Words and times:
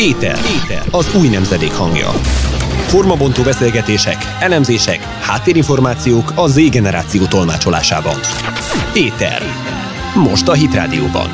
Éter. 0.00 0.38
Éter. 0.62 0.82
Az 0.90 1.14
új 1.14 1.28
nemzedék 1.28 1.72
hangja. 1.72 2.08
Formabontó 2.86 3.42
beszélgetések, 3.42 4.16
elemzések, 4.40 4.98
háttérinformációk 5.02 6.32
a 6.34 6.46
Z 6.46 6.70
generáció 6.70 7.24
tolmácsolásában. 7.24 8.14
Éter. 8.94 9.42
Most 10.14 10.48
a 10.48 10.52
Hit 10.52 10.74
Rádióban. 10.74 11.28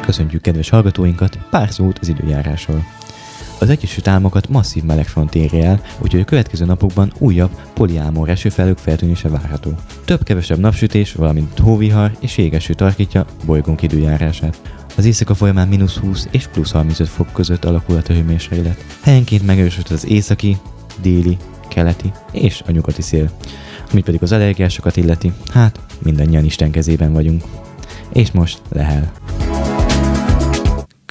Köszöntjük 0.00 0.42
kedves 0.42 0.70
hallgatóinkat, 0.70 1.38
pár 1.50 1.70
szót 1.70 1.98
az 1.98 2.08
időjárásról. 2.08 3.03
Az 3.64 3.70
Egyesült 3.70 4.08
Államokat 4.08 4.48
masszív 4.48 4.82
melegfront 4.82 5.34
éri 5.34 5.60
el, 5.60 5.82
úgyhogy 5.98 6.20
a 6.20 6.24
következő 6.24 6.64
napokban 6.64 7.12
újabb 7.18 7.50
poliámor 7.74 8.28
esőfelők 8.28 8.78
feltűnése 8.78 9.28
várható. 9.28 9.74
Több-kevesebb 10.04 10.58
napsütés, 10.58 11.12
valamint 11.12 11.58
hóvihar 11.58 12.16
és 12.20 12.38
jégeső 12.38 12.74
tarkítja 12.74 13.26
bolygónk 13.44 13.82
időjárását. 13.82 14.60
Az 14.96 15.04
éjszaka 15.04 15.34
folyamán 15.34 15.68
mínusz 15.68 15.96
20 15.96 16.28
és 16.30 16.46
plusz 16.46 16.70
35 16.70 17.08
fok 17.08 17.32
között 17.32 17.64
alakulhat 17.64 18.08
a 18.08 18.12
hőmérséklet. 18.12 18.84
Helyenként 19.02 19.46
megerősödött 19.46 19.90
az 19.90 20.06
északi, 20.06 20.56
déli, 21.02 21.36
keleti 21.68 22.12
és 22.32 22.62
a 22.66 22.70
nyugati 22.70 23.02
szél. 23.02 23.30
Ami 23.92 24.02
pedig 24.02 24.22
az 24.22 24.32
allergiásokat 24.32 24.96
illeti, 24.96 25.32
hát 25.52 25.80
mindannyian 26.02 26.44
Isten 26.44 26.70
kezében 26.70 27.12
vagyunk. 27.12 27.42
És 28.12 28.30
most 28.30 28.60
lehel. 28.68 29.12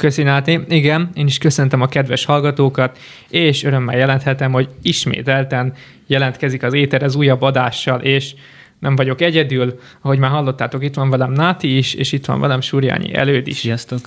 Köszi 0.03 0.23
Náti. 0.23 0.59
Igen, 0.67 1.09
én 1.13 1.25
is 1.25 1.37
köszöntöm 1.37 1.81
a 1.81 1.87
kedves 1.87 2.25
hallgatókat, 2.25 2.97
és 3.29 3.63
örömmel 3.63 3.97
jelenthetem, 3.97 4.51
hogy 4.51 4.69
ismételten 4.81 5.73
jelentkezik 6.07 6.63
az 6.63 6.73
Éter 6.73 7.03
az 7.03 7.15
újabb 7.15 7.41
adással, 7.41 7.99
és 8.01 8.33
nem 8.79 8.95
vagyok 8.95 9.21
egyedül, 9.21 9.79
ahogy 10.01 10.19
már 10.19 10.31
hallottátok, 10.31 10.83
itt 10.83 10.93
van 10.93 11.09
velem 11.09 11.31
Náti 11.31 11.77
is, 11.77 11.93
és 11.93 12.11
itt 12.11 12.25
van 12.25 12.39
velem 12.39 12.61
Súrjányi 12.61 13.13
előd 13.13 13.47
is. 13.47 13.57
Sziasztok! 13.57 13.99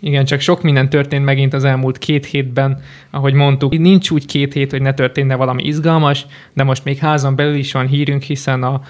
Igen, 0.00 0.24
csak 0.24 0.40
sok 0.40 0.62
minden 0.62 0.88
történt 0.88 1.24
megint 1.24 1.54
az 1.54 1.64
elmúlt 1.64 1.98
két 1.98 2.26
hétben, 2.26 2.82
ahogy 3.10 3.34
mondtuk. 3.34 3.78
Nincs 3.78 4.10
úgy 4.10 4.26
két 4.26 4.52
hét, 4.52 4.70
hogy 4.70 4.82
ne 4.82 4.94
történne 4.94 5.34
valami 5.34 5.64
izgalmas, 5.64 6.26
de 6.52 6.62
most 6.62 6.84
még 6.84 6.98
házon 6.98 7.36
belül 7.36 7.54
is 7.54 7.72
van 7.72 7.86
hírünk, 7.86 8.22
hiszen 8.22 8.62
a 8.62 8.82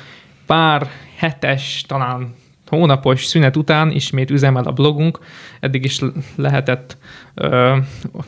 pár 0.47 0.91
hetes, 1.17 1.85
talán 1.87 2.35
hónapos 2.69 3.25
szünet 3.25 3.57
után 3.57 3.91
ismét 3.91 4.31
üzemel 4.31 4.65
a 4.65 4.73
blogunk. 4.73 5.19
Eddig 5.61 5.85
is 5.85 6.01
lehetett 6.37 6.97
ö, 7.35 7.77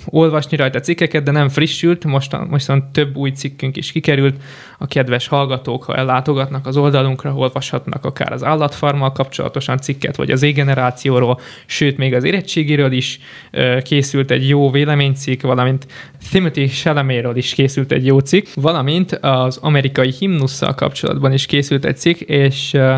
olvasni 0.06 0.56
rajta 0.56 0.80
cikkeket, 0.80 1.22
de 1.22 1.30
nem 1.30 1.48
frissült. 1.48 2.04
Most, 2.04 2.36
most 2.48 2.72
több 2.92 3.16
új 3.16 3.30
cikkünk 3.30 3.76
is 3.76 3.92
kikerült. 3.92 4.42
A 4.78 4.86
kedves 4.86 5.26
hallgatók, 5.28 5.84
ha 5.84 5.96
ellátogatnak 5.96 6.66
az 6.66 6.76
oldalunkra, 6.76 7.34
olvashatnak 7.34 8.04
akár 8.04 8.32
az 8.32 8.44
állatfarmmal 8.44 9.12
kapcsolatosan 9.12 9.78
cikket, 9.78 10.16
vagy 10.16 10.30
az 10.30 10.42
égenerációról, 10.42 11.40
sőt, 11.66 11.96
még 11.96 12.14
az 12.14 12.24
érettségiről 12.24 12.92
is 12.92 13.20
ö, 13.50 13.78
készült 13.82 14.30
egy 14.30 14.48
jó 14.48 14.70
véleménycikk, 14.70 15.42
valamint 15.42 15.86
Timothy 16.30 16.66
Chalaméről 16.66 17.36
is 17.36 17.54
készült 17.54 17.92
egy 17.92 18.06
jó 18.06 18.18
cikk, 18.18 18.46
valamint 18.54 19.12
az 19.12 19.56
amerikai 19.56 20.12
himnusszal 20.18 20.74
kapcsolatban 20.74 21.32
is 21.32 21.46
készült 21.46 21.84
egy 21.84 21.96
cikk, 21.96 22.20
és 22.20 22.74
ö, 22.74 22.94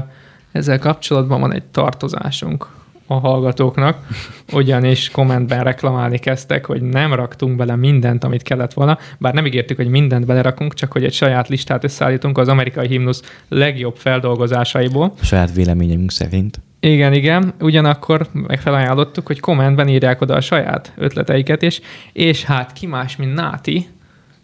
ezzel 0.53 0.79
kapcsolatban 0.79 1.41
van 1.41 1.53
egy 1.53 1.63
tartozásunk 1.63 2.67
a 3.07 3.19
hallgatóknak, 3.19 4.07
ugyanis 4.53 5.11
kommentben 5.11 5.65
reklamálni 5.65 6.19
kezdtek, 6.19 6.67
hogy 6.67 6.83
nem 6.83 7.15
raktunk 7.15 7.57
bele 7.57 7.77
mindent, 7.77 8.25
amit 8.25 8.43
kellett 8.43 8.73
volna, 8.73 8.99
bár 9.19 9.35
nem 9.35 9.47
ígértük, 9.47 9.77
hogy 9.77 9.89
mindent 9.89 10.27
belerakunk, 10.27 10.75
csak 10.75 10.93
hogy 10.93 11.05
egy 11.05 11.13
saját 11.13 11.49
listát 11.49 11.85
összeállítunk 11.85 12.39
az 12.39 12.49
amerikai 12.49 12.87
himnusz 12.87 13.23
legjobb 13.49 13.97
feldolgozásaiból. 13.97 15.13
A 15.21 15.25
saját 15.25 15.53
véleményünk 15.53 16.11
szerint. 16.11 16.61
Igen, 16.81 17.13
igen, 17.13 17.55
ugyanakkor 17.61 18.27
megfelajánlottuk, 18.33 19.27
hogy 19.27 19.41
kommentben 19.41 19.89
írják 19.89 20.21
oda 20.21 20.35
a 20.35 20.41
saját 20.41 20.93
ötleteiket 20.97 21.63
is, 21.63 21.81
és 22.13 22.45
hát 22.45 22.73
ki 22.73 22.87
más, 22.87 23.17
mint 23.17 23.35
Náti 23.35 23.89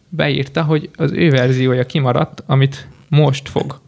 beírta, 0.08 0.62
hogy 0.62 0.90
az 0.96 1.12
ő 1.12 1.30
verziója 1.30 1.86
kimaradt, 1.86 2.42
amit 2.46 2.88
most 3.08 3.48
fog. 3.48 3.80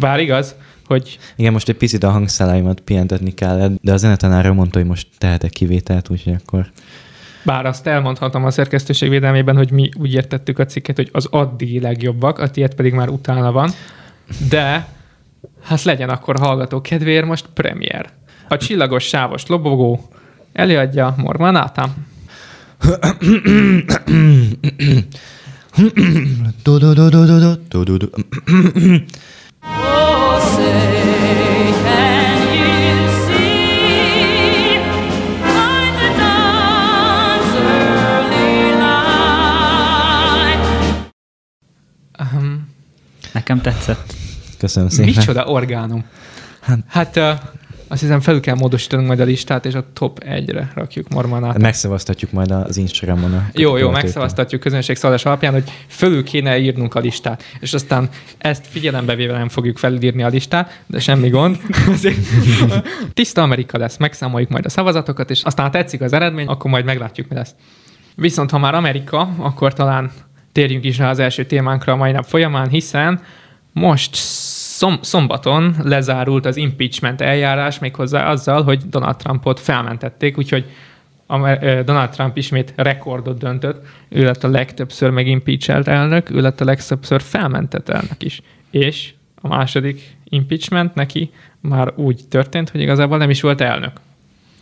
Bár 0.00 0.20
igaz, 0.20 0.54
hogy... 0.90 1.18
Igen, 1.36 1.52
most 1.52 1.68
egy 1.68 1.76
picit 1.76 2.02
a 2.02 2.10
hangszálaimat 2.10 2.80
pihentetni 2.80 3.34
kell, 3.34 3.70
de 3.80 3.92
a 3.92 3.96
zenetanára 3.96 4.52
mondta, 4.52 4.78
hogy 4.78 4.88
most 4.88 5.08
tehetek 5.18 5.50
kivételt, 5.50 6.10
úgyhogy 6.10 6.34
akkor... 6.44 6.70
Bár 7.42 7.66
azt 7.66 7.86
elmondhatom 7.86 8.44
a 8.44 8.50
szerkesztőség 8.50 9.08
védelmében, 9.08 9.56
hogy 9.56 9.70
mi 9.70 9.88
úgy 9.98 10.14
értettük 10.14 10.58
a 10.58 10.64
cikket, 10.64 10.96
hogy 10.96 11.08
az 11.12 11.26
addigi 11.30 11.80
legjobbak, 11.80 12.38
a 12.38 12.50
tiéd 12.50 12.74
pedig 12.74 12.92
már 12.92 13.08
utána 13.08 13.52
van, 13.52 13.70
de 14.48 14.86
hát 15.62 15.82
legyen 15.82 16.08
akkor 16.08 16.38
hallgató 16.38 16.80
kedvéért 16.80 17.26
most 17.26 17.46
premier. 17.54 18.10
A 18.48 18.56
csillagos 18.56 19.04
sávos 19.04 19.46
lobogó 19.46 20.08
előadja 20.52 21.14
Mormanata. 21.16 21.88
do 26.62 26.78
do 26.78 26.92
do 26.94 27.08
do 27.08 27.24
do 27.26 27.56
do 27.68 27.84
do 27.84 27.96
do 27.96 28.08
Nekem 43.32 43.60
tetszett. 43.60 44.14
Köszönöm 44.58 44.88
szépen. 44.88 45.14
Micsoda 45.14 45.44
orgánum. 45.44 46.04
Hát, 46.60 46.78
hát 46.88 47.16
uh, 47.16 47.40
azt 47.90 48.00
hiszem 48.00 48.20
felül 48.20 48.40
kell 48.40 48.54
módosítanunk 48.54 49.08
majd 49.08 49.20
a 49.20 49.24
listát, 49.24 49.66
és 49.66 49.74
a 49.74 49.84
top 49.92 50.22
1-re 50.24 50.70
rakjuk 50.74 51.08
Mormanát. 51.08 51.58
Megszavaztatjuk 51.58 52.32
majd 52.32 52.50
az 52.50 52.76
Instagramon. 52.76 53.34
A 53.34 53.50
jó, 53.52 53.76
jó, 53.76 53.90
megszavaztatjuk 53.90 54.60
közönségszavazás 54.60 55.24
alapján, 55.24 55.52
hogy 55.52 55.70
fölül 55.88 56.24
kéne 56.24 56.58
írnunk 56.58 56.94
a 56.94 57.00
listát, 57.00 57.42
és 57.60 57.72
aztán 57.72 58.08
ezt 58.38 58.66
figyelembe 58.66 59.14
véve 59.14 59.32
nem 59.32 59.48
fogjuk 59.48 59.78
felülírni 59.78 60.22
a 60.22 60.28
listát, 60.28 60.82
de 60.86 61.00
semmi 61.00 61.28
gond. 61.28 61.60
tiszta 63.14 63.42
Amerika 63.42 63.78
lesz, 63.78 63.96
megszámoljuk 63.96 64.50
majd 64.50 64.64
a 64.64 64.68
szavazatokat, 64.68 65.30
és 65.30 65.42
aztán 65.42 65.66
ha 65.66 65.72
tetszik 65.72 66.00
az 66.00 66.12
eredmény, 66.12 66.46
akkor 66.46 66.70
majd 66.70 66.84
meglátjuk, 66.84 67.28
mi 67.28 67.34
lesz. 67.34 67.54
Viszont 68.14 68.50
ha 68.50 68.58
már 68.58 68.74
Amerika, 68.74 69.34
akkor 69.38 69.72
talán 69.72 70.10
térjünk 70.52 70.84
is 70.84 70.98
rá 70.98 71.10
az 71.10 71.18
első 71.18 71.44
témánkra 71.44 71.92
a 71.92 71.96
mai 71.96 72.12
nap 72.12 72.24
folyamán, 72.24 72.68
hiszen 72.68 73.20
most 73.72 74.14
szom- 74.80 75.04
szombaton 75.04 75.74
lezárult 75.82 76.46
az 76.46 76.56
impeachment 76.56 77.20
eljárás 77.20 77.78
méghozzá 77.78 78.30
azzal, 78.30 78.62
hogy 78.62 78.82
Donald 78.88 79.16
Trumpot 79.16 79.60
felmentették, 79.60 80.38
úgyhogy 80.38 80.64
Donald 81.84 82.10
Trump 82.10 82.36
ismét 82.36 82.72
rekordot 82.76 83.38
döntött, 83.38 83.86
ő 84.08 84.24
lett 84.24 84.44
a 84.44 84.48
legtöbbször 84.48 85.10
megimpeachelt 85.10 85.88
elnök, 85.88 86.30
ő 86.30 86.40
lett 86.40 86.60
a 86.60 86.64
legtöbbször 86.64 87.20
felmentett 87.20 87.88
elnök 87.88 88.22
is. 88.22 88.42
És 88.70 89.12
a 89.40 89.48
második 89.48 90.16
impeachment 90.24 90.94
neki 90.94 91.30
már 91.60 91.92
úgy 91.96 92.20
történt, 92.28 92.70
hogy 92.70 92.80
igazából 92.80 93.18
nem 93.18 93.30
is 93.30 93.40
volt 93.40 93.60
elnök 93.60 93.92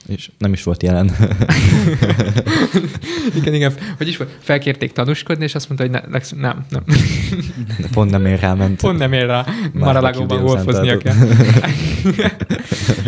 és 0.08 0.30
nem 0.38 0.52
is 0.52 0.62
volt 0.62 0.82
jelen. 0.82 1.10
igen, 3.38 3.54
igen. 3.54 3.72
Hogy 3.96 4.08
is 4.08 4.16
volt? 4.16 4.36
Felkérték 4.40 4.92
tanúskodni, 4.92 5.44
és 5.44 5.54
azt 5.54 5.68
mondta, 5.68 5.86
hogy 5.86 6.10
ne, 6.10 6.40
nem, 6.40 6.64
nem. 6.68 6.84
De 7.78 7.88
pont 7.92 8.10
nem 8.10 8.26
ér 8.26 8.40
rá 8.40 8.54
ment. 8.54 8.80
Pont 8.80 8.98
nem 8.98 9.12
ér 9.12 9.26
rá. 9.26 9.44
Maralagóban 9.72 10.42
golfoznia 10.42 10.98
kell. 10.98 11.14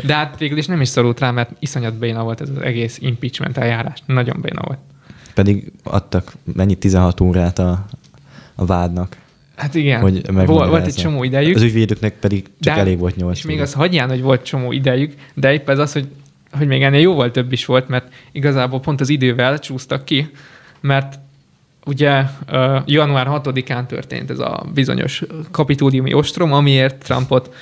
De 0.06 0.14
hát 0.14 0.38
végül 0.38 0.58
is 0.58 0.66
nem 0.66 0.80
is 0.80 0.88
szorult 0.88 1.20
rá, 1.20 1.30
mert 1.30 1.50
iszonyat 1.58 1.94
béna 1.94 2.22
volt 2.22 2.40
ez 2.40 2.48
az 2.48 2.62
egész 2.62 2.98
impeachment 3.00 3.56
eljárás. 3.56 4.02
Nagyon 4.06 4.40
béna 4.40 4.62
volt. 4.64 4.78
Pedig 5.34 5.72
adtak 5.82 6.32
mennyi 6.54 6.74
16 6.74 7.20
órát 7.20 7.58
a, 7.58 7.86
a 8.54 8.64
vádnak. 8.64 9.16
Hát 9.56 9.74
igen, 9.74 10.00
hogy 10.00 10.32
volt, 10.32 10.68
volt 10.68 10.86
egy 10.86 10.94
csomó 10.94 11.24
idejük. 11.24 11.56
Az 11.56 11.62
ügyvédőknek 11.62 12.14
pedig 12.14 12.44
csak 12.60 12.74
de, 12.74 12.80
elég 12.80 12.98
volt 12.98 13.16
nyolc. 13.16 13.36
És 13.36 13.44
még 13.44 13.60
az 13.60 13.72
hagyján, 13.72 14.08
hogy 14.08 14.22
volt 14.22 14.42
csomó 14.42 14.72
idejük, 14.72 15.14
de 15.34 15.52
épp 15.52 15.68
ez 15.68 15.78
az, 15.78 15.92
hogy 15.92 16.08
hogy 16.52 16.66
még 16.66 16.82
ennél 16.82 17.00
jóval 17.00 17.30
több 17.30 17.52
is 17.52 17.64
volt, 17.64 17.88
mert 17.88 18.12
igazából 18.32 18.80
pont 18.80 19.00
az 19.00 19.08
idővel 19.08 19.58
csúsztak 19.58 20.04
ki, 20.04 20.30
mert 20.80 21.18
ugye 21.86 22.24
január 22.84 23.26
6-án 23.30 23.86
történt 23.86 24.30
ez 24.30 24.38
a 24.38 24.66
bizonyos 24.74 25.22
kapitóliumi 25.50 26.12
ostrom, 26.12 26.52
amiért 26.52 27.04
Trumpot 27.04 27.54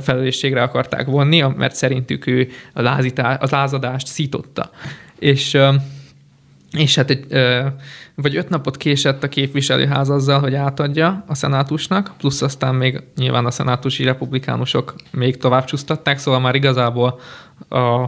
felelősségre 0.00 0.62
akarták 0.62 1.06
vonni, 1.06 1.44
mert 1.56 1.74
szerintük 1.74 2.26
ő 2.26 2.48
a, 2.72 2.82
lázítás, 2.82 3.36
a 3.40 3.46
lázadást 3.50 4.06
szította. 4.06 4.70
És, 5.18 5.58
és 6.72 6.94
hát 6.94 7.10
egy, 7.10 7.26
vagy 8.14 8.36
öt 8.36 8.48
napot 8.48 8.76
késett 8.76 9.22
a 9.22 9.28
képviselőház 9.28 10.10
azzal, 10.10 10.40
hogy 10.40 10.54
átadja 10.54 11.24
a 11.26 11.34
szenátusnak, 11.34 12.12
plusz 12.18 12.42
aztán 12.42 12.74
még 12.74 13.02
nyilván 13.16 13.46
a 13.46 13.50
szenátusi 13.50 14.04
republikánusok 14.04 14.94
még 15.10 15.36
tovább 15.36 15.64
csúsztatták, 15.64 16.18
szóval 16.18 16.40
már 16.40 16.54
igazából 16.54 17.20
a, 17.68 18.02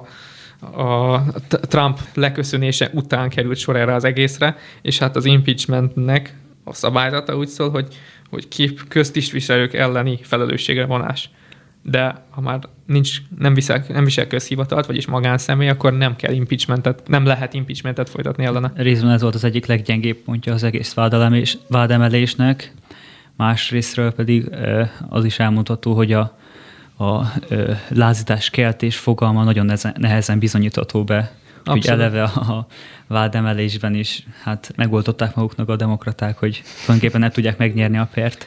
a 0.82 1.22
Trump 1.48 1.98
leköszönése 2.14 2.90
után 2.92 3.28
került 3.28 3.58
sor 3.58 3.76
erre 3.76 3.94
az 3.94 4.04
egészre, 4.04 4.56
és 4.82 4.98
hát 4.98 5.16
az 5.16 5.24
impeachmentnek 5.24 6.36
a 6.64 6.74
szabályzata 6.74 7.36
úgy 7.36 7.48
szól, 7.48 7.70
hogy, 7.70 7.94
hogy 8.30 8.48
kép 8.48 8.88
köztisztviselők 8.88 9.74
elleni 9.74 10.18
felelősségre 10.22 10.84
vonás. 10.86 11.30
De 11.82 12.24
ha 12.30 12.40
már 12.40 12.58
nincs, 12.86 13.18
nem, 13.38 13.54
visel, 13.54 13.84
nem 13.88 14.04
visel 14.04 14.26
közhivatalt, 14.26 14.86
vagyis 14.86 15.06
magánszemély, 15.06 15.68
akkor 15.68 15.96
nem 15.96 16.16
kell 16.16 16.32
impeachmentet, 16.32 17.08
nem 17.08 17.24
lehet 17.24 17.54
impeachmentet 17.54 18.08
folytatni 18.08 18.44
ellene. 18.44 18.72
Részben 18.74 19.10
ez 19.10 19.22
volt 19.22 19.34
az 19.34 19.44
egyik 19.44 19.66
leggyengébb 19.66 20.16
pontja 20.16 20.52
az 20.52 20.62
egész 20.62 20.96
vádemelésnek, 21.68 22.74
másrésztről 23.36 24.12
pedig 24.12 24.50
az 25.08 25.24
is 25.24 25.38
elmondható, 25.38 25.94
hogy 25.94 26.12
a, 26.12 26.38
a 26.98 27.32
lázítás 27.88 28.50
keltés 28.50 28.96
fogalma 28.96 29.44
nagyon 29.44 29.64
nehezen, 29.64 29.94
nehezen 29.98 30.38
bizonyítható 30.38 31.04
be. 31.04 31.32
Hogy 31.64 31.86
eleve 31.86 32.22
a 32.22 32.66
vádemelésben 33.06 33.94
is 33.94 34.26
hát 34.42 34.72
megoldották 34.76 35.34
maguknak 35.34 35.68
a 35.68 35.76
demokraták, 35.76 36.38
hogy 36.38 36.62
tulajdonképpen 36.80 37.20
nem 37.20 37.30
tudják 37.30 37.58
megnyerni 37.58 37.98
a 37.98 38.08
pert, 38.14 38.46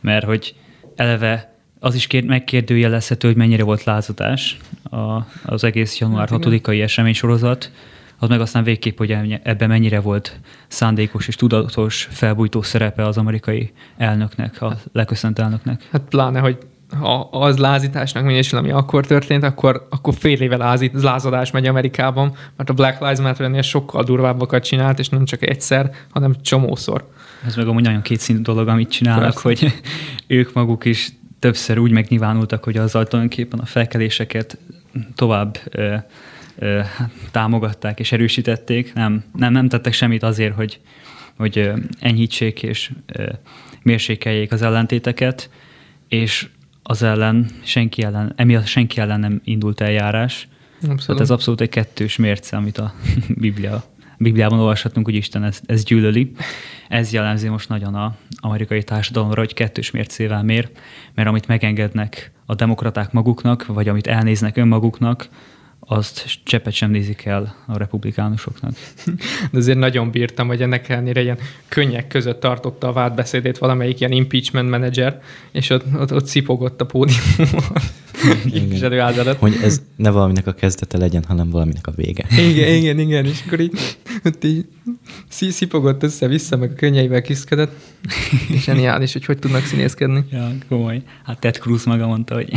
mert 0.00 0.24
hogy 0.24 0.54
eleve 0.96 1.54
az 1.80 1.94
is 1.94 2.06
kér, 2.06 2.24
megkérdőjelezhető, 2.24 3.28
hogy 3.28 3.36
mennyire 3.36 3.62
volt 3.62 3.84
lázadás 3.84 4.56
a, 4.90 5.18
az 5.44 5.64
egész 5.64 5.98
január 5.98 6.28
6-ai 6.30 6.60
hát 6.64 6.82
eseménysorozat, 6.82 7.70
az 8.18 8.28
meg 8.28 8.40
aztán 8.40 8.64
végképp, 8.64 8.98
hogy 8.98 9.40
ebben 9.42 9.68
mennyire 9.68 10.00
volt 10.00 10.40
szándékos 10.68 11.28
és 11.28 11.36
tudatos 11.36 12.08
felbújtó 12.10 12.62
szerepe 12.62 13.06
az 13.06 13.18
amerikai 13.18 13.72
elnöknek, 13.96 14.62
a 14.62 14.76
leköszönt 14.92 15.38
elnöknek. 15.38 15.88
Hát 15.90 16.02
pláne, 16.08 16.40
hogy 16.40 16.58
ha 16.90 17.20
az 17.20 17.58
lázításnak 17.58 18.24
minősül, 18.24 18.58
ami 18.58 18.70
akkor 18.70 19.06
történt, 19.06 19.42
akkor, 19.42 19.86
akkor 19.90 20.14
fél 20.14 20.40
éve 20.40 20.56
lázít, 20.56 21.02
lázadás 21.02 21.50
megy 21.50 21.66
Amerikában, 21.66 22.34
mert 22.56 22.70
a 22.70 22.72
Black 22.72 23.00
Lives 23.00 23.20
Matter-nél 23.20 23.62
sokkal 23.62 24.04
durvábbakat 24.04 24.64
csinált, 24.64 24.98
és 24.98 25.08
nem 25.08 25.24
csak 25.24 25.48
egyszer, 25.48 25.90
hanem 26.10 26.34
csomószor. 26.42 27.08
Ez 27.46 27.56
meg 27.56 27.68
amúgy 27.68 27.82
nagyon 27.82 28.02
kétszínű 28.02 28.40
dolog, 28.40 28.68
amit 28.68 28.90
csinálnak, 28.90 29.42
Persze. 29.42 29.42
hogy 29.42 29.82
ők 30.38 30.52
maguk 30.52 30.84
is 30.84 31.12
többször 31.38 31.78
úgy 31.78 31.90
megnyilvánultak, 31.90 32.64
hogy 32.64 32.76
azzal 32.76 33.06
tulajdonképpen 33.06 33.58
a 33.58 33.66
felkeléseket 33.66 34.58
tovább 35.14 35.58
ö, 35.70 35.94
ö, 36.58 36.80
támogatták 37.30 38.00
és 38.00 38.12
erősítették. 38.12 38.94
Nem, 38.94 39.24
nem, 39.34 39.52
nem 39.52 39.68
tettek 39.68 39.92
semmit 39.92 40.22
azért, 40.22 40.54
hogy, 40.54 40.80
hogy 41.36 41.70
enyhítsék 42.00 42.62
és 42.62 42.90
ö, 43.06 43.26
mérsékeljék 43.82 44.52
az 44.52 44.62
ellentéteket, 44.62 45.50
és 46.08 46.48
az 46.88 47.02
ellen 47.02 47.46
senki 47.62 48.02
ellen, 48.02 48.32
emiatt 48.36 48.66
senki 48.66 49.00
ellen 49.00 49.20
nem 49.20 49.40
indult 49.44 49.80
eljárás. 49.80 50.48
Abszolút. 50.76 51.04
Tehát 51.04 51.20
ez 51.20 51.30
abszolút 51.30 51.60
egy 51.60 51.68
kettős 51.68 52.16
mérce, 52.16 52.56
amit 52.56 52.78
a 52.78 52.92
Biblia, 53.28 53.84
Bibliában 54.18 54.58
olvashatunk, 54.58 55.06
hogy 55.06 55.14
Isten 55.14 55.44
ezt, 55.44 55.62
ezt 55.66 55.84
gyűlöli. 55.84 56.32
Ez 56.88 57.12
jellemzi 57.12 57.48
most 57.48 57.68
nagyon 57.68 57.94
a 57.94 58.16
amerikai 58.40 58.82
társadalomra, 58.82 59.40
hogy 59.40 59.54
kettős 59.54 59.90
mércével 59.90 60.42
mér, 60.42 60.70
mert 61.14 61.28
amit 61.28 61.46
megengednek 61.46 62.32
a 62.46 62.54
demokraták 62.54 63.12
maguknak, 63.12 63.66
vagy 63.66 63.88
amit 63.88 64.06
elnéznek 64.06 64.56
önmaguknak, 64.56 65.28
azt 65.88 66.38
cseppet 66.42 66.72
sem 66.72 66.90
nézik 66.90 67.24
el 67.24 67.56
a 67.66 67.78
republikánusoknak. 67.78 68.72
De 69.52 69.58
azért 69.58 69.78
nagyon 69.78 70.10
bírtam, 70.10 70.46
hogy 70.46 70.62
ennek 70.62 70.88
ellenére 70.88 71.22
ilyen 71.22 71.38
könnyek 71.68 72.06
között 72.06 72.40
tartotta 72.40 72.88
a 72.88 72.92
vádbeszédét 72.92 73.58
valamelyik 73.58 74.00
ilyen 74.00 74.12
impeachment 74.12 74.70
menedzser, 74.70 75.22
és 75.50 75.70
ott, 75.70 75.84
ott, 75.98 76.12
ott 76.12 76.26
szipogott 76.26 76.80
a 76.80 76.86
pódiumon 76.86 77.62
képviselő 78.50 78.98
Hogy 79.38 79.58
ez 79.62 79.82
ne 79.96 80.10
valaminek 80.10 80.46
a 80.46 80.52
kezdete 80.52 80.98
legyen, 80.98 81.24
hanem 81.28 81.50
valaminek 81.50 81.86
a 81.86 81.92
vége. 81.96 82.24
Igen, 82.38 82.74
igen, 82.74 82.98
igen, 82.98 83.24
és 83.24 83.42
akkor 83.46 83.60
így, 83.60 83.78
ott 84.24 84.44
így 84.44 84.64
szipogott 85.50 86.02
össze-vissza, 86.02 86.56
meg 86.56 86.70
a 86.70 86.74
könnyeivel 86.74 87.22
kiszkedett, 87.22 87.72
és 88.48 88.62
zseniális, 88.62 89.12
hogy 89.12 89.24
hogy 89.24 89.38
tudnak 89.38 89.64
színészkedni. 89.64 90.24
Ja, 90.32 90.48
komoly. 90.68 91.02
Hát 91.24 91.38
Ted 91.40 91.54
Cruz 91.54 91.84
maga 91.84 92.06
mondta, 92.06 92.34
hogy 92.34 92.52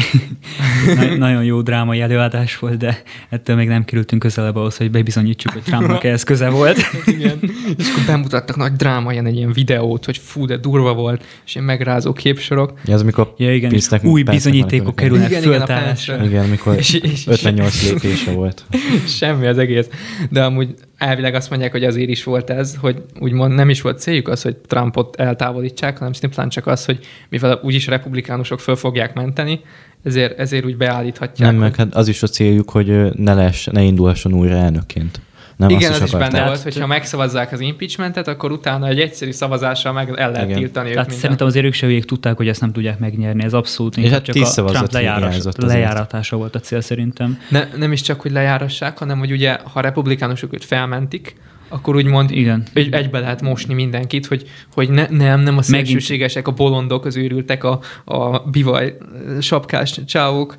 nagyon 1.18 1.44
jó 1.44 1.62
drámai 1.62 2.02
előadás 2.02 2.60
volt, 2.60 2.78
de 2.78 3.02
ettől 3.30 3.56
még 3.56 3.68
nem 3.68 3.86
kerültünk 3.86 4.22
közelebb 4.22 4.56
ahhoz, 4.56 4.78
hogy 4.78 4.92
bebizonyítsuk, 4.92 5.52
hogy 5.52 5.62
Trumpnak 5.62 6.04
ez 6.04 6.24
köze 6.24 6.50
volt. 6.50 6.78
Igen. 7.06 7.40
És 7.78 7.90
akkor 7.90 8.04
bemutattak 8.06 8.56
nagy 8.56 8.74
dráma, 8.74 9.12
ilyen 9.12 9.26
egy 9.26 9.36
ilyen 9.36 9.54
videót, 9.54 10.06
hogy 10.06 10.18
fú, 10.18 10.46
de 10.46 10.58
durva 10.58 10.94
volt, 10.94 11.26
és 11.46 11.56
ilyen 11.56 11.66
megrázó 11.66 12.14
képsorok. 12.14 12.80
Ja, 12.86 12.94
az, 12.94 13.02
amikor 13.02 13.34
ja, 13.38 13.54
igen, 13.54 13.74
új 14.04 14.24
bizonyítékok 14.24 14.96
kerülnek 14.96 15.30
igen, 15.30 15.42
föltárásra. 15.58 16.24
Igen, 16.24 16.44
amikor 16.44 16.76
és, 16.76 16.94
és, 16.94 17.28
58 17.28 17.84
lépése 17.90 18.32
volt. 18.32 18.66
Semmi 19.08 19.48
az 19.48 19.58
egész. 19.58 19.90
De 20.30 20.44
amúgy 20.44 20.74
elvileg 20.98 21.36
azt 21.36 21.50
mondják, 21.50 21.72
hogy 21.72 21.84
azért 21.84 22.10
is 22.10 22.24
volt 22.24 22.50
ez, 22.50 22.76
hogy 22.76 23.02
úgymond 23.20 23.54
nem 23.54 23.70
is 23.70 23.82
volt 23.82 24.00
céljuk 24.00 24.28
az, 24.28 24.42
hogy 24.42 24.56
Trumpot 24.58 25.16
eltávolítsák, 25.16 25.98
hanem 25.98 26.14
szimplán 26.14 26.50
csak 26.50 26.68
az, 26.68 26.86
hogy 26.86 27.00
mivel 27.30 27.60
úgyis 27.64 27.88
a 27.88 27.92
republikánusok 27.92 28.60
föl 28.60 28.76
fogják 28.76 29.14
menteni, 29.14 29.60
ezért, 30.04 30.40
ezért 30.40 30.66
úgy 30.66 30.78
beállíthatják. 30.78 31.52
Nem, 31.52 31.60
meg 31.60 31.76
hát 31.76 31.96
az 31.96 32.08
is 32.08 32.24
a 32.24 32.28
céljuk, 32.28 32.70
hogy 32.70 33.16
ne, 33.16 33.34
lesz, 33.34 33.66
ne 33.66 33.82
indulhasson 33.82 34.34
újra 34.34 34.56
elnökként. 34.56 35.22
Nem 35.60 35.70
Igen, 35.70 35.94
az 35.94 36.02
is 36.02 36.12
benne 36.12 36.46
volt, 36.46 36.62
hogyha 36.62 36.88
megszavazzák 36.88 37.52
az 37.52 37.60
impeachmentet, 37.60 38.28
akkor 38.28 38.52
utána 38.52 38.88
egy 38.88 39.00
egyszerű 39.00 39.32
szavazással 39.32 39.94
meg 39.94 40.14
el 40.16 40.32
lehet 40.32 40.48
Igen. 40.48 40.60
tiltani 40.60 40.92
Tehát 40.92 41.12
ők 41.12 41.18
szerintem 41.18 41.48
azért 41.48 41.66
ők 41.66 41.74
se 41.74 42.00
tudták, 42.00 42.38
hogy 42.38 42.48
ezt 42.48 42.62
nem 42.62 42.72
tudják 42.72 43.00
megnyerni. 43.00 43.44
Ez 43.44 43.54
abszolút 43.54 43.96
nincs. 43.96 44.10
Hát 44.10 44.24
csak 44.24 44.36
a 44.36 44.64
Trump 44.64 44.92
lejárás, 44.92 45.38
lejáratása 45.58 46.38
volt 46.38 46.56
a 46.56 46.60
cél 46.60 46.82
szerintem. 46.82 47.40
Ne, 47.50 47.68
nem 47.76 47.92
is 47.92 48.02
csak, 48.02 48.22
hogy 48.22 48.32
lejárassák, 48.32 48.98
hanem 48.98 49.20
hogy 49.20 49.32
ugye, 49.32 49.58
ha 49.74 49.82
republikánusok 49.82 50.54
őt 50.54 50.66
felmentik, 50.66 51.36
akkor 51.70 51.96
úgymond 51.96 52.32
Igen. 52.32 52.64
Egy, 52.74 52.94
egybe 52.94 53.20
lehet 53.20 53.42
mosni 53.42 53.74
mindenkit, 53.74 54.26
hogy, 54.26 54.50
hogy 54.74 54.90
ne, 54.90 55.08
nem, 55.10 55.40
nem 55.40 55.58
a 55.58 55.62
szélsőségesek, 55.62 56.48
a 56.48 56.52
bolondok, 56.52 57.06
az 57.06 57.16
őrültek, 57.16 57.64
a, 57.64 57.80
a 58.06 58.40
bivaj 58.40 58.98
sapkás 59.42 60.00
csávok 60.06 60.56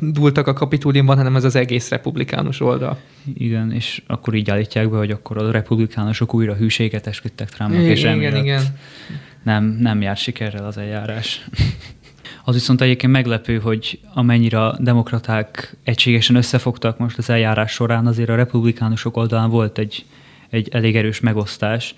dúltak 0.00 0.46
a 0.46 0.52
kapitúliumban, 0.52 1.16
hanem 1.16 1.36
ez 1.36 1.44
az 1.44 1.56
egész 1.56 1.88
republikánus 1.88 2.60
oldal. 2.60 2.98
Igen, 3.34 3.72
és 3.72 4.02
akkor 4.06 4.34
így 4.34 4.50
állítják 4.50 4.90
be, 4.90 4.96
hogy 4.96 5.10
akkor 5.10 5.38
a 5.38 5.50
republikánusok 5.50 6.34
újra 6.34 6.54
hűséget 6.54 7.06
esküdtek 7.06 7.48
Trumpnak, 7.48 7.82
és 7.82 8.00
igen, 8.00 8.36
igen. 8.36 8.62
Nem, 9.42 9.64
nem 9.64 10.00
jár 10.00 10.16
sikerrel 10.16 10.64
az 10.64 10.78
eljárás. 10.78 11.44
Az 12.44 12.54
viszont 12.54 12.80
egyébként 12.80 13.12
meglepő, 13.12 13.58
hogy 13.58 14.00
amennyire 14.14 14.64
a 14.66 14.76
demokraták 14.78 15.76
egységesen 15.84 16.36
összefogtak 16.36 16.98
most 16.98 17.18
az 17.18 17.30
eljárás 17.30 17.72
során, 17.72 18.06
azért 18.06 18.28
a 18.28 18.34
republikánusok 18.34 19.16
oldalán 19.16 19.50
volt 19.50 19.78
egy, 19.78 20.04
egy 20.50 20.68
elég 20.68 20.96
erős 20.96 21.20
megosztás. 21.20 21.94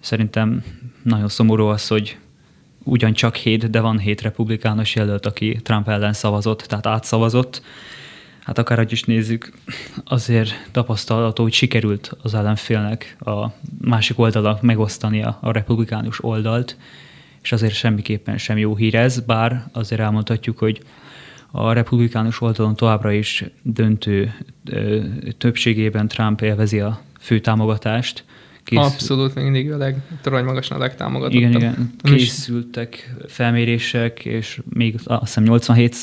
Szerintem 0.00 0.64
nagyon 1.02 1.28
szomorú 1.28 1.66
az, 1.66 1.88
hogy 1.88 2.18
ugyancsak 2.84 3.36
hét, 3.36 3.70
de 3.70 3.80
van 3.80 3.98
hét 3.98 4.20
republikánus 4.20 4.94
jelölt, 4.94 5.26
aki 5.26 5.58
Trump 5.62 5.88
ellen 5.88 6.12
szavazott, 6.12 6.60
tehát 6.60 6.86
átszavazott. 6.86 7.62
Hát 8.40 8.58
akárhogy 8.58 8.92
is 8.92 9.02
nézzük, 9.02 9.52
azért 10.04 10.68
tapasztalható, 10.72 11.42
hogy 11.42 11.52
sikerült 11.52 12.12
az 12.22 12.34
ellenfélnek 12.34 13.16
a 13.20 13.46
másik 13.80 14.18
oldalak 14.18 14.62
megosztani 14.62 15.22
a, 15.22 15.38
a 15.40 15.52
republikánus 15.52 16.24
oldalt, 16.24 16.76
és 17.42 17.52
azért 17.52 17.74
semmiképpen 17.74 18.38
sem 18.38 18.58
jó 18.58 18.76
hír 18.76 18.94
ez, 18.94 19.20
bár 19.20 19.64
azért 19.72 20.00
elmondhatjuk, 20.00 20.58
hogy 20.58 20.80
a 21.50 21.72
republikánus 21.72 22.40
oldalon 22.40 22.76
továbbra 22.76 23.12
is 23.12 23.44
döntő 23.62 24.34
többségében 25.38 26.08
Trump 26.08 26.40
élvezi 26.40 26.80
a 26.80 27.00
fő 27.20 27.40
támogatást. 27.40 28.24
Kész... 28.64 28.78
Abszolút, 28.78 29.34
még 29.34 29.44
mindig 29.44 29.72
a 29.72 29.76
leg, 29.76 29.96
magasan 30.24 30.76
a 30.76 30.80
legtámogatottabb. 30.80 31.50
Igen, 31.50 31.60
igen. 31.60 31.94
Készültek 32.02 33.14
felmérések, 33.28 34.24
és 34.24 34.60
még 34.68 34.94
azt 35.04 35.20
hiszem 35.20 35.42
87 35.42 35.96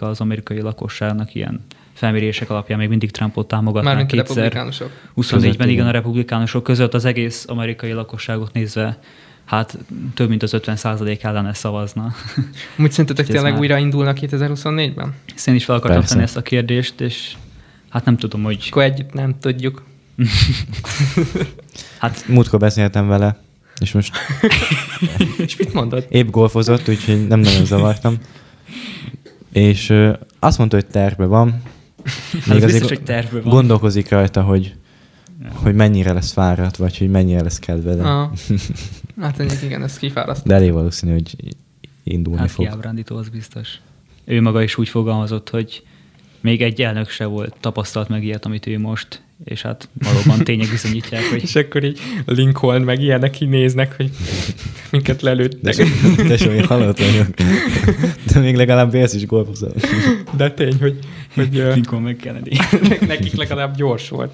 az 0.00 0.20
amerikai 0.20 0.60
lakosságnak 0.60 1.34
ilyen 1.34 1.60
felmérések 1.92 2.50
alapján 2.50 2.78
még 2.78 2.88
mindig 2.88 3.10
Trumpot 3.10 3.48
támogatnák 3.48 3.94
Mármint 3.94 4.10
kétszer. 4.10 4.36
a 4.36 4.40
republikánusok. 4.40 4.90
24-ben 5.16 5.68
igen, 5.68 5.86
a 5.86 5.90
republikánusok 5.90 6.62
között 6.62 6.94
az 6.94 7.04
egész 7.04 7.44
amerikai 7.48 7.92
lakosságot 7.92 8.52
nézve 8.52 8.98
hát 9.52 9.78
több 10.14 10.28
mint 10.28 10.42
az 10.42 10.52
50 10.52 10.76
százalék 10.76 11.22
ellene 11.22 11.54
szavazna. 11.54 12.14
Úgy 12.78 12.90
szerintetek 12.90 13.26
tényleg 13.26 13.52
már... 13.52 13.60
újra 13.60 13.78
indulnak 13.78 14.18
2024-ben? 14.20 15.14
Én 15.46 15.54
is 15.54 15.64
fel 15.64 15.74
akartam 15.74 16.02
tenni 16.02 16.22
ezt 16.22 16.36
a 16.36 16.42
kérdést, 16.42 17.00
és 17.00 17.36
hát 17.88 18.04
nem 18.04 18.16
tudom, 18.16 18.42
hogy... 18.42 18.66
Akkor 18.70 18.82
együtt 18.82 19.12
nem 19.12 19.38
tudjuk. 19.40 19.82
hát 21.98 22.24
múltkor 22.28 22.58
beszéltem 22.58 23.08
vele, 23.08 23.40
és 23.80 23.92
most... 23.92 24.16
és 25.46 25.56
mit 25.56 25.72
mondod? 25.72 26.06
Épp 26.08 26.30
golfozott, 26.30 26.88
úgyhogy 26.88 27.26
nem 27.26 27.40
nagyon 27.40 27.64
zavartam. 27.64 28.16
És 29.52 29.90
ö, 29.90 30.12
azt 30.38 30.58
mondta, 30.58 30.76
hogy 30.76 30.86
terve 30.86 31.24
van. 31.24 31.62
Még 32.46 32.64
biztos, 32.64 32.88
hogy 32.88 33.02
terve 33.02 33.40
van. 33.40 33.52
Gondolkozik 33.52 34.08
rajta, 34.08 34.42
hogy 34.42 34.74
hogy 35.52 35.74
mennyire 35.74 36.12
lesz 36.12 36.32
fáradt, 36.32 36.76
vagy 36.76 36.98
hogy 36.98 37.10
mennyire 37.10 37.42
lesz 37.42 37.58
kedve. 37.58 37.94
De... 37.94 38.30
Hát 39.20 39.38
mondjuk 39.38 39.62
igen, 39.62 39.82
ez 39.82 39.98
kifáraszt. 39.98 40.46
De 40.46 40.54
elég 40.54 40.72
valószínű, 40.72 41.12
hogy 41.12 41.36
indulni 42.02 42.40
hát 42.40 42.50
fog. 42.50 42.64
kiábrándító, 42.64 43.16
az 43.16 43.28
biztos. 43.28 43.68
Ő 44.24 44.40
maga 44.40 44.62
is 44.62 44.78
úgy 44.78 44.88
fogalmazott, 44.88 45.50
hogy 45.50 45.82
még 46.40 46.62
egy 46.62 46.82
elnök 46.82 47.08
se 47.08 47.24
volt, 47.24 47.54
tapasztalt 47.60 48.08
meg 48.08 48.24
ilyet, 48.24 48.44
amit 48.44 48.66
ő 48.66 48.78
most, 48.78 49.22
és 49.44 49.62
hát 49.62 49.88
valóban 49.92 50.44
tények 50.44 50.70
bizonyítják, 50.70 51.22
hogy... 51.22 51.42
És 51.42 51.54
akkor 51.54 51.84
így 51.84 52.00
Lincoln 52.26 52.82
meg 52.82 53.00
ilyenek 53.00 53.40
így 53.40 53.48
néznek, 53.48 53.96
hogy 53.96 54.10
minket 54.90 55.22
lelőttek. 55.22 55.76
De 56.26 56.36
so, 56.36 56.50
én 56.50 56.64
halott 56.64 56.98
vagyok. 56.98 57.28
De 58.32 58.40
még 58.40 58.56
legalább 58.56 58.94
élsz 58.94 59.14
is 59.14 59.26
golfozol. 59.26 59.72
De 60.36 60.50
tény, 60.50 60.76
hogy, 60.80 60.98
hogy 61.34 61.48
Lincoln 61.74 62.02
meg 62.02 62.16
Kennedy. 62.16 62.58
nekik 63.06 63.34
legalább 63.34 63.76
gyors 63.76 64.08
volt. 64.08 64.32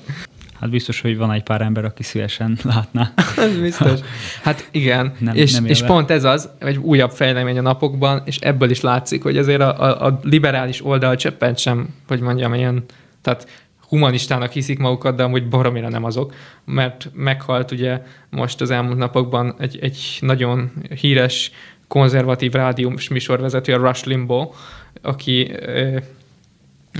Hát 0.61 0.71
biztos, 0.71 1.01
hogy 1.01 1.17
van 1.17 1.33
egy 1.33 1.43
pár 1.43 1.61
ember, 1.61 1.85
aki 1.85 2.03
szívesen 2.03 2.59
látná. 2.75 3.13
Ez 3.37 3.61
biztos. 3.61 4.01
Hát 4.43 4.69
igen, 4.71 5.15
Nem- 5.19 5.35
és, 5.35 5.53
nem 5.53 5.67
és 5.67 5.83
pont 5.83 6.11
ez 6.11 6.25
az, 6.25 6.49
egy 6.59 6.77
újabb 6.77 7.11
fejlemény 7.11 7.59
a 7.59 7.63
napokban, 7.63 8.23
és 8.25 8.37
ebből 8.37 8.71
is 8.71 8.81
látszik, 8.81 9.23
hogy 9.23 9.39
azért 9.39 9.61
a, 9.61 9.81
a, 9.81 10.07
a 10.07 10.21
liberális 10.23 10.85
oldal 10.85 11.17
csöppent 11.17 11.59
sem, 11.59 11.89
hogy 12.09 12.21
mondjam, 12.21 12.55
ilyen, 12.55 12.85
tehát 13.23 13.49
humanistának 13.89 14.53
hiszik 14.53 14.79
magukat, 14.79 15.17
de 15.17 15.23
amúgy 15.23 15.49
baromira 15.49 15.89
nem 15.89 16.05
azok, 16.05 16.35
mert 16.65 17.11
meghalt 17.15 17.71
ugye 17.71 18.03
most 18.31 18.61
az 18.61 18.71
elmúlt 18.71 18.99
napokban 18.99 19.55
egy, 19.59 19.79
egy 19.81 20.19
nagyon 20.21 20.73
híres 21.01 21.51
konzervatív 21.89 22.53
rádiós 22.53 23.09
műsorvezető, 23.09 23.73
a 23.73 23.77
Rush 23.77 24.07
Limbaugh, 24.07 24.55
aki 25.03 25.53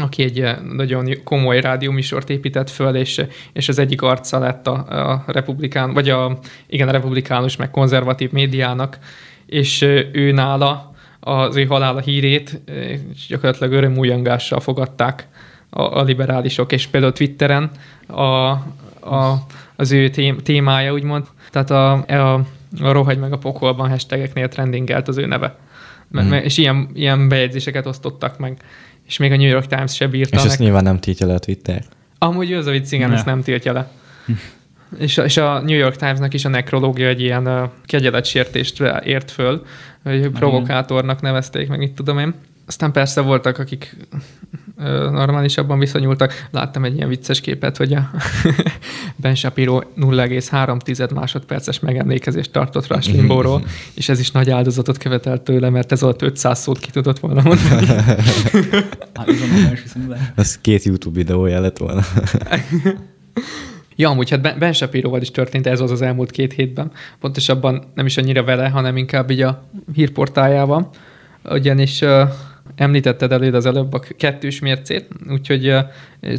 aki 0.01 0.23
egy 0.23 0.41
eh, 0.41 0.57
nagyon 0.59 1.15
komoly 1.25 1.61
rádióműsort 1.61 2.31
épített 2.31 2.71
föl, 2.71 2.97
és, 2.97 3.25
és 3.53 3.69
az 3.69 3.79
egyik 3.79 4.03
arca 4.03 4.39
lett 4.39 4.67
a, 4.67 5.13
a 5.13 5.25
republikán, 5.27 5.93
vagy 5.93 6.09
a, 6.09 6.39
igen, 6.67 6.89
a 6.89 6.93
republikánus, 6.93 7.57
meg 7.57 7.71
konzervatív 7.71 8.31
médiának, 8.31 8.99
és 9.47 9.83
eh, 9.83 10.05
ő 10.13 10.33
nála 10.33 10.95
az 11.21 11.57
ő 11.57 11.65
halála 11.65 12.01
hírét 12.01 12.61
eh, 12.65 12.99
gyakorlatilag 13.29 13.73
örömújangással 13.73 14.61
fogadták 14.61 15.27
a, 15.71 15.83
a 15.83 16.03
liberálisok, 16.03 16.73
és 16.73 16.87
például 16.87 17.13
Twitteren 17.13 17.71
a, 18.07 18.23
a, 18.23 19.47
az 19.77 19.93
ő 19.93 20.09
tém, 20.09 20.39
témája, 20.39 20.93
úgymond, 20.93 21.27
tehát 21.51 21.71
a, 21.71 21.93
a, 21.93 22.35
a 22.81 22.93
rohagy 22.93 23.19
meg 23.19 23.33
a 23.33 23.39
pokolban 23.39 23.89
hashtageknél 23.89 24.49
trendingelt 24.49 25.09
az 25.09 25.17
ő 25.17 25.27
neve. 25.27 25.57
Mm. 26.21 26.33
És 26.33 26.59
ilyen, 26.59 26.89
ilyen 26.95 27.29
bejegyzéseket 27.29 27.87
osztottak 27.87 28.39
meg. 28.39 28.57
És 29.09 29.17
még 29.17 29.33
a 29.33 29.37
New 29.37 29.49
York 29.49 29.67
Times 29.67 29.95
se 29.95 30.07
bírta. 30.07 30.37
És 30.37 30.45
ezt 30.45 30.59
nyilván 30.59 30.83
nem 30.83 30.99
tiltja 30.99 31.27
le 31.27 31.35
a 31.35 31.39
Twitter. 31.39 31.85
Amúgy 32.19 32.53
az 32.53 32.67
a 32.67 32.71
vicc, 32.71 32.93
igen, 32.93 33.09
Ne. 33.09 33.15
ezt 33.15 33.25
nem 33.25 33.43
tiltja 33.43 33.73
le. 33.73 33.91
És 34.99 35.19
a, 35.19 35.25
és 35.25 35.37
a 35.37 35.61
New 35.61 35.77
York 35.77 35.97
Timesnak 35.97 36.35
is 36.35 36.45
a 36.45 36.49
nekrológia 36.49 37.09
egy 37.09 37.21
ilyen 37.21 37.47
uh, 37.47 37.71
kegyeletsértést 37.85 38.83
ért 39.05 39.31
föl, 39.31 39.67
hogy 40.03 40.29
provokátornak 40.31 41.21
nevezték, 41.21 41.69
meg 41.69 41.83
itt 41.83 41.97
tudom 41.97 42.19
én. 42.19 42.35
Aztán 42.67 42.93
persze 42.93 43.21
voltak, 43.21 43.59
akik 43.59 43.97
normálisabban 45.11 45.79
viszonyultak. 45.79 46.47
Láttam 46.51 46.85
egy 46.85 46.97
ilyen 46.97 47.09
vicces 47.09 47.41
képet, 47.41 47.77
hogy 47.77 47.93
a 47.93 48.11
Ben 49.23 49.35
Shapiro 49.35 49.81
0,3 49.97 51.15
másodperces 51.15 51.81
megemlékezést 51.81 52.53
tartott 52.53 52.87
Rush 52.87 53.13
Limbaughról, 53.13 53.63
és 53.95 54.09
ez 54.09 54.21
is 54.21 54.31
nagy 54.31 54.51
áldozatot 54.51 54.99
követelt 54.99 55.43
tőle, 55.43 55.71
mert 55.71 55.93
ez 55.93 56.03
alatt 56.03 56.23
500 56.23 56.61
szót 56.61 56.79
ki 56.79 56.91
tudott 56.91 57.19
volna 57.19 57.43
mondani. 57.43 57.87
Hát 59.15 59.29
ez 60.35 60.59
két 60.59 60.83
YouTube 60.83 61.19
videója 61.19 61.61
lett 61.61 61.79
volna. 61.79 62.03
Ja, 63.97 64.09
amúgy 64.09 64.31
hát 64.31 64.41
Ben- 64.41 64.59
Ben 64.59 64.73
Shapiroval 64.73 65.21
is 65.21 65.31
történt 65.31 65.67
ez 65.67 65.81
az 65.81 65.91
az 65.91 66.03
elmúlt 66.03 66.31
két 66.31 66.53
hétben. 66.53 66.91
Pontosabban 67.21 67.85
nem 67.95 68.07
is 68.07 68.17
annyira 68.17 68.45
vele, 68.45 68.69
hanem 68.69 68.97
inkább 68.97 69.31
így 69.31 69.41
a 69.41 69.69
hírportájával. 69.95 70.91
Ugyanis 71.45 72.01
uh, 72.01 72.29
említetted 72.79 73.33
előd 73.33 73.55
az 73.55 73.67
előbb 73.67 73.93
a 73.93 74.03
kettős 74.17 74.59
mércét, 74.61 75.09
úgyhogy 75.31 75.75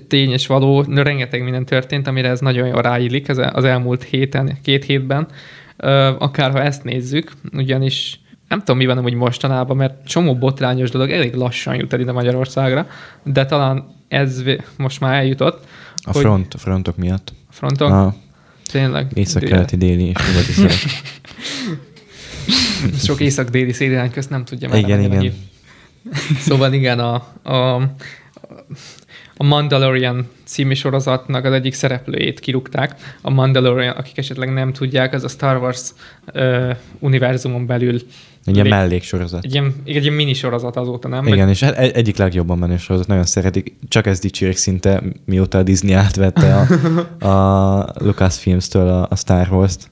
tény 0.07 0.31
és 0.31 0.47
való, 0.47 0.85
rengeteg 0.87 1.43
minden 1.43 1.65
történt, 1.65 2.07
amire 2.07 2.29
ez 2.29 2.39
nagyon 2.39 2.67
jól 2.67 2.81
ráillik 2.81 3.29
az, 3.29 3.41
az 3.51 3.63
elmúlt 3.63 4.03
héten, 4.03 4.57
két 4.61 4.83
hétben. 4.83 5.27
Uh, 5.83 6.21
akár 6.21 6.51
ha 6.51 6.61
ezt 6.61 6.83
nézzük, 6.83 7.31
ugyanis 7.53 8.19
nem 8.47 8.59
tudom, 8.59 8.77
mi 8.77 8.85
van 8.85 8.97
amúgy 8.97 9.13
mostanában, 9.13 9.77
mert 9.77 10.07
csomó 10.07 10.35
botrányos 10.35 10.89
dolog 10.89 11.11
elég 11.11 11.33
lassan 11.33 11.75
jut 11.75 11.93
el 11.93 11.99
ide 11.99 12.11
Magyarországra, 12.11 12.87
de 13.23 13.45
talán 13.45 13.95
ez 14.07 14.43
most 14.77 14.99
már 14.99 15.13
eljutott. 15.13 15.67
A 15.95 16.11
hogy- 16.11 16.21
front, 16.21 16.53
a 16.53 16.57
frontok 16.57 16.97
miatt. 16.97 17.33
A 17.49 17.53
fronton? 17.53 17.91
A 17.91 18.15
Tényleg. 18.71 19.11
észak-keleti, 19.13 19.77
déli 19.77 20.07
és 20.07 20.15
nyugati. 20.27 20.75
Sok 23.05 23.19
észak-déli 23.19 23.73
szélirány 23.73 24.11
közt 24.11 24.29
nem 24.29 24.45
tudja 24.45 24.69
már. 24.69 24.77
Igen, 24.77 25.03
igen. 25.03 25.19
hív. 25.19 25.33
Szóval 26.47 26.73
igen, 26.73 26.99
a, 26.99 27.13
a, 27.43 27.81
a 29.37 29.43
Mandalorian 29.43 30.27
című 30.43 30.73
sorozatnak 30.73 31.45
az 31.45 31.51
egyik 31.53 31.73
szereplőjét 31.73 32.39
kirúgták. 32.39 33.17
A 33.21 33.29
Mandalorian, 33.29 33.95
akik 33.95 34.17
esetleg 34.17 34.53
nem 34.53 34.73
tudják, 34.73 35.13
az 35.13 35.23
a 35.23 35.27
Star 35.27 35.57
Wars 35.57 35.81
uh, 36.33 36.75
univerzumon 36.99 37.65
belül 37.65 37.93
Egy 38.45 38.53
ilyen 38.53 38.65
Lé- 38.65 38.73
melléksorozat. 38.73 39.43
egy 39.43 39.53
ilyen, 39.53 39.75
egy 39.85 40.03
ilyen 40.03 40.13
mini 40.13 40.33
sorozat 40.33 40.75
azóta, 40.75 41.07
nem? 41.07 41.27
Igen, 41.27 41.49
és 41.49 41.61
egy, 41.61 41.91
egyik 41.91 42.17
legjobban 42.17 42.57
menő 42.57 42.77
sorozat, 42.77 43.07
nagyon 43.07 43.25
szeretik. 43.25 43.73
Csak 43.87 44.05
ez 44.05 44.19
dicsérik 44.19 44.57
szinte, 44.57 45.01
mióta 45.25 45.57
a 45.57 45.63
Disney 45.63 45.93
átvette 45.93 46.55
a, 46.55 47.27
a 47.29 47.93
Lucasfilms-től 47.97 48.87
a, 48.87 49.07
a 49.09 49.15
Star 49.15 49.47
Wars-t, 49.51 49.89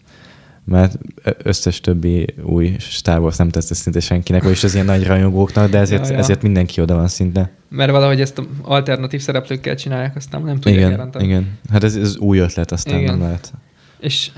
mert 0.70 0.98
összes 1.44 1.82
többi 1.82 2.26
új 2.44 2.76
Star 2.80 3.20
Wars 3.20 3.38
nem 3.38 3.50
tesz 3.50 3.76
szinte 3.76 4.00
senkinek, 4.00 4.44
vagyis 4.44 4.64
az 4.64 4.74
ilyen 4.74 4.86
nagy 4.86 5.06
rajongóknak, 5.06 5.70
de 5.70 5.78
ezért, 5.78 6.08
Ja, 6.08 6.14
ja. 6.14 6.18
ezért 6.18 6.42
mindenki 6.42 6.82
oda 6.82 6.96
van 6.96 7.08
szinte. 7.08 7.52
Mert 7.70 7.92
valahogy 7.92 8.22
ezt 8.22 8.42
alternatív 8.62 9.22
szereplőkkel 9.22 9.76
csinálják, 9.76 10.16
aztán 10.16 10.42
nem 10.42 10.56
tudják 10.56 10.76
Igen, 10.76 10.92
jelenteni. 10.92 11.26
igen. 11.26 11.58
Hát 11.72 11.84
ez, 11.84 11.96
ez 11.96 12.18
új 12.18 12.38
ötlet, 12.38 12.72
aztán 12.72 13.00
Igen. 13.00 13.10
nem 13.18 13.22
lehet. 13.22 13.54
És 14.00 14.32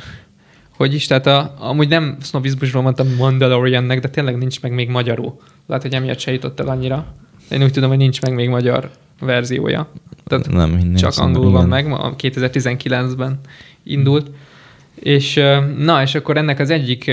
hogy 0.78 0.94
is, 0.94 1.08
tehát 1.08 1.28
a, 1.28 1.54
amúgy 1.60 1.88
nem 1.88 2.18
sznobizmusról 2.22 2.82
mondtam 2.82 3.08
Mandaloriannek, 3.18 4.00
de 4.00 4.10
tényleg 4.10 4.38
nincs 4.38 4.62
meg 4.62 4.74
még 4.74 4.90
magyarul. 4.90 5.40
Lehet, 5.68 5.84
hogy 5.84 5.94
emiatt 5.94 6.20
se 6.20 6.32
jutott 6.32 6.60
el 6.60 6.68
annyira. 6.68 7.06
Én 7.50 7.64
úgy 7.64 7.72
tudom, 7.72 7.90
hogy 7.90 7.98
nincs 7.98 8.22
meg 8.22 8.34
még 8.34 8.50
magyar 8.50 8.90
verziója. 9.20 9.92
Tehát 10.26 10.50
Nem, 10.52 10.72
nincs, 10.72 11.00
csak 11.00 11.16
nem, 11.16 11.26
angolul 11.26 11.52
van 11.52 11.68
meg, 11.68 11.88
ma 11.88 12.14
2019-ben 12.18 13.40
indult. 13.84 14.32
És 15.00 15.34
na, 15.78 16.02
és 16.02 16.16
akkor 16.16 16.38
ennek 16.38 16.60
az 16.60 16.70
egyik 16.70 17.08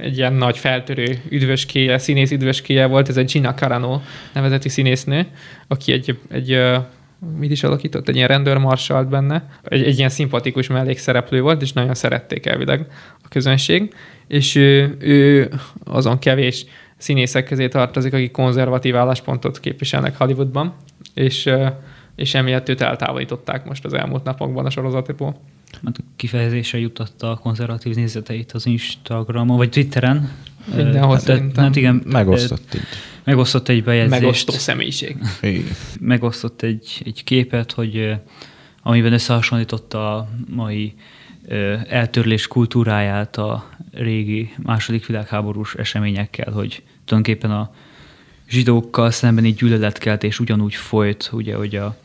egy 0.00 0.16
ilyen 0.16 0.32
nagy 0.32 0.58
feltörő 0.58 1.22
üdvöskéje, 1.30 1.98
színész 1.98 2.30
üdvöskéje 2.30 2.86
volt, 2.86 3.08
ez 3.08 3.16
egy 3.16 3.30
Gina 3.32 3.54
Carano 3.54 4.00
nevezeti 4.32 4.68
színésznő, 4.68 5.26
aki 5.68 5.92
egy, 5.92 6.18
egy 6.30 6.60
mit 7.38 7.50
is 7.50 7.62
alakított, 7.62 8.08
egy 8.08 8.16
ilyen 8.16 8.28
rendőrmarsalt 8.28 9.08
benne, 9.08 9.48
egy, 9.62 9.82
egy 9.82 9.98
ilyen 9.98 10.10
szimpatikus 10.10 10.66
mellékszereplő 10.66 11.40
volt, 11.40 11.62
és 11.62 11.72
nagyon 11.72 11.94
szerették 11.94 12.46
elvileg 12.46 12.86
a 13.22 13.28
közönség, 13.28 13.94
és 14.28 14.54
ő, 14.54 14.96
ő 15.00 15.50
azon 15.84 16.18
kevés 16.18 16.64
színészek 16.96 17.44
közé 17.44 17.68
tartozik, 17.68 18.12
akik 18.12 18.30
konzervatív 18.30 18.96
álláspontot 18.96 19.60
képviselnek 19.60 20.16
Hollywoodban, 20.16 20.74
és, 21.14 21.50
és 22.18 22.34
emiatt 22.34 22.68
őt 22.68 22.80
eltávolították 22.80 23.64
most 23.64 23.84
az 23.84 23.92
elmúlt 23.92 24.24
napokban 24.24 24.66
a 24.66 24.70
sorozatból. 24.70 25.40
Hát 25.84 25.98
kifejezésre 26.16 26.78
jutatta 26.78 27.30
a 27.30 27.36
konzervatív 27.36 27.94
nézeteit 27.94 28.52
az 28.52 28.66
Instagramon, 28.66 29.56
vagy 29.56 29.70
Twitteren. 29.70 30.30
Mindenhol 30.74 31.14
Hát, 31.14 31.24
szerintem. 31.24 31.64
hát 31.64 31.76
igen, 31.76 32.02
Megosztott 32.06 32.74
így. 32.74 32.80
megosztott 33.24 33.68
egy 33.68 33.84
bejegyzést. 33.84 34.20
Megosztó 34.20 34.52
személyiség. 34.52 35.16
Igen. 35.40 35.64
megosztott 36.00 36.62
egy, 36.62 37.02
egy 37.04 37.24
képet, 37.24 37.72
hogy 37.72 38.14
amiben 38.82 39.12
összehasonlította 39.12 40.16
a 40.16 40.28
mai 40.48 40.94
eltörlés 41.88 42.46
kultúráját 42.46 43.36
a 43.36 43.68
régi 43.92 44.54
második 44.62 45.06
világháborús 45.06 45.74
eseményekkel, 45.74 46.52
hogy 46.52 46.82
tulajdonképpen 47.04 47.50
a 47.50 47.70
zsidókkal 48.48 49.10
szembeni 49.10 49.52
gyűlöletkeltés 49.52 50.40
ugyanúgy 50.40 50.74
folyt, 50.74 51.30
ugye, 51.32 51.54
hogy 51.54 51.76
a, 51.76 51.96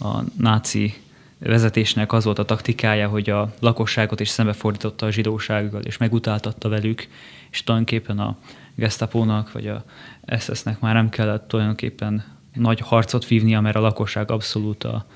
a 0.00 0.22
náci 0.36 0.94
vezetésnek 1.38 2.12
az 2.12 2.24
volt 2.24 2.38
a 2.38 2.44
taktikája, 2.44 3.08
hogy 3.08 3.30
a 3.30 3.52
lakosságot 3.60 4.20
is 4.20 4.28
szembefordította 4.28 5.06
a 5.06 5.10
zsidósággal, 5.10 5.82
és 5.82 5.96
megutáltatta 5.96 6.68
velük, 6.68 7.08
és 7.50 7.62
tulajdonképpen 7.62 8.18
a 8.18 8.36
gestapónak, 8.74 9.52
vagy 9.52 9.66
a 9.66 9.84
SS-nek 10.38 10.80
már 10.80 10.94
nem 10.94 11.08
kellett 11.08 11.48
tulajdonképpen 11.48 12.24
nagy 12.54 12.80
harcot 12.80 13.26
vívnia, 13.26 13.60
mert 13.60 13.76
a 13.76 13.80
lakosság 13.80 14.30
abszolút 14.30 14.84
a, 14.84 15.06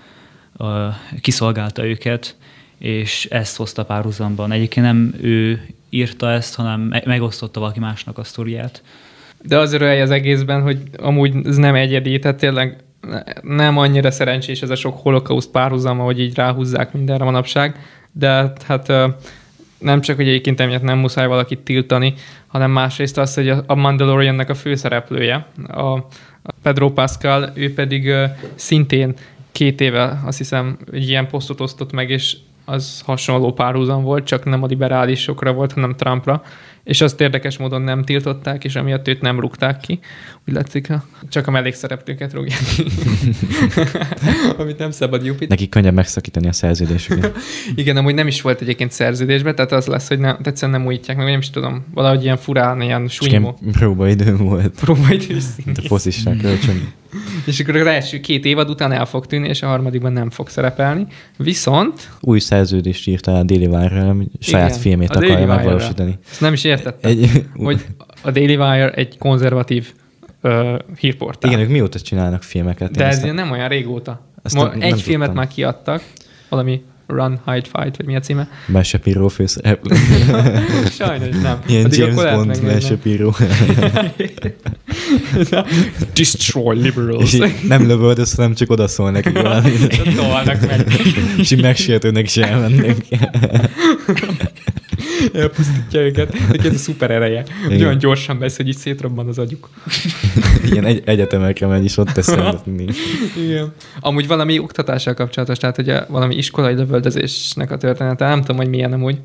a, 0.64 0.96
kiszolgálta 1.20 1.86
őket, 1.86 2.36
és 2.78 3.24
ezt 3.30 3.56
hozta 3.56 3.84
párhuzamban. 3.84 4.52
Egyébként 4.52 4.86
nem 4.86 5.14
ő 5.20 5.66
írta 5.90 6.30
ezt, 6.30 6.54
hanem 6.54 6.80
me- 6.80 7.04
megosztotta 7.04 7.60
valaki 7.60 7.80
másnak 7.80 8.18
a 8.18 8.24
sztoriát. 8.24 8.82
De 9.42 9.58
az 9.58 9.72
örülj 9.72 10.00
az 10.00 10.10
egészben, 10.10 10.62
hogy 10.62 10.78
amúgy 10.98 11.46
ez 11.46 11.56
nem 11.56 11.74
egyedi, 11.74 12.18
tehát 12.18 12.38
tényleg 12.38 12.82
nem 13.42 13.78
annyira 13.78 14.10
szerencsés 14.10 14.62
ez 14.62 14.70
a 14.70 14.74
sok 14.74 15.02
holokauszt 15.02 15.50
párhuzama, 15.50 16.04
hogy 16.04 16.20
így 16.20 16.34
ráhúzzák 16.34 16.92
mindenre 16.92 17.24
manapság, 17.24 17.76
de 18.12 18.52
hát 18.66 18.88
ö, 18.88 19.08
nem 19.78 20.00
csak, 20.00 20.16
hogy 20.16 20.28
egyébként 20.28 20.60
emiatt 20.60 20.82
nem 20.82 20.98
muszáj 20.98 21.26
valakit 21.26 21.58
tiltani, 21.58 22.14
hanem 22.46 22.70
másrészt 22.70 23.18
az, 23.18 23.34
hogy 23.34 23.48
a 23.66 23.74
Mandaloriannek 23.74 24.50
a 24.50 24.54
főszereplője, 24.54 25.46
a 25.68 25.98
Pedro 26.62 26.90
Pascal, 26.92 27.50
ő 27.54 27.74
pedig 27.74 28.12
szintén 28.54 29.14
két 29.52 29.80
éve 29.80 30.20
azt 30.24 30.38
hiszem 30.38 30.78
egy 30.92 31.08
ilyen 31.08 31.28
posztot 31.28 31.60
osztott 31.60 31.92
meg, 31.92 32.10
és 32.10 32.36
az 32.64 33.02
hasonló 33.04 33.52
párhuzam 33.52 34.02
volt, 34.02 34.24
csak 34.24 34.44
nem 34.44 34.62
a 34.62 34.66
liberálisokra 34.66 35.52
volt, 35.52 35.72
hanem 35.72 35.94
Trumpra, 35.96 36.42
és 36.84 37.00
azt 37.00 37.20
érdekes 37.20 37.58
módon 37.58 37.82
nem 37.82 38.04
tiltották, 38.04 38.64
és 38.64 38.74
emiatt 38.74 39.08
őt 39.08 39.20
nem 39.20 39.40
rúgták 39.40 39.80
ki. 39.80 39.98
Úgy 40.48 40.54
látszik, 40.54 40.88
csak 41.28 41.46
a 41.46 41.50
mellékszereplőket 41.50 42.32
rúgják 42.32 42.60
ki. 42.74 42.84
Amit 44.58 44.78
nem 44.78 44.90
szabad 44.90 45.24
jupit. 45.24 45.48
Nekik 45.48 45.70
könnyebb 45.70 45.94
megszakítani 45.94 46.48
a 46.48 46.52
szerződésüket. 46.52 47.36
Igen, 47.74 47.96
amúgy 47.96 48.14
nem 48.14 48.26
is 48.26 48.40
volt 48.40 48.60
egyébként 48.60 48.92
szerződésben, 48.92 49.54
tehát 49.54 49.72
az 49.72 49.86
lesz, 49.86 50.08
hogy 50.08 50.18
nem, 50.18 50.36
egyszerűen 50.42 50.78
nem 50.78 50.86
újítják 50.86 51.16
meg, 51.16 51.26
nem 51.26 51.38
is 51.38 51.50
tudom, 51.50 51.84
valahogy 51.94 52.22
ilyen 52.22 52.36
furán, 52.36 52.80
ilyen 52.80 53.08
súnymó. 53.08 53.58
Próbaidő 53.72 54.36
volt. 54.36 54.80
Próbaidő 54.80 55.36
A 55.66 55.80
foszisták 55.86 56.36
kölcsön. 56.36 56.92
És 57.46 57.60
akkor 57.60 57.76
az 57.76 57.86
első 57.86 58.20
két 58.20 58.44
évad 58.44 58.70
után 58.70 58.92
el 58.92 59.06
fog 59.06 59.26
tűnni, 59.26 59.48
és 59.48 59.62
a 59.62 59.66
harmadikban 59.66 60.12
nem 60.12 60.30
fog 60.30 60.48
szerepelni. 60.48 61.06
Viszont... 61.36 62.10
Új 62.20 62.38
szerződést 62.38 63.08
írta 63.08 63.38
a 63.38 63.42
Daily 63.42 63.66
Wire-rel, 63.66 64.16
saját 64.40 64.68
Igen, 64.68 64.80
filmét 64.80 65.10
akarja 65.10 65.46
megvalósítani. 65.46 66.18
Ezt 66.30 66.40
nem 66.40 66.52
is 66.52 66.64
értettem, 66.64 67.10
Egy, 67.10 67.46
hogy 67.56 67.84
a 68.22 68.30
Daily 68.30 68.56
Wire 68.56 68.90
egy 68.90 69.18
konzervatív 69.18 69.92
uh, 70.42 70.78
hírportál. 70.98 71.50
igen, 71.50 71.62
ők 71.62 71.70
mióta 71.70 72.00
csinálnak 72.00 72.42
filmeket? 72.42 72.90
De 72.90 73.06
ez 73.06 73.22
ilyen 73.22 73.34
nem 73.34 73.50
olyan 73.50 73.68
régóta. 73.68 74.20
Nem- 74.52 74.70
egy 74.70 74.78
nem 74.78 74.96
filmet 74.96 75.26
tudtam. 75.26 75.34
már 75.34 75.46
kiadtak, 75.46 76.02
valami 76.48 76.82
Run, 77.12 77.40
Hide, 77.46 77.68
Fight, 77.72 77.96
vagy 77.96 78.06
mi 78.06 78.16
a 78.16 78.20
címe? 78.20 78.48
Ben 78.66 78.82
Shapiro 78.82 79.28
főszereplő. 79.28 79.96
Sajnos 80.90 81.36
nem. 81.42 81.58
Ilyen 81.66 81.84
Addig 81.84 81.98
James 81.98 82.14
Bond, 82.14 82.46
megnézni. 82.46 82.80
Shapiro. 82.80 83.30
Destroy 86.14 86.80
liberals. 86.80 87.32
És 87.32 87.52
nem 87.68 87.86
lövöldöz, 87.86 88.34
hanem 88.34 88.54
csak 88.54 88.70
odaszól 88.70 89.10
neki 89.10 89.30
valamit. 89.42 90.02
Tolnak 90.16 90.66
meg. 90.66 90.92
És 91.36 91.50
így 91.50 91.62
megsértődnek 91.62 92.24
is 92.24 92.36
elmennek. 92.36 92.96
Elpusztítja 95.32 96.00
őket. 96.00 96.48
Neki 96.50 96.66
ez 96.68 96.74
a 96.74 96.78
szuper 96.78 97.10
ereje. 97.10 97.44
Hogy 97.62 97.72
Igen. 97.72 97.86
olyan 97.86 97.98
gyorsan 97.98 98.38
beszél, 98.38 98.56
hogy 98.64 98.74
így 98.74 98.80
szétrobban 98.80 99.28
az 99.28 99.38
agyuk. 99.38 99.68
Ilyen 100.70 100.84
egy, 100.84 101.02
egyetemekre 101.04 101.66
megy, 101.66 101.84
és 101.84 101.96
ott 101.96 102.08
tesz 102.08 102.28
rendet 102.28 102.66
mindig. 102.66 102.94
Igen. 103.36 103.72
Amúgy 104.00 104.26
valami 104.26 104.58
oktatással 104.58 105.14
kapcsolatos, 105.14 105.58
tehát 105.58 105.78
ugye 105.78 106.04
valami 106.08 106.36
iskolai 106.36 106.74
lövöldözésnek 107.02 107.70
a 107.70 107.76
története, 107.76 108.28
nem 108.28 108.40
tudom, 108.40 108.56
hogy 108.56 108.68
milyen 108.68 108.92
amúgy, 108.92 109.20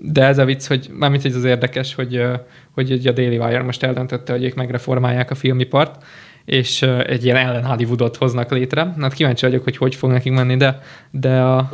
de 0.00 0.24
ez 0.24 0.38
a 0.38 0.44
vicc, 0.44 0.66
hogy 0.66 0.90
mármint 0.92 1.22
hogy 1.22 1.32
az 1.32 1.44
érdekes, 1.44 1.94
hogy, 1.94 2.22
hogy 2.70 3.06
a 3.06 3.12
Daily 3.12 3.38
Wire 3.38 3.62
most 3.62 3.82
eldöntötte, 3.82 4.32
hogy 4.32 4.44
ők 4.44 4.54
megreformálják 4.54 5.30
a 5.30 5.34
filmipart, 5.34 6.04
és 6.44 6.82
egy 6.82 7.24
ilyen 7.24 7.36
ellen 7.36 7.64
Hollywoodot 7.64 8.16
hoznak 8.16 8.50
létre. 8.50 8.94
Hát 9.00 9.12
kíváncsi 9.12 9.46
vagyok, 9.46 9.64
hogy 9.64 9.76
hogy 9.76 9.94
fog 9.94 10.10
nekik 10.10 10.32
menni, 10.32 10.56
de, 10.56 10.80
de 11.10 11.40
a 11.40 11.70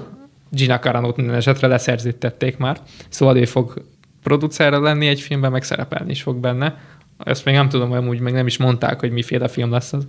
Gina 0.50 0.78
Carano-t 0.78 1.16
minden 1.16 1.34
esetre 1.34 1.66
leszerződtették 1.66 2.56
már, 2.56 2.76
szóval 3.08 3.36
ő 3.36 3.44
fog 3.44 3.84
producerre 4.22 4.78
lenni 4.78 5.06
egy 5.06 5.20
filmben, 5.20 5.50
meg 5.50 5.62
szerepelni 5.62 6.10
is 6.10 6.22
fog 6.22 6.36
benne. 6.36 6.78
Ezt 7.24 7.44
még 7.44 7.54
nem 7.54 7.68
tudom, 7.68 7.88
hogy 7.88 7.98
amúgy 7.98 8.20
meg 8.20 8.32
nem 8.32 8.46
is 8.46 8.58
mondták, 8.58 9.00
hogy 9.00 9.10
miféle 9.10 9.48
film 9.48 9.70
lesz 9.70 9.92
az. 9.92 10.06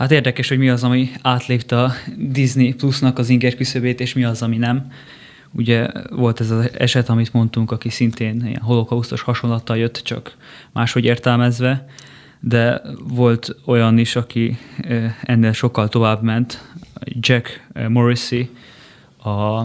Hát 0.00 0.10
érdekes, 0.10 0.48
hogy 0.48 0.58
mi 0.58 0.68
az, 0.68 0.84
ami 0.84 1.10
átlépte 1.22 1.82
a 1.82 1.92
Disney 2.16 2.74
Plusnak 2.74 3.18
az 3.18 3.28
inger 3.28 3.54
küszöbét, 3.54 4.00
és 4.00 4.12
mi 4.12 4.24
az, 4.24 4.42
ami 4.42 4.56
nem. 4.56 4.92
Ugye 5.52 5.86
volt 6.10 6.40
ez 6.40 6.50
az 6.50 6.70
eset, 6.78 7.08
amit 7.08 7.32
mondtunk, 7.32 7.70
aki 7.70 7.88
szintén 7.88 8.46
ilyen 8.46 8.60
holokausztos 8.60 9.20
hasonlattal 9.20 9.76
jött, 9.76 10.00
csak 10.04 10.36
máshogy 10.72 11.04
értelmezve, 11.04 11.86
de 12.40 12.82
volt 13.08 13.56
olyan 13.64 13.98
is, 13.98 14.16
aki 14.16 14.58
ennél 15.22 15.52
sokkal 15.52 15.88
tovább 15.88 16.22
ment, 16.22 16.72
Jack 17.04 17.66
Morrissey, 17.88 18.48
a 19.24 19.62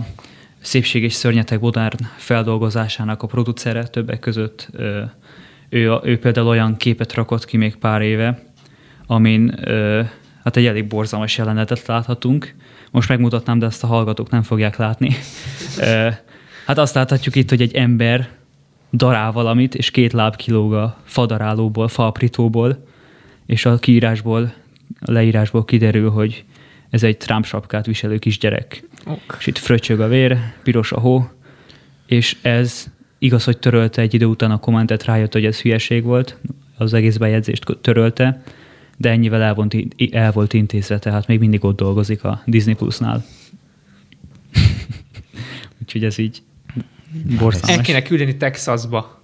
Szépség 0.59 1.03
és 1.03 1.13
Szörnyetek 1.13 1.59
modern 1.59 2.03
feldolgozásának 2.15 3.23
a 3.23 3.27
producere 3.27 3.87
többek 3.87 4.19
között. 4.19 4.69
Ő, 5.69 5.99
ő 6.03 6.19
például 6.19 6.47
olyan 6.47 6.77
képet 6.77 7.13
rakott 7.13 7.45
ki 7.45 7.57
még 7.57 7.75
pár 7.75 8.01
éve, 8.01 8.43
amin 9.07 9.59
hát 10.45 10.57
egy 10.57 10.65
elég 10.65 10.87
borzalmas 10.87 11.37
jelenetet 11.37 11.85
láthatunk. 11.85 12.55
Most 12.91 13.09
megmutatnám, 13.09 13.59
de 13.59 13.65
ezt 13.65 13.83
a 13.83 13.87
hallgatók 13.87 14.29
nem 14.29 14.43
fogják 14.43 14.77
látni. 14.77 15.15
Hát 16.65 16.77
azt 16.77 16.95
láthatjuk 16.95 17.35
itt, 17.35 17.49
hogy 17.49 17.61
egy 17.61 17.75
ember 17.75 18.29
darál 18.93 19.31
valamit, 19.31 19.75
és 19.75 19.91
két 19.91 20.13
láb 20.13 20.35
kilóg 20.35 20.73
a 20.73 20.97
fadarálóból, 21.03 21.87
faaprítóból, 21.87 22.85
és 23.45 23.65
a 23.65 23.77
kiírásból, 23.77 24.53
a 24.99 25.11
leírásból 25.11 25.65
kiderül, 25.65 26.09
hogy 26.09 26.43
ez 26.89 27.03
egy 27.03 27.17
Trump 27.17 27.45
sapkát 27.45 27.85
viselő 27.85 28.17
kisgyerek. 28.17 28.83
Ok. 29.05 29.35
És 29.39 29.47
itt 29.47 29.57
fröccsög 29.57 29.99
a 29.99 30.07
vér, 30.07 30.37
piros 30.63 30.91
a 30.91 30.99
hó, 30.99 31.29
és 32.05 32.37
ez 32.41 32.85
igaz, 33.17 33.43
hogy 33.43 33.57
törölte 33.57 34.01
egy 34.01 34.13
idő 34.13 34.25
után 34.25 34.51
a 34.51 34.59
kommentet, 34.59 35.05
rájött, 35.05 35.33
hogy 35.33 35.45
ez 35.45 35.61
hülyeség 35.61 36.03
volt, 36.03 36.37
az 36.77 36.93
egész 36.93 37.17
bejegyzést 37.17 37.77
törölte, 37.81 38.41
de 38.97 39.09
ennyivel 39.09 39.41
el 39.41 39.53
volt, 39.53 39.75
el 40.11 40.31
volt 40.31 40.53
intézve, 40.53 40.99
tehát 40.99 41.27
még 41.27 41.39
mindig 41.39 41.63
ott 41.63 41.77
dolgozik 41.77 42.23
a 42.23 42.41
Disney 42.45 42.73
Plusnál. 42.73 43.25
Úgyhogy 45.81 46.03
ez 46.03 46.17
így 46.17 46.41
El 47.29 47.37
borzalmas. 47.37 47.85
kéne 47.85 48.01
küldeni 48.01 48.37
Texasba 48.37 49.21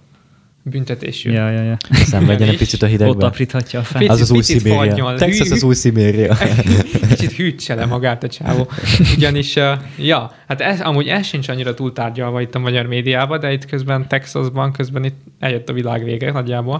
büntetésül. 0.64 1.32
Ja, 1.32 1.50
ja, 1.50 1.62
ja. 1.62 1.76
Szenvedjen 1.90 2.48
egy 2.48 2.56
picit 2.56 2.82
a 2.82 2.84
Ott 2.86 2.90
hidegben. 2.92 3.28
apríthatja 3.28 3.80
a 3.80 3.82
fel. 3.82 3.98
Picit- 4.00 4.14
Az 4.14 4.20
az 4.20 4.30
új 4.30 4.38
picit 4.38 4.58
Szibéria. 4.60 5.14
Texas 5.14 5.50
az 5.50 5.62
új 5.62 5.74
Szibéria. 5.74 6.36
Kicsit 7.08 7.32
hűtse 7.32 7.74
le 7.74 7.86
magát 7.86 8.22
a 8.22 8.28
csávó. 8.28 8.68
Ugyanis, 9.16 9.54
ja, 9.98 10.30
hát 10.48 10.60
ez, 10.60 10.80
amúgy 10.80 11.06
ez 11.08 11.26
sincs 11.26 11.48
annyira 11.48 11.74
túltárgyalva 11.74 12.40
itt 12.40 12.54
a 12.54 12.58
magyar 12.58 12.86
médiában, 12.86 13.40
de 13.40 13.52
itt 13.52 13.64
közben 13.66 14.08
Texasban, 14.08 14.72
közben 14.72 15.04
itt 15.04 15.20
eljött 15.38 15.68
a 15.68 15.72
világ 15.72 16.04
vége 16.04 16.32
nagyjából. 16.32 16.78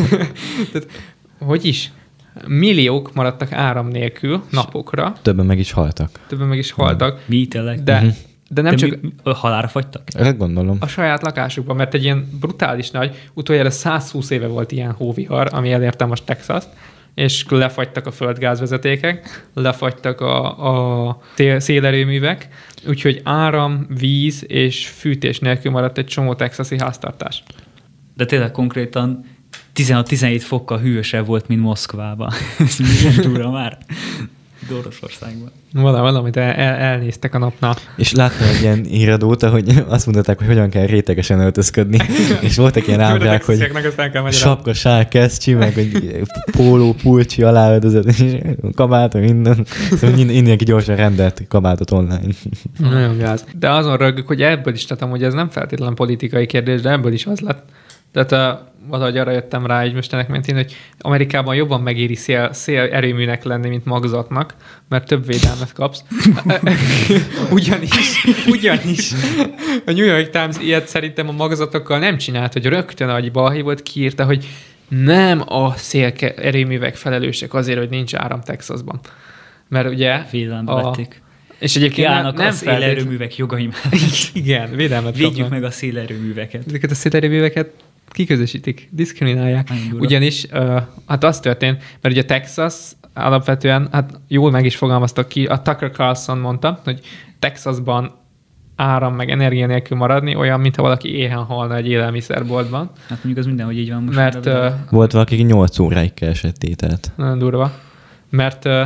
Tehát, 0.72 0.88
hogy 1.38 1.64
is? 1.64 1.90
Milliók 2.46 3.14
maradtak 3.14 3.52
áram 3.52 3.88
nélkül 3.88 4.42
napokra, 4.50 5.12
Többen 5.22 5.46
meg 5.46 5.58
is 5.58 5.72
haltak. 5.72 6.10
többen 6.26 6.46
meg 6.48 6.58
is 6.58 6.70
haltak, 6.70 7.20
tényleg? 7.48 7.82
de, 7.82 8.00
Mhm. 8.00 8.08
de 8.48 8.62
nem 8.62 8.76
de 8.76 8.86
csak 8.86 9.00
mi, 9.02 9.10
halára 9.32 9.68
fagytak? 9.68 10.02
Ezt 10.14 10.36
gondolom. 10.38 10.76
a 10.80 10.86
saját 10.86 11.22
lakásukban, 11.22 11.76
mert 11.76 11.94
egy 11.94 12.02
ilyen 12.02 12.28
brutális 12.40 12.90
nagy, 12.90 13.28
utoljára 13.34 13.70
120 13.70 14.30
éve 14.30 14.46
volt 14.46 14.72
ilyen 14.72 14.92
hóvihar, 14.92 15.48
ami 15.52 15.72
elérte 15.72 16.04
most 16.04 16.24
Texas-t, 16.24 16.68
és 17.14 17.44
lefagytak 17.48 18.06
a 18.06 18.10
földgázvezetékek, 18.10 19.46
lefagytak 19.54 20.20
a, 20.20 21.08
a 21.08 21.18
szélerőművek, 21.58 22.48
úgyhogy 22.88 23.20
áram, 23.24 23.86
víz 23.98 24.44
és 24.48 24.86
fűtés 24.88 25.38
nélkül 25.38 25.70
maradt 25.70 25.98
egy 25.98 26.06
csomó 26.06 26.34
texasi 26.34 26.78
háztartás. 26.78 27.42
De 28.16 28.24
tényleg 28.24 28.50
konkrétan 28.50 29.24
16-17 29.74 30.42
fokkal 30.44 30.78
hűvösebb 30.78 31.26
volt, 31.26 31.48
mint 31.48 31.60
Moszkvában. 31.60 32.30
Ez 32.58 32.78
milyen 32.78 33.20
durva 33.20 33.50
már. 33.50 33.78
Oroszországban. 34.72 35.50
Vala, 35.72 36.00
valamit 36.00 36.36
el, 36.36 36.52
el, 36.52 36.74
elnéztek 36.74 37.34
a 37.34 37.38
napnál. 37.38 37.76
És 37.96 38.12
láttam 38.12 38.46
egy 38.46 38.60
ilyen 38.60 38.84
híradót, 38.84 39.42
hogy 39.42 39.84
azt 39.88 40.06
mondták, 40.06 40.38
hogy 40.38 40.46
hogyan 40.46 40.70
kell 40.70 40.86
rétegesen 40.86 41.40
öltözködni. 41.40 41.98
És 42.40 42.56
voltak 42.56 42.86
ilyen 42.86 43.00
ábrák, 43.00 43.44
hogy 43.44 43.68
sapka, 44.30 44.72
sár, 44.72 45.08
kesztyű, 45.08 45.56
meg 45.56 45.78
egy 45.78 46.22
póló, 46.50 46.94
pulcsi, 47.02 47.42
aláöldözött, 47.42 48.04
és 48.04 48.36
kabát, 48.74 49.14
minden. 49.14 49.66
Szóval 49.90 50.16
mind- 50.16 50.32
mindenki 50.32 50.64
gyorsan 50.64 50.96
rendelt 50.96 51.42
kabátot 51.48 51.90
online. 51.90 52.32
Nagyon 52.78 53.18
gáz. 53.18 53.44
De 53.58 53.70
azon 53.70 53.96
rögök, 53.96 54.26
hogy 54.26 54.42
ebből 54.42 54.74
is, 54.74 54.84
tehát 54.84 55.02
amúgy 55.02 55.22
ez 55.22 55.34
nem 55.34 55.48
feltétlenül 55.48 55.94
politikai 55.94 56.46
kérdés, 56.46 56.80
de 56.80 56.90
ebből 56.90 57.12
is 57.12 57.26
az 57.26 57.40
lett. 57.40 57.62
Tehát 58.14 58.32
uh, 58.32 58.66
valahogy 58.88 59.18
arra 59.18 59.30
jöttem 59.30 59.66
rá 59.66 59.80
egy 59.80 59.94
mesternek 59.94 60.28
mentén, 60.28 60.54
hogy 60.54 60.76
Amerikában 60.98 61.54
jobban 61.54 61.80
megéri 61.80 62.14
szél, 62.14 62.52
szél 62.52 62.80
erőműnek 62.80 63.44
lenni, 63.44 63.68
mint 63.68 63.84
magzatnak, 63.84 64.54
mert 64.88 65.06
több 65.06 65.26
védelmet 65.26 65.72
kapsz. 65.72 66.04
ugyanis, 67.50 68.24
ugyanis 68.46 69.12
a 69.86 69.90
New 69.90 70.04
York 70.04 70.30
Times 70.30 70.56
ilyet 70.60 70.86
szerintem 70.86 71.28
a 71.28 71.32
magzatokkal 71.32 71.98
nem 71.98 72.16
csinált, 72.16 72.52
hogy 72.52 72.66
rögtön, 72.66 73.08
ahogy 73.08 73.32
balhé 73.32 73.60
volt, 73.60 73.82
kiírta, 73.82 74.24
hogy 74.24 74.46
nem 74.88 75.42
a 75.46 75.72
szél 75.76 76.12
erőművek 76.36 76.96
felelősek 76.96 77.54
azért, 77.54 77.78
hogy 77.78 77.88
nincs 77.88 78.14
áram 78.14 78.40
Texasban. 78.40 79.00
Mert 79.68 79.88
ugye... 79.88 80.18
Félelembe 80.18 80.72
a- 80.72 80.82
vették. 80.82 81.22
És 81.58 81.76
egyébként 81.76 82.06
nem, 82.06 82.16
Kiállnak 82.16 82.36
nem 82.36 82.46
a 82.46 82.50
szélerőművek 82.50 83.36
jogai 83.36 83.66
mellett. 83.66 84.30
Igen, 84.32 84.76
védelmet 84.76 85.16
Védjük 85.16 85.32
kapnak. 85.32 85.50
meg 85.50 85.64
a 85.64 85.70
szélerőműveket. 85.70 86.62
Ezeket 86.66 86.90
a 86.90 86.94
szélerőműveket 86.94 87.70
kiközösítik, 88.14 88.88
diszkriminálják. 88.90 89.68
Ugyanis 89.98 90.44
uh, 90.52 90.82
hát 91.06 91.24
az 91.24 91.40
történt, 91.40 91.78
mert 92.00 92.14
ugye 92.14 92.24
Texas 92.24 92.74
alapvetően, 93.14 93.88
hát 93.92 94.20
jól 94.28 94.50
meg 94.50 94.64
is 94.64 94.76
fogalmaztak 94.76 95.28
ki, 95.28 95.44
a 95.44 95.62
Tucker 95.62 95.90
Carlson 95.90 96.38
mondta, 96.38 96.80
hogy 96.84 97.00
Texasban 97.38 98.12
áram 98.76 99.14
meg 99.14 99.30
energia 99.30 99.66
nélkül 99.66 99.96
maradni, 99.96 100.34
olyan, 100.34 100.60
mintha 100.60 100.82
valaki 100.82 101.16
éhen 101.16 101.42
halna 101.42 101.76
egy 101.76 101.88
élelmiszerboltban, 101.88 102.90
Hát 103.08 103.24
mondjuk 103.24 103.38
az 103.38 103.46
mindenhogy 103.46 103.78
így 103.78 103.90
van 103.90 104.02
most. 104.02 104.16
mert 104.16 104.46
uh. 104.46 104.66
Volt 104.90 105.12
valaki, 105.12 105.34
aki 105.34 105.42
8 105.42 105.78
óráig 105.78 106.14
keresett 106.14 106.54
tételt. 106.56 107.12
nagyon 107.16 107.38
durva, 107.38 107.72
mert 108.30 108.64
uh, 108.64 108.80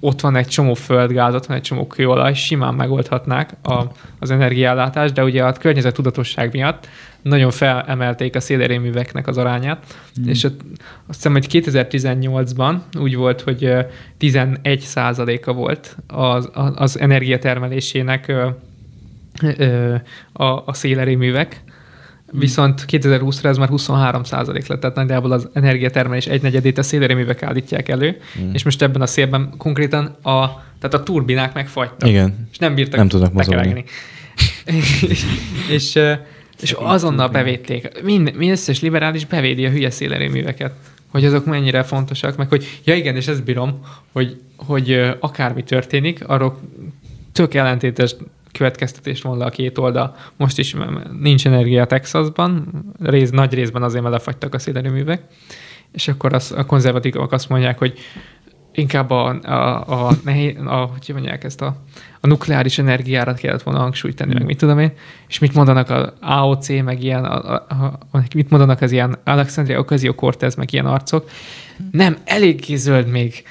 ott 0.00 0.20
van 0.20 0.36
egy 0.36 0.46
csomó 0.46 0.74
földgáz, 0.74 1.34
ott 1.34 1.46
van 1.46 1.56
egy 1.56 1.62
csomó 1.62 1.86
kőolaj, 1.86 2.34
simán 2.34 2.74
megoldhatnák 2.74 3.50
a, 3.62 3.82
az 4.18 4.30
energiállátást, 4.30 5.14
de 5.14 5.24
ugye 5.24 5.44
a 5.44 5.52
környezet 5.52 5.94
tudatosság 5.94 6.52
miatt 6.52 6.88
nagyon 7.22 7.50
felemelték 7.50 8.36
a 8.36 8.40
szélerőműveknek 8.40 9.26
az 9.26 9.38
arányát, 9.38 9.84
mm. 10.20 10.28
és 10.28 10.44
ott, 10.44 10.60
azt 11.06 11.16
hiszem, 11.16 11.32
hogy 11.32 11.46
2018-ban 11.50 12.76
úgy 12.98 13.16
volt, 13.16 13.40
hogy 13.40 13.64
ö, 13.64 13.80
11 14.18 14.80
százaléka 14.80 15.52
volt 15.52 15.96
az, 16.06 16.50
az, 16.74 16.98
energiatermelésének 16.98 18.32
a, 20.32 20.44
a 20.64 20.74
szélerőművek, 20.74 21.62
Viszont 22.32 22.84
2020-ra 22.88 23.44
ez 23.44 23.56
már 23.56 23.68
23 23.68 24.24
százalék 24.24 24.66
lett, 24.66 24.80
tehát 24.80 24.96
nagyjából 24.96 25.32
az 25.32 25.48
energiatermelés 25.52 26.26
egynegyedét 26.26 26.78
a 26.78 26.82
szélerőművek 26.82 27.42
állítják 27.42 27.88
elő, 27.88 28.20
mm. 28.40 28.52
és 28.52 28.62
most 28.62 28.82
ebben 28.82 29.00
a 29.00 29.06
szélben 29.06 29.54
konkrétan 29.58 30.04
a, 30.22 30.46
tehát 30.78 30.94
a 30.94 31.02
turbinák 31.02 31.54
megfagytak. 31.54 32.08
Igen. 32.08 32.48
És 32.52 32.58
nem 32.58 32.74
bírtak 32.74 32.96
Nem 32.96 33.08
tudnak 33.08 33.32
mozogni. 33.32 33.84
és, 34.64 35.24
és, 35.70 35.98
és 36.60 36.72
azonnal 36.72 37.28
bevédték. 37.28 38.02
Mind, 38.02 38.34
mi 38.36 38.50
összes 38.50 38.80
liberális 38.80 39.26
bevédi 39.26 39.66
a 39.66 39.70
hülye 39.70 39.90
szélerőműveket 39.90 40.72
hogy 41.10 41.24
azok 41.24 41.44
mennyire 41.44 41.82
fontosak, 41.82 42.36
meg 42.36 42.48
hogy, 42.48 42.80
ja 42.84 42.94
igen, 42.94 43.16
és 43.16 43.26
ezt 43.26 43.44
bírom, 43.44 43.86
hogy, 44.12 44.40
hogy 44.56 45.16
akármi 45.20 45.64
történik, 45.64 46.28
arról 46.28 46.60
tök 47.32 47.54
ellentétes 47.54 48.14
következtetést 48.52 49.22
von 49.22 49.38
le 49.38 49.44
a 49.44 49.50
két 49.50 49.78
oldal. 49.78 50.16
Most 50.36 50.58
is 50.58 50.76
nincs 51.20 51.46
energia 51.46 51.86
Texasban, 51.86 52.68
rész, 52.98 53.30
nagy 53.30 53.54
részben 53.54 53.82
azért, 53.82 54.02
mert 54.02 54.14
lefagytak 54.14 54.54
a 54.54 54.58
szélerőművek, 54.58 55.22
és 55.92 56.08
akkor 56.08 56.32
az, 56.32 56.52
a 56.56 56.66
konzervatívak 56.66 57.32
azt 57.32 57.48
mondják, 57.48 57.78
hogy 57.78 57.98
inkább 58.72 59.10
a, 59.10 59.40
a, 59.42 60.06
a, 60.06 60.12
nehéz, 60.24 60.56
a 60.64 60.90
hogy 60.92 61.14
mondják 61.14 61.44
ezt 61.44 61.60
a, 61.60 61.76
a 62.20 62.26
nukleáris 62.26 62.78
energiára 62.78 63.34
kellett 63.34 63.62
volna 63.62 63.80
hangsúlyt 63.80 64.16
tenni, 64.16 64.32
meg 64.32 64.44
mit 64.44 64.58
tudom 64.58 64.78
én, 64.78 64.92
és 65.28 65.38
mit 65.38 65.54
mondanak 65.54 65.90
a 65.90 66.14
AOC, 66.20 66.68
meg 66.68 67.02
ilyen, 67.02 67.24
a, 67.24 67.54
a, 67.68 67.98
a, 68.12 68.22
mit 68.34 68.50
mondanak 68.50 68.80
az 68.80 68.92
ilyen 68.92 69.18
Alexandria 69.24 69.78
Ocasio-Cortez, 69.78 70.54
meg 70.54 70.72
ilyen 70.72 70.86
arcok. 70.86 71.30
Nem, 71.90 72.16
eléggé 72.24 72.74
zöld 72.74 73.06
még 73.06 73.42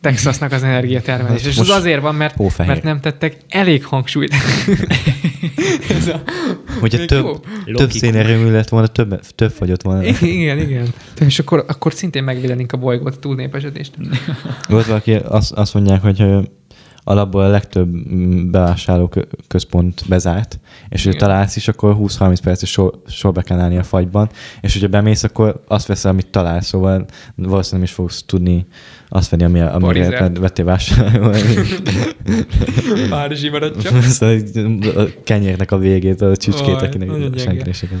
Texasnak 0.00 0.52
az 0.52 0.62
energiatermelés. 0.62 1.44
És 1.44 1.58
az 1.58 1.68
azért 1.68 2.00
van, 2.00 2.14
mert, 2.14 2.34
hófehér. 2.34 2.72
mert 2.72 2.84
nem 2.84 3.00
tettek 3.00 3.36
elég 3.48 3.84
hangsúlyt. 3.84 4.34
Ez 5.98 6.06
a, 6.06 6.22
Hogyha 6.80 6.98
Még 6.98 7.06
több, 7.06 7.24
jó. 7.64 7.76
több 7.76 7.90
szénerőmű 7.90 8.50
lett 8.50 8.68
volna, 8.68 8.86
több, 8.86 9.20
több 9.34 9.50
fagyott 9.50 9.82
volna. 9.82 10.04
igen, 10.20 10.58
igen. 10.58 10.86
És 11.20 11.38
akkor, 11.38 11.64
akkor 11.68 11.92
szintén 11.92 12.24
megvédenénk 12.24 12.72
a 12.72 12.76
bolygót 12.76 13.14
a 13.14 13.18
túlnépesedést. 13.18 13.94
Volt 14.68 14.86
valaki, 14.86 15.14
azt, 15.14 15.52
azt 15.52 15.74
mondják, 15.74 16.02
hogy 16.02 16.24
alapból 17.08 17.42
a 17.42 17.48
legtöbb 17.48 17.94
mm, 17.94 18.50
bevásárló 18.50 19.08
kö- 19.08 19.28
központ 19.46 20.02
bezárt, 20.08 20.58
és 20.88 21.04
hogy 21.04 21.14
Igen. 21.14 21.26
találsz 21.28 21.56
is, 21.56 21.68
akkor 21.68 21.96
20-30 22.00 22.38
perces 22.42 22.70
sor, 22.70 23.00
sorba 23.06 23.40
kell 23.40 23.58
állni 23.58 23.78
a 23.78 23.82
fagyban, 23.82 24.28
és 24.60 24.72
hogyha 24.72 24.88
bemész, 24.88 25.22
akkor 25.22 25.62
azt 25.68 25.86
veszel, 25.86 26.10
amit 26.10 26.26
találsz, 26.26 26.66
szóval 26.66 27.04
valószínűleg 27.34 27.70
nem 27.70 27.82
is 27.82 27.92
fogsz 27.92 28.22
tudni 28.26 28.66
azt 29.08 29.30
venni, 29.30 29.44
ami, 29.44 29.60
amire 29.60 30.28
vettél 30.28 30.64
vásárolni. 30.64 31.40
Párizsi 33.10 33.48
marad 33.48 33.82
csak. 33.82 33.94
Aztán 33.94 34.32
így 34.32 34.86
a 34.96 35.02
kenyérnek 35.24 35.70
a 35.70 35.78
végét, 35.78 36.20
a 36.20 36.36
csücskét, 36.36 36.82
akinek 36.82 37.08
nagyon 37.08 37.20
gyenge. 37.20 37.38
senki 37.38 37.72
se 37.72 37.86
kell. 37.86 37.98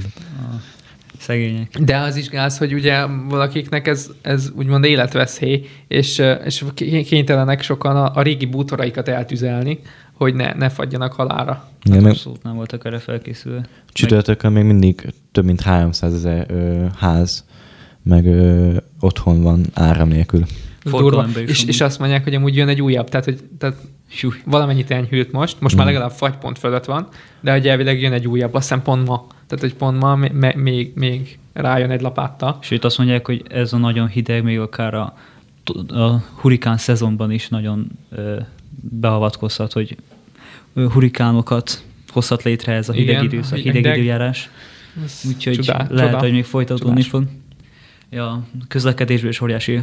Szegények. 1.28 1.78
De 1.78 1.96
az 1.96 2.16
is 2.16 2.28
gáz, 2.28 2.58
hogy 2.58 2.72
ugye 2.74 3.06
valakiknek 3.28 3.86
ez, 3.86 4.10
ez 4.22 4.50
úgymond 4.56 4.84
életveszély, 4.84 5.66
és, 5.88 6.22
és 6.44 6.64
ké- 6.74 7.06
kénytelenek 7.06 7.62
sokan 7.62 7.96
a, 7.96 8.10
a 8.14 8.22
régi 8.22 8.46
bútoraikat 8.46 9.08
eltüzelni, 9.08 9.78
hogy 10.12 10.34
ne, 10.34 10.52
ne 10.54 10.68
fagyjanak 10.68 11.12
halára. 11.12 11.68
Igen, 11.84 12.02
meg 12.02 12.10
Abszolút 12.12 12.42
nem 12.42 12.54
voltak 12.54 12.84
erre 12.84 12.98
felkészülve. 12.98 13.60
csütörtökön 13.92 14.52
még 14.52 14.64
mindig 14.64 15.12
több 15.32 15.44
mint 15.44 15.60
300 15.60 16.14
ezer 16.14 16.46
ház, 16.98 17.44
meg 18.02 18.26
ö, 18.26 18.76
otthon 19.00 19.42
van 19.42 19.64
áram 19.74 20.08
nélkül. 20.08 20.44
Durva. 20.84 21.26
És, 21.46 21.64
és 21.64 21.80
azt 21.80 21.98
mondják, 21.98 22.24
hogy 22.24 22.34
amúgy 22.34 22.56
jön 22.56 22.68
egy 22.68 22.82
újabb, 22.82 23.08
tehát, 23.08 23.24
hogy 23.24 23.38
tehát 23.58 23.76
Hű, 24.20 24.28
valamennyit 24.44 24.90
enyhült 24.90 25.32
most, 25.32 25.60
most 25.60 25.76
már 25.76 25.86
legalább 25.86 26.10
fagypont 26.10 26.58
fölött 26.58 26.84
van, 26.84 27.08
de 27.40 27.52
hogy 27.52 27.68
elvileg 27.68 28.00
jön 28.00 28.12
egy 28.12 28.28
újabb, 28.28 28.54
azt 28.54 28.68
hiszem 28.68 28.82
pont 28.82 29.06
ma. 29.06 29.26
Tehát, 29.46 29.64
hogy 29.64 29.74
pont 29.74 29.98
ma 29.98 30.16
me- 30.16 30.54
még, 30.54 30.92
még 30.94 31.38
rájön 31.52 31.90
egy 31.90 32.00
lapáttal. 32.00 32.58
Sőt, 32.60 32.84
azt 32.84 32.98
mondják, 32.98 33.26
hogy 33.26 33.42
ez 33.48 33.72
a 33.72 33.76
nagyon 33.76 34.08
hideg 34.08 34.42
még 34.42 34.58
akár 34.58 34.94
a, 34.94 35.16
a 35.88 36.22
hurikán 36.40 36.76
szezonban 36.76 37.30
is 37.30 37.48
nagyon 37.48 37.86
ö, 38.10 38.36
beavatkozhat, 38.80 39.72
hogy 39.72 39.96
hurikánokat 40.74 41.82
hozhat 42.08 42.42
létre 42.42 42.72
ez 42.72 42.88
a 42.88 42.92
hideg 42.92 43.08
Igen, 43.14 43.24
időszak, 43.24 43.58
hideg. 43.58 43.74
hideg 43.74 43.96
időjárás. 43.96 44.50
Úgyhogy 45.28 45.64
lehet, 45.66 45.88
csoda. 45.88 46.18
hogy 46.18 46.32
még 46.32 46.44
folytatódni 46.44 47.02
Csodás. 47.02 47.08
fog. 47.08 47.24
Ja, 48.10 48.46
közlekedésben 48.68 49.30
is 49.30 49.40
óriási 49.40 49.82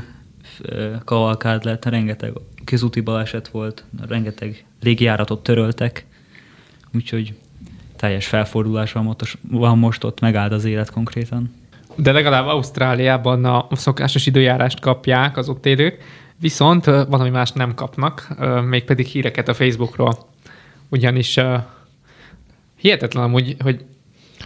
kavalkád 1.06 1.64
lett, 1.64 1.86
rengeteg 1.86 2.34
közúti 2.64 3.02
baleset 3.02 3.48
volt, 3.48 3.84
rengeteg 4.08 4.66
légjáratot 4.82 5.44
töröltek, 5.44 6.06
úgyhogy 6.94 7.34
teljes 7.96 8.28
felfordulás 8.28 8.92
van 8.92 9.04
most, 9.04 9.38
van 9.42 9.78
most 9.78 10.04
ott, 10.04 10.20
megállt 10.20 10.52
az 10.52 10.66
élet 10.66 10.92
konkrétan. 10.92 11.54
De 11.96 12.12
legalább 12.12 12.46
Ausztráliában 12.46 13.46
a 13.46 13.68
szokásos 13.72 14.26
időjárást 14.26 14.80
kapják 14.80 15.38
az 15.38 15.50
ott 15.50 15.66
élők, 15.66 16.04
viszont 16.40 16.86
valami 16.86 17.30
más 17.30 17.52
nem 17.52 17.74
kapnak, 17.74 18.36
mégpedig 18.66 19.06
híreket 19.06 19.48
a 19.48 19.54
Facebookról. 19.54 20.18
Ugyanis 20.90 21.40
hihetetlen 22.76 23.24
amúgy, 23.24 23.56
hogy 23.60 23.86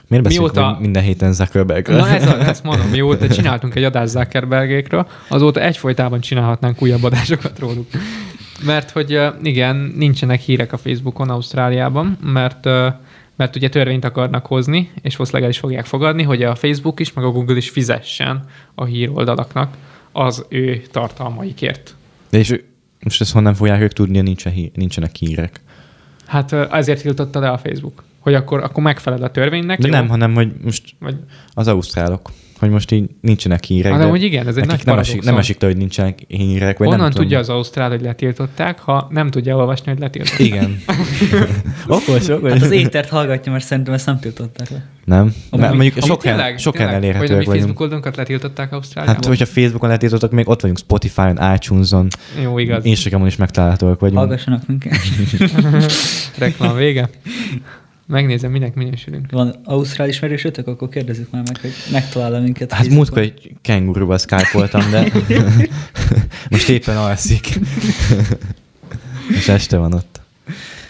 Miért 0.08 0.24
beszélünk 0.24 0.54
Mióta- 0.54 0.80
minden 0.80 1.04
héten 1.04 1.34
Zuckerberg? 1.34 1.88
Na 1.88 2.10
ez 2.10 2.24
ezt 2.26 2.64
mondom, 2.64 2.88
mióta 2.88 3.28
csináltunk 3.28 3.76
egy 3.76 3.84
adást 3.84 4.12
Zuckerbergékről, 4.12 5.08
azóta 5.28 5.62
egyfolytában 5.62 6.20
csinálhatnánk 6.20 6.82
újabb 6.82 7.04
adásokat 7.04 7.60
róluk. 7.60 7.88
Mert 8.66 8.92
hogy 8.92 9.20
igen, 9.44 9.94
nincsenek 9.96 10.40
hírek 10.42 10.74
a 10.74 10.78
Facebookon 10.78 11.30
Ausztráliában, 11.30 12.18
mert 12.22 12.68
mert 13.36 13.56
ugye 13.56 13.70
törvényt 13.70 14.06
akarnak 14.06 14.46
hozni, 14.46 14.92
és 15.02 15.16
valószínűleg 15.16 15.44
el 15.44 15.54
is 15.54 15.60
fogják 15.60 15.86
fogadni, 15.86 16.24
hogy 16.24 16.44
a 16.44 16.56
Facebook 16.56 17.00
is, 17.00 17.14
meg 17.14 17.26
a 17.26 17.32
Google 17.32 17.58
is 17.58 17.70
fizessen 17.70 18.44
a 18.76 18.86
híroldalaknak 18.86 19.78
az 20.12 20.46
ő 20.50 20.82
tartalmaikért. 20.92 21.96
De 22.30 22.38
és 22.38 22.60
most 23.04 23.22
ezt 23.22 23.34
honnan 23.34 23.54
fogják 23.54 23.82
ők 23.82 23.94
tudni, 23.94 24.22
nincsen 24.22 24.54
nincsenek 24.74 25.16
hírek? 25.16 25.62
Hát 26.26 26.54
ezért 26.54 27.02
tiltotta 27.02 27.40
le 27.40 27.50
a 27.50 27.58
Facebook, 27.58 28.04
hogy 28.20 28.34
akkor, 28.34 28.64
akkor 28.64 28.84
megfelel 28.84 29.24
a 29.24 29.32
törvénynek. 29.32 29.80
De 29.80 29.88
jó? 29.88 29.94
nem, 29.94 30.08
hanem, 30.08 30.34
hogy 30.34 30.52
most 30.64 30.84
Vagy, 31.00 31.16
az 31.54 31.68
ausztrálok, 31.68 32.32
hogy 32.60 32.70
most 32.70 32.92
így 32.92 33.10
nincsenek 33.22 33.64
hírek. 33.64 33.92
hát, 33.92 34.02
de 34.02 34.08
amúgy 34.08 34.24
igen, 34.24 34.48
ez 34.48 34.58
egy 34.58 34.66
nagy 34.66 34.82
nem 34.86 34.98
esik, 35.00 35.24
nem 35.24 35.38
esik 35.38 35.62
le, 35.62 35.68
hogy 35.68 35.78
nincsenek 35.78 36.20
hírek. 36.28 36.78
Vagy 36.78 36.88
Honnan 36.88 37.02
nem 37.04 37.10
tudom. 37.12 37.24
tudja 37.24 37.40
az 37.40 37.50
Ausztrál, 37.50 37.90
hogy 37.90 38.02
letiltották, 38.02 38.80
ha 38.80 39.08
nem 39.12 39.30
tudja 39.30 39.56
olvasni, 39.56 39.92
hogy 39.92 40.00
letiltották? 40.00 40.40
Igen. 40.40 40.78
okos, 41.88 42.28
okos. 42.28 42.52
Hát 42.52 42.62
az 42.62 42.72
étert 42.72 43.10
hallgatja, 43.10 43.52
mert 43.52 43.64
szerintem 43.64 43.94
ezt 43.94 44.06
nem 44.06 44.20
tiltották 44.20 44.70
le. 44.70 44.86
Nem? 45.06 45.20
Amúgy- 45.22 45.66
Mert 45.66 45.74
mondjuk 45.74 46.06
sok, 46.06 46.22
tényleg- 46.22 46.42
helyen, 46.42 46.58
sok 46.58 46.74
tényleg, 46.76 46.94
helyen 46.94 47.04
Hogy 47.04 47.14
elérhetőek 47.20 47.46
vagyunk. 47.46 47.56
Facebook 47.56 47.80
oldalunkat 47.80 48.16
letiltották 48.16 48.72
Ausztráliában? 48.74 49.16
Hát, 49.16 49.26
hogyha 49.26 49.46
Facebookon 49.46 49.90
letiltottak, 49.90 50.32
még 50.32 50.50
ott 50.50 50.62
vagyunk 50.62 50.80
Spotify-on, 50.80 51.54
iTunes-on, 51.56 52.08
Jó, 52.44 52.58
igaz. 52.60 52.86
Instagramon 52.86 53.28
is 53.28 53.36
megtalálhatóak 53.36 54.00
vagyunk. 54.00 54.20
Hallgassanak 54.20 54.68
minket. 54.68 54.98
Reklám 56.38 56.76
vége. 56.76 57.10
Megnézem, 58.10 58.52
minek 58.52 58.76
minősülünk. 58.76 59.32
Van 59.32 59.56
ausztrál 59.64 60.08
ismerősötök, 60.08 60.68
akkor 60.68 60.90
kérdezzük 60.90 61.32
már 61.32 61.44
meg, 61.46 61.62
hogy 61.62 61.72
megtalál 61.92 62.42
minket. 62.42 62.72
Hát 62.72 62.90
múltkor 62.90 63.18
egy 63.18 63.56
kenguruval 63.62 64.18
skype 64.18 64.82
de 64.92 65.12
most 66.50 66.70
éppen 66.70 66.98
alszik. 66.98 67.60
És 69.30 69.48
este 69.48 69.78
van 69.78 69.94
ott. 69.94 70.22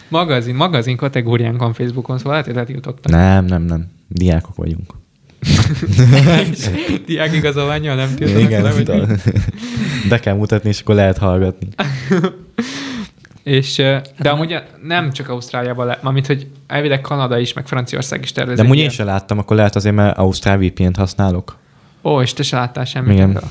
Magazin, 0.08 0.56
magazin 0.56 0.96
kategóriánk 0.96 1.60
van 1.60 1.74
Facebookon, 1.74 2.18
szóval 2.18 2.32
lehet, 2.32 2.48
hogy 2.48 2.56
letiltottak. 2.56 3.12
Nem, 3.12 3.46
nem, 3.46 3.62
nem. 3.62 3.88
Diákok 4.08 4.56
vagyunk. 4.56 4.94
Diák 7.06 7.34
igazolványjal 7.36 7.96
nem 7.96 8.16
tiltanak 8.16 8.42
Igen, 8.42 8.64
le, 8.64 9.18
be 10.10 10.20
kell 10.20 10.36
mutatni, 10.36 10.70
és 10.70 10.82
akkor 10.82 10.96
lehet 10.96 11.18
hallgatni. 11.18 11.68
És, 13.50 13.76
de 14.20 14.30
amúgy 14.30 14.64
nem 14.84 15.12
csak 15.12 15.30
Ausztráliában, 15.30 15.86
le, 15.86 16.00
mármint, 16.02 16.28
hogy 16.28 16.48
elvileg 16.68 17.02
Kanada 17.02 17.38
is, 17.38 17.54
meg 17.54 17.68
Franciaország 17.68 18.22
is 18.24 18.32
tervez. 18.32 18.58
De 18.58 18.64
amúgy 18.64 18.78
én 18.78 18.90
sem 18.90 19.06
láttam, 19.06 19.38
akkor 19.38 19.56
lehet 19.56 19.76
azért, 19.76 19.96
mert 19.96 20.18
Ausztrál 20.18 20.58
VPN-t 20.58 20.96
használok. 20.96 21.58
Ó, 22.04 22.22
és 22.22 22.34
te 22.34 22.44
se 22.44 22.56
láttál 22.56 22.86
semmit 22.86 23.14
Igen. 23.14 23.30
ebből. 23.30 23.50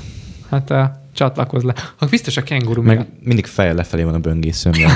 Hát 0.49 0.98
csatlakozz 1.19 1.63
le. 1.63 1.73
Ha 1.95 2.05
biztos 2.05 2.37
a 2.37 2.43
kenguru 2.43 2.81
Meg 2.81 2.95
miatt. 2.95 3.09
mindig 3.23 3.45
fejjel 3.45 3.75
lefelé 3.75 4.03
van 4.03 4.13
a 4.13 4.19
böngészőmben. 4.19 4.91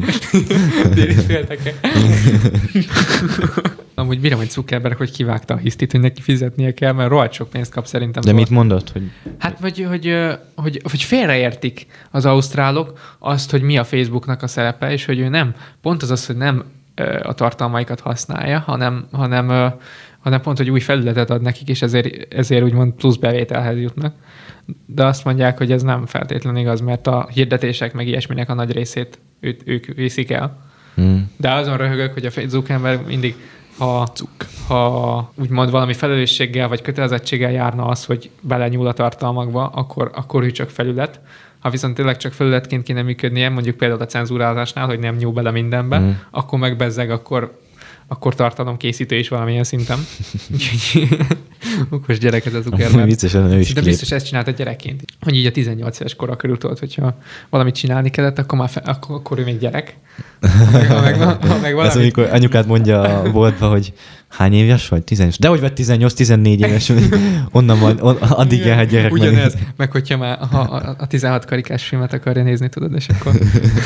Déli 0.94 1.14
félteke. 1.14 1.74
Amúgy 3.94 4.20
bírom, 4.20 4.38
hogy 4.38 4.50
Zuckerberg, 4.50 4.96
hogy 4.96 5.10
kivágta 5.10 5.54
a 5.54 5.56
hisztit, 5.56 5.90
hogy 5.90 6.00
neki 6.00 6.22
fizetnie 6.22 6.74
kell, 6.74 6.92
mert 6.92 7.08
rohadt 7.08 7.32
sok 7.32 7.50
pénzt 7.50 7.72
kap 7.72 7.86
szerintem. 7.86 8.22
De 8.22 8.32
mit 8.32 8.50
mondott, 8.50 8.90
hogy 8.92 9.02
Hát, 9.38 9.58
vagy, 9.60 9.86
hogy, 9.88 10.14
hogy, 10.54 10.80
hogy 10.90 11.02
félreértik 11.02 11.86
az 12.10 12.26
ausztrálok 12.26 12.98
azt, 13.18 13.50
hogy 13.50 13.62
mi 13.62 13.78
a 13.78 13.84
Facebooknak 13.84 14.42
a 14.42 14.46
szerepe, 14.46 14.92
és 14.92 15.04
hogy 15.04 15.18
ő 15.18 15.28
nem, 15.28 15.54
pont 15.82 16.02
az 16.02 16.10
az, 16.10 16.26
hogy 16.26 16.36
nem 16.36 16.64
a 17.22 17.32
tartalmaikat 17.32 18.00
használja, 18.00 18.58
hanem, 18.58 19.08
hanem, 19.12 19.74
hanem 20.20 20.40
pont, 20.40 20.56
hogy 20.56 20.70
új 20.70 20.80
felületet 20.80 21.30
ad 21.30 21.42
nekik, 21.42 21.68
és 21.68 21.82
ezért, 21.82 22.34
ezért 22.34 22.62
úgymond 22.62 22.92
plusz 22.92 23.16
bevételhez 23.16 23.78
jutnak. 23.78 24.14
De 24.86 25.04
azt 25.04 25.24
mondják, 25.24 25.58
hogy 25.58 25.72
ez 25.72 25.82
nem 25.82 26.06
feltétlenül 26.06 26.60
igaz, 26.60 26.80
mert 26.80 27.06
a 27.06 27.28
hirdetések 27.32 27.92
meg 27.92 28.06
ilyesminek 28.06 28.50
a 28.50 28.54
nagy 28.54 28.72
részét 28.72 29.18
őt, 29.40 29.62
ők 29.64 29.84
viszik 29.86 30.30
el. 30.30 30.56
Hmm. 30.94 31.30
De 31.36 31.52
azon 31.52 31.76
röhögök, 31.76 32.12
hogy 32.12 32.26
a 32.26 32.30
Zuckerberg 32.46 33.06
mindig, 33.06 33.34
ha, 33.78 34.06
ha 34.66 35.32
úgymond 35.34 35.70
valami 35.70 35.92
felelősséggel 35.92 36.68
vagy 36.68 36.82
kötelezettséggel 36.82 37.50
járna 37.50 37.86
az, 37.86 38.04
hogy 38.04 38.30
belenyúl 38.40 38.86
a 38.86 38.92
tartalmakba, 38.92 39.66
akkor, 39.66 40.10
akkor 40.14 40.42
ő 40.42 40.50
csak 40.50 40.70
felület. 40.70 41.20
Ha 41.58 41.70
viszont 41.70 41.94
tényleg 41.94 42.16
csak 42.16 42.32
felületként 42.32 42.82
kéne 42.82 43.02
működnie, 43.02 43.48
mondjuk 43.48 43.76
például 43.76 44.00
a 44.00 44.06
cenzúrázásnál, 44.06 44.86
hogy 44.86 44.98
nem 44.98 45.16
nyúl 45.16 45.32
bele 45.32 45.50
mindenbe, 45.50 45.98
Mm. 45.98 46.10
akkor 46.30 46.58
meg 46.58 46.76
bezzeg, 46.76 47.10
akkor, 47.10 47.58
akkor 48.06 48.34
tartalom 48.34 48.76
készítő 48.76 49.16
is 49.16 49.28
valamilyen 49.28 49.64
szinten. 49.64 49.98
Okos 51.90 52.18
gyerek 52.18 52.46
ez 52.46 52.54
a 52.54 52.60
Zuckerberg. 52.60 53.04
vicces, 53.14 53.34
ő 53.34 53.58
is 53.58 53.72
De 53.72 53.82
biztos 53.82 54.10
ezt 54.10 54.26
csinálta 54.26 54.50
gyerekként. 54.50 55.02
Hogy 55.20 55.34
így 55.36 55.46
a 55.46 55.50
18 55.50 56.00
éves 56.00 56.14
kora 56.14 56.36
körül 56.36 56.58
tudod, 56.58 56.78
hogyha 56.78 57.18
valamit 57.50 57.74
csinálni 57.74 58.10
kellett, 58.10 58.38
akkor, 58.38 58.58
már 58.58 58.68
fe, 58.68 58.80
akkor, 58.84 59.16
akkor 59.16 59.38
ő 59.38 59.44
még 59.44 59.58
gyerek. 59.58 59.96
Ha 60.40 60.70
meg, 60.72 60.86
ha 60.90 61.00
meg, 61.00 61.16
ha 61.20 61.58
meg 61.58 61.70
Ez 61.70 61.74
valami, 61.76 62.00
amikor 62.00 62.28
anyukád 62.32 62.66
mondja 62.66 63.00
a 63.02 63.30
boltba, 63.30 63.68
hogy 63.68 63.92
hány 64.28 64.52
éves 64.52 64.88
vagy? 64.88 65.02
18. 65.02 65.38
De 65.38 65.48
hogy 65.48 65.60
vagy 65.60 65.72
18-14 65.76 66.66
éves, 66.66 66.92
onnan 67.50 67.80
van, 67.80 67.98
on, 68.00 68.16
addig 68.16 68.58
Igen, 68.58 68.68
jár 68.68 68.78
a 68.78 68.84
gyerek 68.84 69.12
Ugyanez, 69.12 69.54
meg. 69.54 69.72
meg 69.76 69.90
hogyha 69.90 70.16
már 70.16 70.38
ha 70.38 70.60
a, 70.60 70.94
a 70.98 71.06
16 71.06 71.44
karikás 71.44 71.84
filmet 71.84 72.12
akarja 72.12 72.42
nézni, 72.42 72.68
tudod, 72.68 72.94
és 72.94 73.08
akkor, 73.08 73.32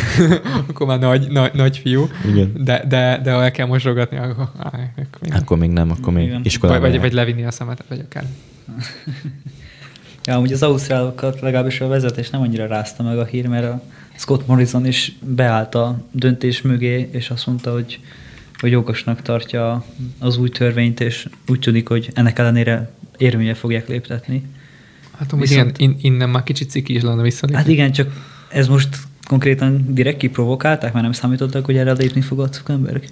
akkor 0.69 0.87
már 0.87 0.99
nagy, 0.99 1.29
nagy, 1.31 1.55
nagy 1.55 1.79
fiú, 1.79 2.09
Igen. 2.29 2.53
de, 2.57 2.85
de, 2.89 3.21
de 3.23 3.33
ha 3.33 3.43
el 3.43 3.51
kell 3.51 3.67
mosogatni, 3.67 4.17
akkor, 4.17 4.49
áj, 4.59 4.93
akkor 4.97 5.19
még 5.21 5.31
nem. 5.31 5.41
Akkor 5.41 5.59
még 5.59 5.71
nem, 5.71 5.91
akkor 5.91 6.13
még 6.13 6.25
Igen. 6.25 6.37
vagy, 6.37 6.47
iskolában 6.47 6.99
vagy, 7.01 7.13
levinni 7.13 7.45
a 7.45 7.51
szemetet, 7.51 7.87
vagy 7.89 8.03
akár. 8.05 8.25
Ja, 10.25 10.37
amúgy 10.37 10.53
az 10.53 10.63
ausztrálokat 10.63 11.41
legalábbis 11.41 11.81
a 11.81 11.89
vezetés 11.89 12.31
nem 12.31 12.41
annyira 12.41 12.67
rázta 12.67 13.03
meg 13.03 13.19
a 13.19 13.25
hír, 13.25 13.47
mert 13.47 13.65
a 13.65 13.83
Scott 14.17 14.47
Morrison 14.47 14.87
is 14.87 15.13
beállt 15.21 15.75
a 15.75 15.99
döntés 16.11 16.63
mögé, 16.63 17.09
és 17.13 17.31
azt 17.31 17.47
mondta, 17.47 17.73
hogy, 17.73 18.01
hogy 18.63 18.71
jogosnak 18.71 19.23
tartja 19.23 19.85
az 20.19 20.37
új 20.37 20.49
törvényt, 20.49 21.01
és 21.01 21.29
úgy 21.49 21.59
tűnik, 21.59 21.89
hogy 21.89 22.11
ennek 22.15 22.39
ellenére 22.39 22.91
érvényre 23.17 23.55
fogják 23.55 23.89
léptetni. 23.89 24.43
Hát 25.19 25.33
amúgy 25.33 25.49
Viszont- 25.49 25.79
igen, 25.79 25.91
in, 25.91 26.13
innen 26.13 26.29
már 26.29 26.43
kicsit 26.43 26.71
ciki 26.71 26.95
is 26.95 27.03
lenne 27.03 27.23
visszalépni. 27.23 27.63
Hát 27.63 27.71
igen, 27.71 27.93
csak 27.93 28.13
ez 28.49 28.69
most 28.69 28.97
konkrétan 29.27 29.95
direkt 29.95 30.19
kiprovokálták, 30.19 30.93
mert 30.93 31.05
nem 31.05 31.13
számítottak, 31.13 31.65
hogy 31.65 31.77
erre 31.77 31.93
lépni 31.93 32.21
fog 32.21 32.41
a 32.41 32.47
Zuckerberg. 32.53 33.05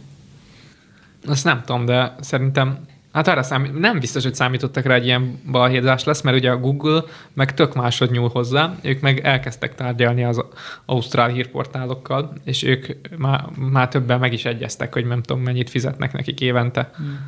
Azt 1.26 1.44
nem 1.44 1.62
tudom, 1.66 1.84
de 1.86 2.14
szerintem, 2.20 2.78
hát 3.12 3.28
arra 3.28 3.42
számít, 3.42 3.78
nem 3.78 3.98
biztos, 3.98 4.22
hogy 4.22 4.34
számítottak 4.34 4.84
rá, 4.84 4.94
hogy 4.94 5.04
ilyen 5.04 5.40
balhézás 5.50 6.04
lesz, 6.04 6.20
mert 6.20 6.36
ugye 6.36 6.50
a 6.50 6.58
Google 6.58 7.02
meg 7.32 7.54
tök 7.54 7.74
másod 7.74 8.10
nyúl 8.10 8.28
hozzá, 8.28 8.74
ők 8.82 9.00
meg 9.00 9.20
elkezdtek 9.20 9.74
tárgyalni 9.74 10.24
az 10.24 10.44
ausztrál 10.84 11.28
hírportálokkal, 11.28 12.32
és 12.44 12.62
ők 12.62 12.86
már, 13.16 13.44
már 13.56 13.88
többen 13.88 14.18
meg 14.18 14.32
is 14.32 14.44
egyeztek, 14.44 14.92
hogy 14.92 15.06
nem 15.06 15.22
tudom, 15.22 15.42
mennyit 15.42 15.70
fizetnek 15.70 16.12
nekik 16.12 16.40
évente. 16.40 16.90
Hmm. 16.96 17.18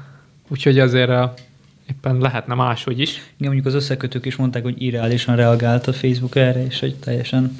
Úgyhogy 0.48 0.78
azért 0.78 1.08
uh, 1.08 1.30
éppen 1.90 2.18
lehetne 2.18 2.54
máshogy 2.54 3.00
is. 3.00 3.10
Igen, 3.10 3.52
mondjuk 3.52 3.66
az 3.66 3.74
összekötők 3.74 4.26
is 4.26 4.36
mondták, 4.36 4.62
hogy 4.62 4.82
irreálisan 4.82 5.36
reagált 5.36 5.86
a 5.86 5.92
Facebook 5.92 6.36
erre, 6.36 6.64
és 6.64 6.80
hogy 6.80 6.94
teljesen 6.94 7.56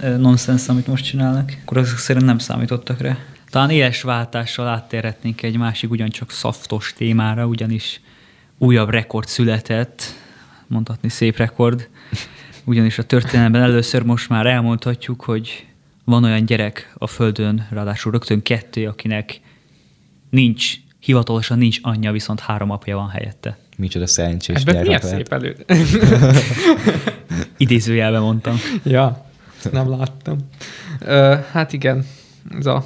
eh, 0.00 0.16
nonsens, 0.16 0.68
amit 0.68 0.86
most 0.86 1.04
csinálnak. 1.04 1.52
Akkor 1.62 1.76
azok 1.76 1.98
szerint 1.98 2.24
nem 2.24 2.38
számítottak 2.38 3.00
rá. 3.00 3.18
Talán 3.50 3.70
éles 3.70 4.02
váltással 4.02 4.66
áttérhetnénk 4.66 5.42
egy 5.42 5.56
másik 5.56 5.90
ugyancsak 5.90 6.30
szaftos 6.30 6.92
témára, 6.96 7.46
ugyanis 7.46 8.00
újabb 8.58 8.90
rekord 8.90 9.28
született, 9.28 10.02
mondhatni 10.66 11.08
szép 11.08 11.36
rekord, 11.36 11.88
ugyanis 12.64 12.98
a 12.98 13.02
történelemben 13.02 13.62
először 13.62 14.02
most 14.02 14.28
már 14.28 14.46
elmondhatjuk, 14.46 15.22
hogy 15.22 15.66
van 16.04 16.24
olyan 16.24 16.44
gyerek 16.44 16.92
a 16.98 17.06
Földön, 17.06 17.66
ráadásul 17.70 18.12
rögtön 18.12 18.42
kettő, 18.42 18.86
akinek 18.86 19.40
nincs, 20.30 20.74
hivatalosan 20.98 21.58
nincs 21.58 21.78
anyja, 21.82 22.12
viszont 22.12 22.40
három 22.40 22.70
apja 22.70 22.96
van 22.96 23.08
helyette. 23.08 23.58
Micsoda 23.76 24.06
szerencsés 24.06 24.56
Ebben 24.56 24.74
gyerek 24.74 24.86
miért 24.86 25.02
lehet. 25.02 25.16
szép 25.16 25.32
elő? 25.32 25.56
Idézőjelben 27.56 28.20
mondtam. 28.20 28.56
ja, 28.82 29.26
nem 29.72 29.90
láttam. 29.90 30.36
Uh, 31.00 31.44
hát 31.44 31.72
igen, 31.72 32.06
ez 32.58 32.66
a 32.66 32.84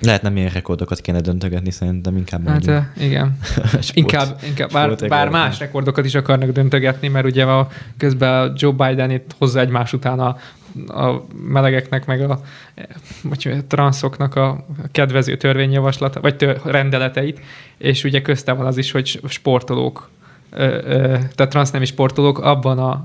Lehet 0.00 0.22
nem 0.22 0.36
ilyen 0.36 0.50
rekordokat 0.50 1.00
kéne 1.00 1.20
döntögetni, 1.20 1.70
szerintem 1.70 2.16
inkább 2.16 2.46
Hát 2.46 2.66
mondjuk. 2.66 2.92
igen. 2.96 3.38
Sport- 3.62 3.96
inkább, 3.96 4.38
inkább 4.46 4.72
bár, 4.72 4.96
bár 5.08 5.28
más 5.28 5.58
rekordokat 5.58 6.04
is 6.04 6.14
akarnak 6.14 6.50
döntögetni, 6.50 7.08
mert 7.08 7.26
ugye 7.26 7.44
a, 7.44 7.68
közben 7.96 8.52
Joe 8.56 8.72
Biden 8.72 9.10
itt 9.10 9.34
hozza 9.38 9.60
egymás 9.60 9.92
után 9.92 10.20
a, 10.20 10.36
a 10.86 11.24
melegeknek, 11.48 12.06
meg 12.06 12.30
a, 12.30 12.40
vagy 13.22 13.48
a 13.58 13.66
transzoknak 13.66 14.34
a 14.34 14.66
kedvező 14.92 15.36
törvényjavaslata, 15.36 16.20
vagy 16.20 16.36
tör, 16.36 16.60
rendeleteit, 16.64 17.40
és 17.78 18.04
ugye 18.04 18.22
köztem 18.22 18.56
van 18.56 18.66
az 18.66 18.76
is, 18.76 18.90
hogy 18.90 19.20
sportolók 19.28 20.10
tehát 20.50 21.48
transznemű 21.48 21.84
sportolók 21.84 22.38
abban 22.38 22.78
a 22.78 23.04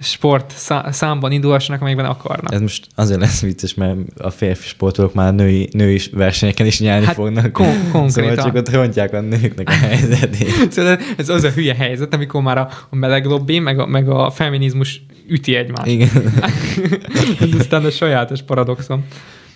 sport 0.00 0.52
szá- 0.56 0.92
számban 0.92 1.32
indulhassanak, 1.32 1.80
amelyikben 1.80 2.08
akarnak. 2.08 2.52
Ez 2.52 2.60
most 2.60 2.86
azért 2.94 3.20
lesz 3.20 3.40
vicces, 3.40 3.74
mert 3.74 3.96
a 4.18 4.30
férfi 4.30 4.68
sportolók 4.68 5.14
már 5.14 5.34
női, 5.34 5.68
női 5.72 6.00
versenyeken 6.12 6.66
is 6.66 6.80
nyerni 6.80 7.06
Hát 7.06 7.14
fognak. 7.14 7.52
kon- 7.52 7.90
konkrétan. 7.92 8.10
Szóval 8.10 8.36
csak 8.36 8.54
ott 8.54 8.70
rontják 8.70 9.12
a 9.12 9.20
nőknek 9.20 9.68
a 9.68 9.72
helyzetét. 9.72 10.52
Szóval 10.72 10.98
ez 11.16 11.28
az 11.28 11.44
a 11.44 11.50
hülye 11.50 11.74
helyzet, 11.74 12.14
amikor 12.14 12.42
már 12.42 12.58
a, 12.58 12.68
a 12.90 12.96
meleg 12.96 13.24
lobby, 13.24 13.58
meg 13.58 13.78
a, 13.78 13.86
meg 13.86 14.08
a 14.08 14.30
feminizmus 14.30 15.02
üti 15.28 15.54
egymást. 15.54 15.86
Igen. 15.90 16.08
Ez 17.40 17.48
aztán 17.58 17.84
a 17.84 17.90
sajátos 17.90 18.42
paradoxon. 18.42 19.04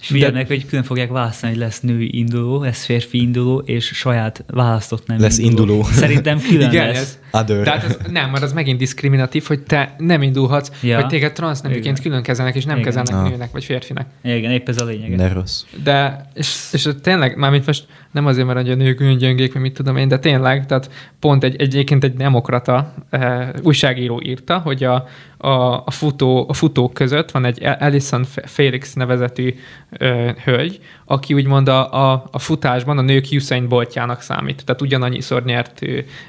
És 0.01 0.07
figyelnek, 0.07 0.47
hogy 0.47 0.67
külön 0.67 0.85
fogják 0.85 1.11
választani, 1.11 1.53
hogy 1.53 1.61
lesz 1.61 1.81
női 1.81 2.19
induló, 2.19 2.63
lesz 2.63 2.85
férfi 2.85 3.21
induló, 3.21 3.59
és 3.59 3.85
saját 3.85 4.45
választott 4.47 5.07
nem 5.07 5.21
Lesz 5.21 5.39
induló. 5.39 5.83
Szerintem 5.83 6.41
külön 6.41 6.71
Igen, 6.71 6.87
lesz. 6.87 6.97
ez, 6.99 7.19
Other. 7.41 7.63
tehát 7.63 7.85
ez, 7.85 7.99
nem, 8.11 8.31
mert 8.31 8.43
az 8.45 8.53
megint 8.53 8.79
diszkriminatív, 8.79 9.45
hogy 9.47 9.61
te 9.61 9.95
nem 9.99 10.23
indulhatsz, 10.23 10.71
Ja. 10.83 10.97
hogy 11.01 11.07
téged 11.07 11.33
transzneműként 11.33 12.01
külön 12.01 12.23
kezelnek, 12.23 12.55
és 12.55 12.65
nem 12.65 12.79
Igen. 12.79 12.87
kezelnek 12.87 13.15
Ah. 13.25 13.31
nőnek 13.31 13.51
vagy 13.51 13.65
férfinek. 13.65 14.07
Igen, 14.23 14.51
épp 14.51 14.69
ez 14.69 14.81
a 14.81 14.85
lényeg. 14.85 15.17
De 15.17 15.33
rossz. 15.33 15.63
De, 15.83 16.27
és, 16.35 16.57
és 16.73 16.89
tényleg, 17.03 17.37
mármint 17.37 17.67
most 17.67 17.87
nem 18.11 18.27
azért, 18.27 18.47
mert 18.47 18.69
a 18.69 18.75
nők 18.75 19.01
olyan 19.01 19.17
gyöngék, 19.17 19.53
vagy 19.53 19.63
mit 19.63 19.75
tudom 19.75 19.97
én, 19.97 20.09
de 20.09 20.19
tényleg, 20.19 20.67
tehát 20.67 20.91
pont 21.21 21.45
egy, 21.45 21.61
egyébként 21.61 22.05
egy 22.05 22.15
demokrata 22.15 22.95
eh, 23.11 23.49
újságíró 23.63 24.21
írta, 24.25 24.59
hogy 24.59 24.85
a, 24.85 25.07
a, 25.39 25.49
a, 25.85 25.91
futó, 25.91 26.47
a 26.49 26.53
futók 26.53 26.93
között 26.93 27.31
van 27.31 27.45
egy 27.45 27.65
Alison 27.79 28.25
Felix 28.25 28.93
nevezetű 28.93 29.55
ö, 29.91 30.31
hölgy, 30.45 30.81
aki 31.05 31.35
úgymond 31.35 31.69
a, 31.69 32.13
a, 32.13 32.25
a 32.31 32.39
futásban 32.39 32.99
a 32.99 33.03
nők 33.03 33.27
Usain 33.33 33.69
Boltjának 33.69 34.21
számít. 34.21 34.65
Tehát 34.65 34.83
ugyanannyiszor 34.83 35.45
nyert 35.45 35.83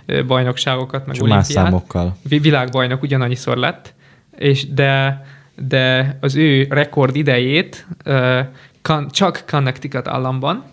ö, 0.05 0.23
bajnokságokat, 0.25 1.05
meg 1.05 1.15
Csak 1.15 1.23
olimpiát. 1.23 1.51
számokkal. 1.51 2.17
Vi- 2.29 2.41
világbajnok 2.41 3.01
ugyanannyiszor 3.01 3.57
lett, 3.57 3.93
és 4.37 4.73
de, 4.73 5.25
de 5.67 6.17
az 6.21 6.35
ő 6.35 6.67
rekord 6.69 7.15
idejét 7.15 7.87
uh, 8.05 8.39
kan, 8.81 9.07
csak 9.09 9.43
Connecticut 9.47 10.07
államban 10.07 10.63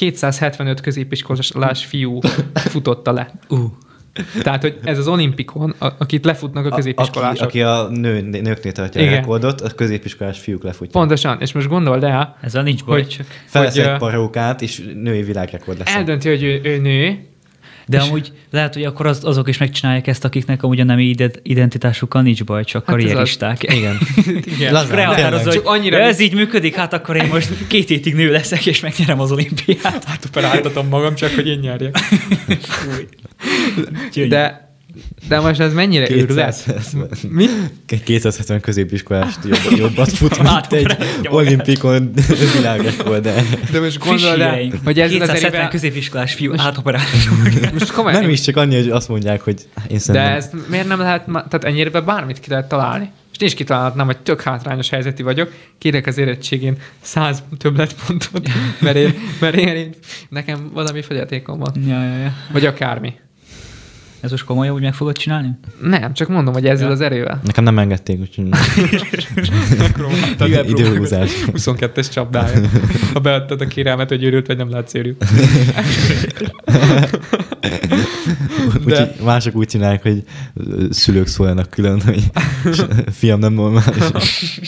275 0.00 0.80
középiskolás 0.80 1.84
fiú 1.84 2.20
futotta 2.54 3.12
le. 3.12 3.32
Uh. 3.48 3.60
Tehát, 4.42 4.62
hogy 4.62 4.78
ez 4.84 4.98
az 4.98 5.08
olimpikon, 5.08 5.74
a, 5.78 5.86
akit 5.98 6.24
lefutnak 6.24 6.64
a 6.64 6.68
A- 6.68 6.74
középiskolások. 6.74 7.46
Aki, 7.46 7.60
aki 7.62 7.70
a 7.70 7.88
nő, 7.98 8.20
nőknél 8.20 8.72
tartja 8.72 9.00
Igen. 9.00 9.12
a 9.12 9.16
rekordot, 9.16 9.60
a 9.60 9.70
középiskolás 9.70 10.38
fiúk 10.38 10.62
lefutják. 10.62 10.92
Pontosan, 10.92 11.40
és 11.40 11.52
most 11.52 11.68
gondold 11.68 12.04
el, 12.04 12.36
Ezzel 12.40 12.62
nincs 12.62 12.84
baj, 12.84 13.00
hogy, 13.00 13.08
csak. 13.08 13.26
Felvesz 13.46 13.76
hogy 13.76 13.84
egy 13.84 13.96
parókát, 13.96 14.62
és 14.62 14.82
női 14.94 15.22
világrekord 15.22 15.78
lesz. 15.78 15.94
eldönti, 15.94 16.28
hogy 16.28 16.42
ő, 16.42 16.60
ő 16.62 16.78
nő, 16.78 17.18
De 17.90 17.96
és- 17.96 18.02
amúgy 18.08 18.32
lehet, 18.50 18.74
hogy 18.74 18.84
akkor 18.84 19.06
az, 19.06 19.24
azok 19.24 19.48
is 19.48 19.58
megcsinálják 19.58 20.06
ezt, 20.06 20.24
akiknek 20.24 20.62
amúgy 20.62 20.80
a 20.80 20.84
nemi 20.84 21.04
ide- 21.04 21.40
identitásukkal 21.42 22.22
nincs 22.22 22.44
baj, 22.44 22.64
csak 22.64 22.84
Hát 22.86 22.94
karrieristák. 22.96 23.62
Igen. 23.76 23.98
igen. 24.56 24.72
Lazán, 24.72 25.32
hogy 25.42 25.52
Csak 25.52 25.66
annyira 25.66 25.98
ja, 25.98 26.04
ez 26.04 26.20
így 26.20 26.34
működik, 26.34 26.74
hát 26.74 26.92
akkor 26.92 27.16
én 27.16 27.26
most 27.26 27.66
két 27.66 27.88
hétig 27.88 28.14
nő 28.14 28.30
leszek, 28.30 28.66
és 28.66 28.80
megnyerem 28.80 29.20
az 29.20 29.32
olimpiát. 29.32 30.04
hát 30.04 30.24
operáltatom 30.24 30.88
magam, 30.88 31.14
csak 31.14 31.34
hogy 31.34 31.46
én 31.46 31.58
nyerjek. 31.58 31.98
De 34.28 34.69
De 35.28 35.40
most 35.40 35.60
ez 35.60 35.72
mennyire 35.72 36.10
őrület? 36.10 36.62
270. 36.64 37.08
Mi? 37.28 37.46
270 38.04 38.60
középiskolás 38.60 39.34
jobb, 39.44 39.78
jobbat 39.78 40.10
fut, 40.12 40.42
mint 40.42 40.72
egy 40.72 40.96
olimpikon 41.28 42.12
világrekord, 42.56 43.22
de 43.22 43.42
De 43.72 43.80
most 43.80 43.98
gondold 43.98 44.40
el, 44.40 44.70
hogy 44.84 45.00
ez 45.00 45.12
az 45.12 45.16
270 45.16 45.60
éve... 45.60 45.68
középiskolás 45.68 46.34
fiú 46.34 46.52
átoperál. 46.56 47.02
Most 47.72 47.92
komolyan, 47.92 48.20
nem 48.20 48.30
is 48.30 48.40
csak 48.40 48.56
annyi, 48.56 48.76
hogy 48.76 48.90
azt 48.90 49.08
mondják, 49.08 49.40
hogy 49.40 49.58
én 49.76 49.84
De 49.88 49.98
szerintem... 49.98 50.32
ezt 50.32 50.54
miért 50.68 50.88
nem 50.88 50.98
lehet, 50.98 51.24
tehát 51.24 51.64
ennyire 51.64 52.00
bármit 52.00 52.40
ki 52.40 52.50
lehet 52.50 52.68
találni? 52.68 53.10
És 53.32 53.38
én 53.38 53.46
is 53.48 53.54
kitalálhatnám, 53.54 54.06
hogy 54.06 54.18
tök 54.18 54.42
hátrányos 54.42 54.90
helyzeti 54.90 55.22
vagyok, 55.22 55.52
kérek 55.78 56.06
az 56.06 56.18
érettségén 56.18 56.76
100 57.00 57.42
többletpontot, 57.58 58.48
mert 58.80 58.96
én, 58.96 59.14
mert 59.40 59.56
én, 59.56 59.68
én, 59.68 59.94
nekem 60.28 60.70
valami 60.72 61.02
fogyatékom 61.02 61.58
van. 61.58 61.72
ja, 61.86 62.04
ja, 62.04 62.16
ja. 62.16 62.32
Vagy 62.52 62.66
akármi. 62.66 63.14
Ez 64.20 64.30
most 64.30 64.44
komolyan 64.44 64.74
úgy 64.74 64.82
meg 64.82 64.94
fogod 64.94 65.16
csinálni? 65.16 65.50
Nem, 65.82 66.12
csak 66.14 66.28
mondom, 66.28 66.54
hogy 66.54 66.66
ezzel 66.66 66.86
Ja. 66.86 66.92
az 66.92 67.00
erővel. 67.00 67.40
Nekem 67.44 67.64
nem 67.64 67.78
engedték, 67.78 68.20
úgyhogy 68.20 68.48
időhúzás. 70.70 71.30
22-es 71.46 72.10
csapdája. 72.12 72.60
Ha 73.12 73.20
beadtad 73.20 73.60
a 73.60 73.66
kérelmet, 73.66 74.08
hogy 74.08 74.24
őrült 74.24 74.46
vagy 74.46 74.56
nem 74.56 74.70
látsz 74.70 74.94
őrült. 74.94 75.24
Úgyhogy 78.86 79.10
mások 79.24 79.54
úgy 79.54 79.66
csinálják, 79.66 80.02
hogy 80.02 80.22
szülők 80.90 81.26
szóljanak 81.26 81.70
külön, 81.70 82.00
hogy 82.00 82.22
fiam 83.18 83.38
nem 83.38 83.52
normális. 83.52 84.60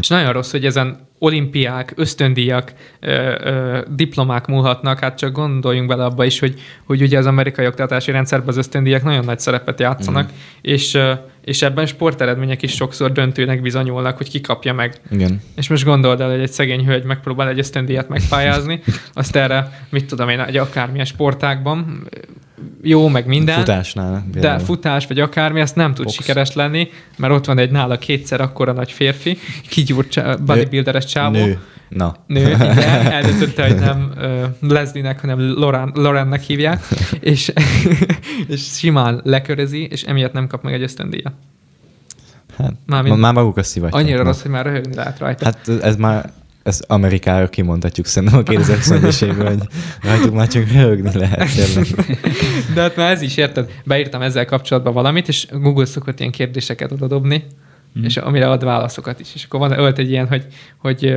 És 0.00 0.08
nagyon 0.08 0.32
rossz, 0.32 0.50
hogy 0.50 0.64
ezen 0.64 1.08
olimpiák, 1.22 1.92
ösztöndíjak, 1.96 2.72
ö, 3.00 3.34
ö, 3.44 3.80
diplomák 3.94 4.46
múlhatnak, 4.46 4.98
hát 4.98 5.18
csak 5.18 5.32
gondoljunk 5.32 5.88
bele 5.88 6.04
abba 6.04 6.24
is, 6.24 6.38
hogy, 6.38 6.60
hogy 6.84 7.02
ugye 7.02 7.18
az 7.18 7.26
amerikai 7.26 7.66
oktatási 7.66 8.10
rendszerben 8.10 8.48
az 8.48 8.56
ösztöndíjak 8.56 9.02
nagyon 9.02 9.24
nagy 9.24 9.40
szerepet 9.40 9.80
játszanak, 9.80 10.24
mm. 10.24 10.34
és, 10.60 10.94
ö, 10.94 11.12
és 11.44 11.62
ebben 11.62 11.86
sporteredmények 11.86 12.62
is 12.62 12.72
sokszor 12.72 13.12
döntőnek 13.12 13.62
bizonyulnak, 13.62 14.16
hogy 14.16 14.30
ki 14.30 14.40
kapja 14.40 14.72
meg. 14.72 14.94
Igen. 15.10 15.40
És 15.56 15.68
most 15.68 15.84
gondold 15.84 16.20
el, 16.20 16.30
hogy 16.30 16.40
egy 16.40 16.52
szegény 16.52 16.86
hölgy 16.86 17.04
megpróbál 17.04 17.48
egy 17.48 17.58
ösztöndíjat 17.58 18.08
megpályázni, 18.08 18.82
azt 19.12 19.36
erre, 19.36 19.86
mit 19.90 20.06
tudom 20.06 20.28
én, 20.28 20.40
egy 20.40 20.56
akármilyen 20.56 21.04
sportákban, 21.04 22.08
jó, 22.82 23.08
meg 23.08 23.26
minden. 23.26 23.58
Futásnál. 23.58 24.12
De 24.12 24.32
például. 24.32 24.58
futás 24.58 25.06
vagy 25.06 25.20
akármi, 25.20 25.60
azt 25.60 25.76
nem 25.76 25.94
tud 25.94 26.04
Box. 26.04 26.16
sikeres 26.16 26.52
lenni, 26.52 26.88
mert 27.16 27.32
ott 27.32 27.44
van 27.44 27.58
egy 27.58 27.70
nála 27.70 27.98
kétszer 27.98 28.40
akkora 28.40 28.72
nagy 28.72 28.92
férfi, 28.92 29.38
kigyúrt 29.68 30.10
csá- 30.10 30.42
bodybuilderes 30.42 31.04
csávó. 31.04 31.32
Nő. 31.32 31.58
Na. 31.88 32.16
Nő, 32.26 32.40
igen, 32.50 32.78
eldöntötte, 33.06 33.66
hogy 33.66 33.78
nem 33.78 34.12
uh, 34.16 34.70
Leslie-nek, 34.70 35.20
hanem 35.20 35.40
Loran, 35.40 35.92
Lorennek 35.94 36.42
hívják, 36.42 36.84
és, 37.20 37.52
és 38.48 38.62
simán 38.62 39.20
lekörözi, 39.24 39.86
és 39.90 40.02
emiatt 40.02 40.32
nem 40.32 40.46
kap 40.46 40.62
meg 40.62 40.72
egy 40.74 40.82
ösztöndíjat. 40.82 41.32
Hát, 42.56 42.72
már, 42.86 43.02
már 43.04 43.32
maguk 43.32 43.56
a 43.56 43.62
szivatják. 43.62 44.02
Annyira 44.02 44.22
rossz, 44.22 44.42
hogy 44.42 44.50
már 44.50 44.64
röhögni 44.64 44.94
lehet 44.94 45.18
rajta. 45.18 45.44
Hát 45.44 45.68
ez 45.82 45.96
már 45.96 46.30
ez 46.62 46.80
Amerikára 46.86 47.48
kimondhatjuk 47.48 48.06
szerintem 48.06 48.38
a 48.38 48.42
2020 48.42 49.20
évben, 49.20 49.46
hogy 49.46 49.68
rajtuk 50.02 50.34
már 50.34 50.48
csak 50.48 50.72
röhögni 50.72 51.10
lehet. 51.14 51.54
tényleg. 51.54 51.86
De 52.74 52.80
hát 52.80 52.96
már 52.96 53.10
ez 53.10 53.22
is, 53.22 53.36
érted? 53.36 53.70
Beírtam 53.84 54.22
ezzel 54.22 54.44
kapcsolatban 54.44 54.92
valamit, 54.92 55.28
és 55.28 55.46
Google 55.50 55.84
szokott 55.84 56.20
ilyen 56.20 56.32
kérdéseket 56.32 56.92
odadobni, 56.92 57.44
mm. 57.98 58.04
és 58.04 58.16
amire 58.16 58.50
ad 58.50 58.64
válaszokat 58.64 59.20
is. 59.20 59.28
És 59.34 59.44
akkor 59.44 59.60
van 59.60 59.78
ölt 59.78 59.98
egy 59.98 60.10
ilyen, 60.10 60.28
hogy, 60.28 60.46
hogy 60.76 61.14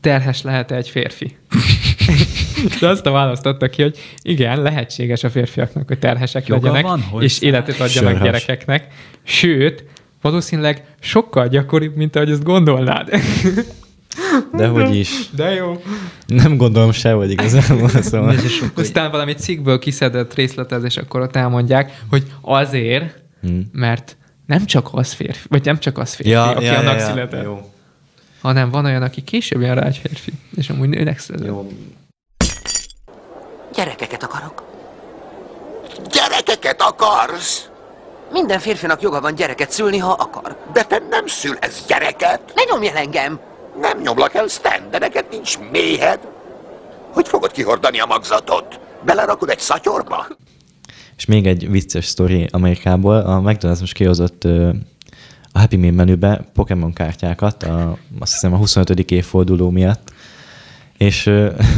terhes 0.00 0.42
lehet-e 0.42 0.74
egy 0.74 0.88
férfi? 0.88 1.36
De 2.80 2.88
azt 2.88 3.06
a 3.06 3.10
választ 3.10 3.46
adta 3.46 3.68
ki, 3.68 3.82
hogy 3.82 3.98
igen, 4.22 4.62
lehetséges 4.62 5.24
a 5.24 5.30
férfiaknak, 5.30 5.88
hogy 5.88 5.98
terhesek 5.98 6.46
Joga 6.46 6.60
legyenek, 6.60 6.82
van 6.82 7.02
hozzá. 7.02 7.24
és 7.24 7.40
életet 7.40 7.80
adjanak 7.80 8.10
Sörhös. 8.10 8.22
gyerekeknek. 8.22 8.86
Sőt, 9.22 9.84
valószínűleg 10.20 10.84
sokkal 11.00 11.48
gyakoribb, 11.48 11.96
mint 11.96 12.16
ahogy 12.16 12.30
ezt 12.30 12.42
gondolnád. 12.44 13.08
De 14.52 14.66
hogy 14.66 14.94
is. 14.96 15.30
De 15.30 15.50
jó. 15.54 15.82
Nem 16.26 16.56
gondolom 16.56 16.92
se, 16.92 17.12
hogy 17.12 17.30
igazából. 17.30 17.88
Szóval. 18.02 18.34
Aztán 18.74 19.10
valami 19.10 19.32
cikkből 19.34 19.78
kiszedett 19.78 20.34
részletezés, 20.34 20.96
akkor 20.96 21.20
ott 21.20 21.36
elmondják, 21.36 22.02
hogy 22.10 22.26
azért, 22.40 23.20
Hmm. 23.42 23.68
mert 23.72 24.16
nem 24.46 24.64
csak 24.66 24.88
az 24.92 25.12
férfi, 25.12 25.46
vagy 25.48 25.64
nem 25.64 25.78
csak 25.78 25.98
az 25.98 26.14
férfi, 26.14 26.32
Ja, 26.32 26.44
aki 26.50 26.64
ja, 26.64 26.78
annak 26.78 26.98
ja, 26.98 27.06
született, 27.06 27.44
Jó. 27.44 27.70
hanem 28.40 28.70
van 28.70 28.84
olyan, 28.84 29.02
aki 29.02 29.22
később 29.22 29.60
jön 29.60 29.74
rá 29.74 29.86
egy 29.86 29.96
férfi, 29.96 30.32
és 30.56 30.68
amúgy 30.70 30.88
nőnek 30.88 31.18
született. 31.18 31.46
Jó. 31.46 31.72
Gyerekeket 33.74 34.22
akarok. 34.22 34.62
Gyerekeket 36.12 36.82
akarsz? 36.82 37.68
Minden 38.32 38.58
férfinak 38.58 39.02
joga 39.02 39.20
van 39.20 39.34
gyereket 39.34 39.70
szülni, 39.70 39.98
ha 39.98 40.12
akar. 40.12 40.56
De 40.72 40.82
te 40.84 41.02
nem 41.10 41.26
szülhetsz 41.26 41.86
gyereket. 41.86 42.52
Ne 42.54 42.62
nyomj 42.70 42.88
el 42.88 42.96
engem! 42.96 43.40
Nem 43.80 44.00
nyomlak 44.00 44.34
el, 44.34 44.46
Stan, 44.46 44.90
de 44.90 44.98
neked 44.98 45.24
nincs 45.30 45.58
méhed. 45.72 46.18
Hogy 47.12 47.28
fogod 47.28 47.50
kihordani 47.50 48.00
a 48.00 48.06
magzatot? 48.06 48.80
Belerakod 49.04 49.50
egy 49.50 49.58
szatyorba? 49.58 50.26
És 51.16 51.24
még 51.24 51.46
egy 51.46 51.70
vicces 51.70 52.04
sztori 52.04 52.48
Amerikából. 52.50 53.16
A 53.16 53.40
McDonald's 53.40 53.80
most 53.80 53.92
kihozott 53.92 54.44
a 55.52 55.58
Happy 55.58 55.76
Meal 55.76 55.92
menübe 55.92 56.50
Pokémon 56.52 56.92
kártyákat, 56.92 57.62
a, 57.62 57.98
azt 58.18 58.32
hiszem 58.32 58.52
a 58.52 58.56
25. 58.56 59.10
évforduló 59.10 59.70
miatt, 59.70 60.12
és 60.98 61.30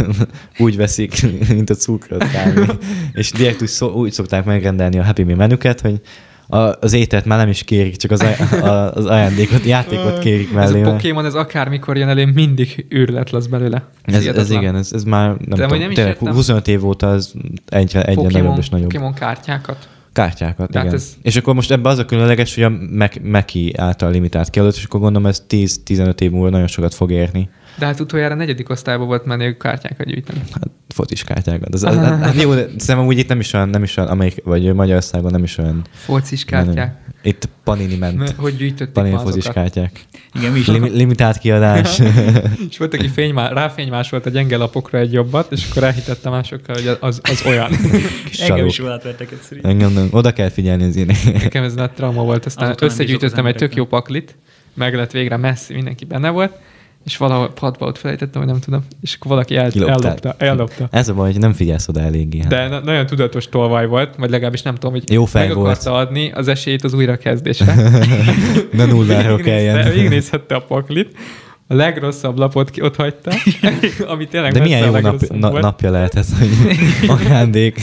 úgy 0.59 0.77
veszik, 0.77 1.27
mint 1.49 1.71
a 1.71 1.75
cukrot 1.75 2.31
kávé. 2.31 2.65
És 3.13 3.31
direkt 3.31 3.63
úgy, 3.63 3.69
szó, 3.69 3.89
úgy 3.89 4.13
szokták 4.13 4.45
megrendelni 4.45 4.99
a 4.99 5.05
Happy 5.05 5.23
Meal 5.23 5.37
menüket, 5.37 5.81
hogy 5.81 6.01
a, 6.49 6.57
az 6.81 6.93
ételt 6.93 7.25
már 7.25 7.39
nem 7.39 7.49
is 7.49 7.63
kérik, 7.63 7.97
csak 7.97 8.11
az, 8.11 8.21
aj- 8.21 8.53
a, 8.63 8.93
az 8.93 9.05
ajándékot, 9.07 9.65
játékot 9.65 10.19
kérik 10.19 10.49
Ez 10.49 10.55
mellé. 10.55 10.81
a 10.81 10.85
mert- 10.85 10.97
Pokémon, 10.97 11.25
ez 11.25 11.35
akármikor 11.35 11.97
jön 11.97 12.09
elő, 12.09 12.27
mindig 12.27 12.87
őrület 12.89 13.31
lesz 13.31 13.47
belőle. 13.47 13.85
Ez, 14.03 14.27
ez 14.27 14.51
igen, 14.51 14.77
ez, 14.77 14.93
ez 14.93 15.05
már 15.05 15.27
nem 15.27 15.37
amúgy 15.37 15.49
tudom, 15.61 15.79
nem 15.79 15.93
tényleg 15.93 16.13
értem. 16.13 16.33
25 16.35 16.69
év 16.69 16.85
óta 16.87 17.13
ez 17.13 17.33
egyre, 17.69 18.03
egyre 18.05 18.23
nagyobb 18.41 18.59
és 18.59 18.69
nagyobb. 18.69 18.89
Pokémon 18.89 19.13
kártyákat. 19.15 19.89
Kártyákat, 20.13 20.71
De 20.71 20.79
hát 20.79 20.87
igen. 20.87 20.99
ez- 20.99 21.17
És 21.23 21.37
akkor 21.37 21.55
most 21.55 21.71
ebben 21.71 21.93
az 21.93 21.99
a 21.99 22.05
különleges, 22.05 22.55
hogy 22.55 22.65
a 22.65 22.73
Meki 23.23 23.73
által 23.77 24.11
limitált 24.11 24.51
kiadott, 24.51 24.77
és 24.77 24.85
akkor 24.85 25.01
gondolom 25.01 25.27
ez 25.29 25.43
10-15 25.49 26.21
év 26.21 26.31
múlva 26.31 26.49
nagyon 26.51 26.67
sokat 26.67 26.95
fog 26.95 27.11
érni. 27.11 27.49
De 27.79 27.87
hát 27.87 28.01
utoljára 28.01 28.35
negyedik 28.35 28.71
osztályban 28.71 29.07
volt 29.07 29.25
menő 29.25 29.57
kártyákat 29.57 30.07
gyűjteni. 30.07 30.39
Hát 30.53 30.71
focis 30.89 31.25
kártyákat. 31.25 31.75
Az, 31.75 31.83
az, 31.83 31.97
hát, 31.97 32.23
hát 32.25 32.43
jó, 32.43 32.53
szerintem 32.53 33.07
úgy 33.07 33.19
itt 33.19 33.29
nem 33.29 33.41
is 33.41 33.53
olyan, 33.53 33.69
nem 33.69 33.83
is 33.83 33.97
olyan, 33.97 34.11
Amerik, 34.11 34.45
vagy 34.45 34.75
Magyarországon 34.75 35.31
nem 35.31 35.43
is 35.43 35.59
olyan. 35.59 35.85
Focis 35.93 36.45
kártyák. 36.45 36.75
menő. 36.75 36.99
Itt 37.23 37.49
Panini 37.65 37.97
ment. 37.97 38.19
Mert 38.19 38.37
Hogy 38.37 38.57
gyűjtötték 38.57 38.95
Panini 38.95 39.17
focis 39.17 39.49
kártyák. 39.49 40.01
Igen, 40.35 40.53
mi 40.53 40.59
is. 40.59 40.67
Lim, 40.67 40.85
limitált 40.85 41.39
kiadás. 41.39 41.99
És 42.71 42.79
volt, 42.79 42.95
aki 42.95 43.09
fénymá, 43.09 43.49
ráfénymásolt 43.49 44.27
a 44.27 44.31
gyenge 44.31 44.57
lapokra 44.57 44.99
egy 44.99 45.13
jobbat, 45.13 45.53
és 45.53 45.71
akkor 45.71 45.83
elhitette 45.83 46.31
másokkal, 46.31 46.75
hogy 46.75 46.97
az, 47.01 47.21
az 47.23 47.43
olyan. 47.47 47.71
Kis 48.29 48.41
Engem 48.41 48.67
is 48.67 48.79
jól 48.79 48.91
átvertek 48.91 49.31
egyszer. 49.33 49.59
Engem 49.63 49.93
nem, 49.93 50.09
oda 50.11 50.33
kell 50.33 50.49
figyelni 50.49 50.85
az 50.85 50.97
ilyenek. 50.97 51.43
Nekem 51.43 51.65
ez 51.65 51.75
nagy 51.75 51.91
trauma 51.91 52.23
volt, 52.23 52.47
aztán 52.47 52.65
Azóta 52.65 52.85
nem 52.85 52.95
összegyűjtöttem 52.95 53.47
egy 53.47 53.55
tök 53.55 53.75
jó 53.75 53.85
paklit, 53.85 54.37
meg 54.75 54.95
lett 54.95 55.11
végre 55.11 55.37
messzi, 55.37 55.75
mindenki 55.75 56.05
benne 56.05 56.31
volt, 56.31 56.59
és 57.05 57.17
valahol 57.17 57.53
padba 57.53 57.87
ott 57.87 57.99
felejtettem, 57.99 58.43
hogy 58.43 58.51
nem 58.51 58.61
tudom, 58.61 58.85
és 59.01 59.15
akkor 59.15 59.31
valaki 59.31 59.57
el, 59.57 59.71
Kiloptál. 59.71 59.97
ellopta, 60.05 60.35
ellopta. 60.39 60.89
Ez 60.91 61.09
a 61.09 61.15
baj, 61.15 61.31
hogy 61.33 61.41
nem 61.41 61.53
figyelsz 61.53 61.89
oda 61.89 62.01
eléggé. 62.01 62.39
hát. 62.39 62.49
De 62.49 62.69
na- 62.69 62.81
nagyon 62.81 63.07
tudatos 63.07 63.49
tolvaj 63.49 63.87
volt, 63.87 64.15
vagy 64.17 64.31
legalábbis 64.31 64.63
nem 64.63 64.75
tudom, 64.75 64.91
hogy 64.93 65.13
Jó 65.13 65.25
fej 65.25 65.47
meg 65.47 65.57
volt. 65.57 65.71
akarta 65.71 65.93
adni 65.95 66.31
az 66.33 66.49
esélyt 66.49 66.85
az 66.85 66.93
újrakezdésre. 66.95 67.75
Ne 68.73 68.85
nulláról 68.85 69.39
kelljen. 69.39 69.85
Végignézhette 69.93 70.55
a 70.55 70.61
paklit, 70.61 71.17
a 71.69 71.75
legrosszabb 71.75 72.39
lapot 72.39 72.71
ki 72.71 72.81
ott 72.83 72.97
hagyta, 72.97 73.31
ami 74.13 74.27
tényleg 74.27 74.53
De 74.53 74.61
milyen 74.61 74.85
jó 74.85 74.97
nap, 74.99 75.21
na, 75.29 75.51
napja 75.51 75.91
lehet 75.91 76.15
ez, 76.15 76.29
hogy 76.39 76.51
ajándék. 77.09 77.81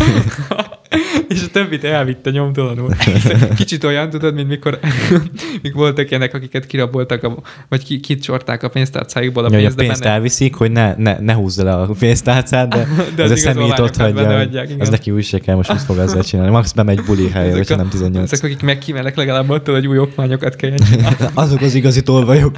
És 1.31 1.43
a 1.43 1.47
többit 1.51 1.83
elvitte 1.83 2.29
nyomtalanul. 2.29 2.95
Kicsit 3.55 3.83
olyan, 3.83 4.09
tudod, 4.09 4.33
mint 4.33 4.47
mikor, 4.47 4.79
mikor 5.61 5.81
voltak 5.81 6.09
ilyenek, 6.09 6.33
akiket 6.33 6.65
kiraboltak, 6.65 7.23
a, 7.23 7.37
vagy 7.69 7.83
ki, 7.83 7.99
kicsorták 7.99 8.63
a 8.63 8.69
pénztárcájukból 8.69 9.43
a 9.45 9.47
Ja, 9.51 9.55
hogy 9.55 9.65
a 9.65 9.67
pénzt, 9.67 9.79
pénzt 9.79 10.01
benne, 10.01 10.13
elviszik, 10.13 10.55
hogy 10.55 10.71
ne, 10.71 10.95
ne, 10.97 11.19
ne 11.19 11.33
húzza 11.33 11.63
le 11.63 11.73
a 11.73 11.89
pénztárcát, 11.99 12.67
de, 12.67 12.87
De 13.15 13.23
az 13.23 13.31
az 13.31 13.37
a 13.37 13.41
személyt 13.41 13.79
ott 13.79 13.95
hagyja. 13.95 14.47
Az 14.79 14.89
neki 14.89 15.11
úgy 15.11 15.23
se 15.23 15.39
kell, 15.39 15.55
most 15.55 15.71
mit 15.71 15.81
fog 15.81 15.97
ezzel 15.97 16.23
csinálni. 16.23 16.51
Max 16.51 16.71
bemegy 16.71 17.01
buli 17.01 17.29
helyre, 17.29 17.55
hogyha 17.55 17.75
nem 17.75 17.89
18. 17.89 18.31
ezek, 18.31 18.45
akik 18.45 18.61
megkímelek 18.61 19.15
legalább 19.15 19.49
attól, 19.49 19.75
hogy 19.75 19.87
új 19.87 19.97
okmányokat 19.97 20.55
kelljen 20.55 20.79
csinálni. 20.89 21.15
Azok 21.33 21.61
az 21.61 21.73
igazi 21.73 22.01
tolvajok. 22.01 22.55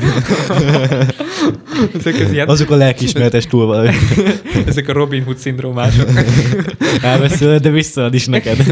Ezek, 2.00 2.14
az 2.20 2.32
ilyen, 2.32 2.48
Azok 2.48 2.70
a 2.70 2.76
lelkiismeretes 2.76 3.48
tolvajok. 3.48 3.94
ezek 4.66 4.90
a 4.90 4.94
Robin 4.94 5.24
Hood 5.24 5.38
szindrómások. 5.38 6.10
Elvesződ, 7.02 7.62
de 7.62 7.70
visszaad 7.70 8.14
is 8.14 8.26
neked. 8.26 8.63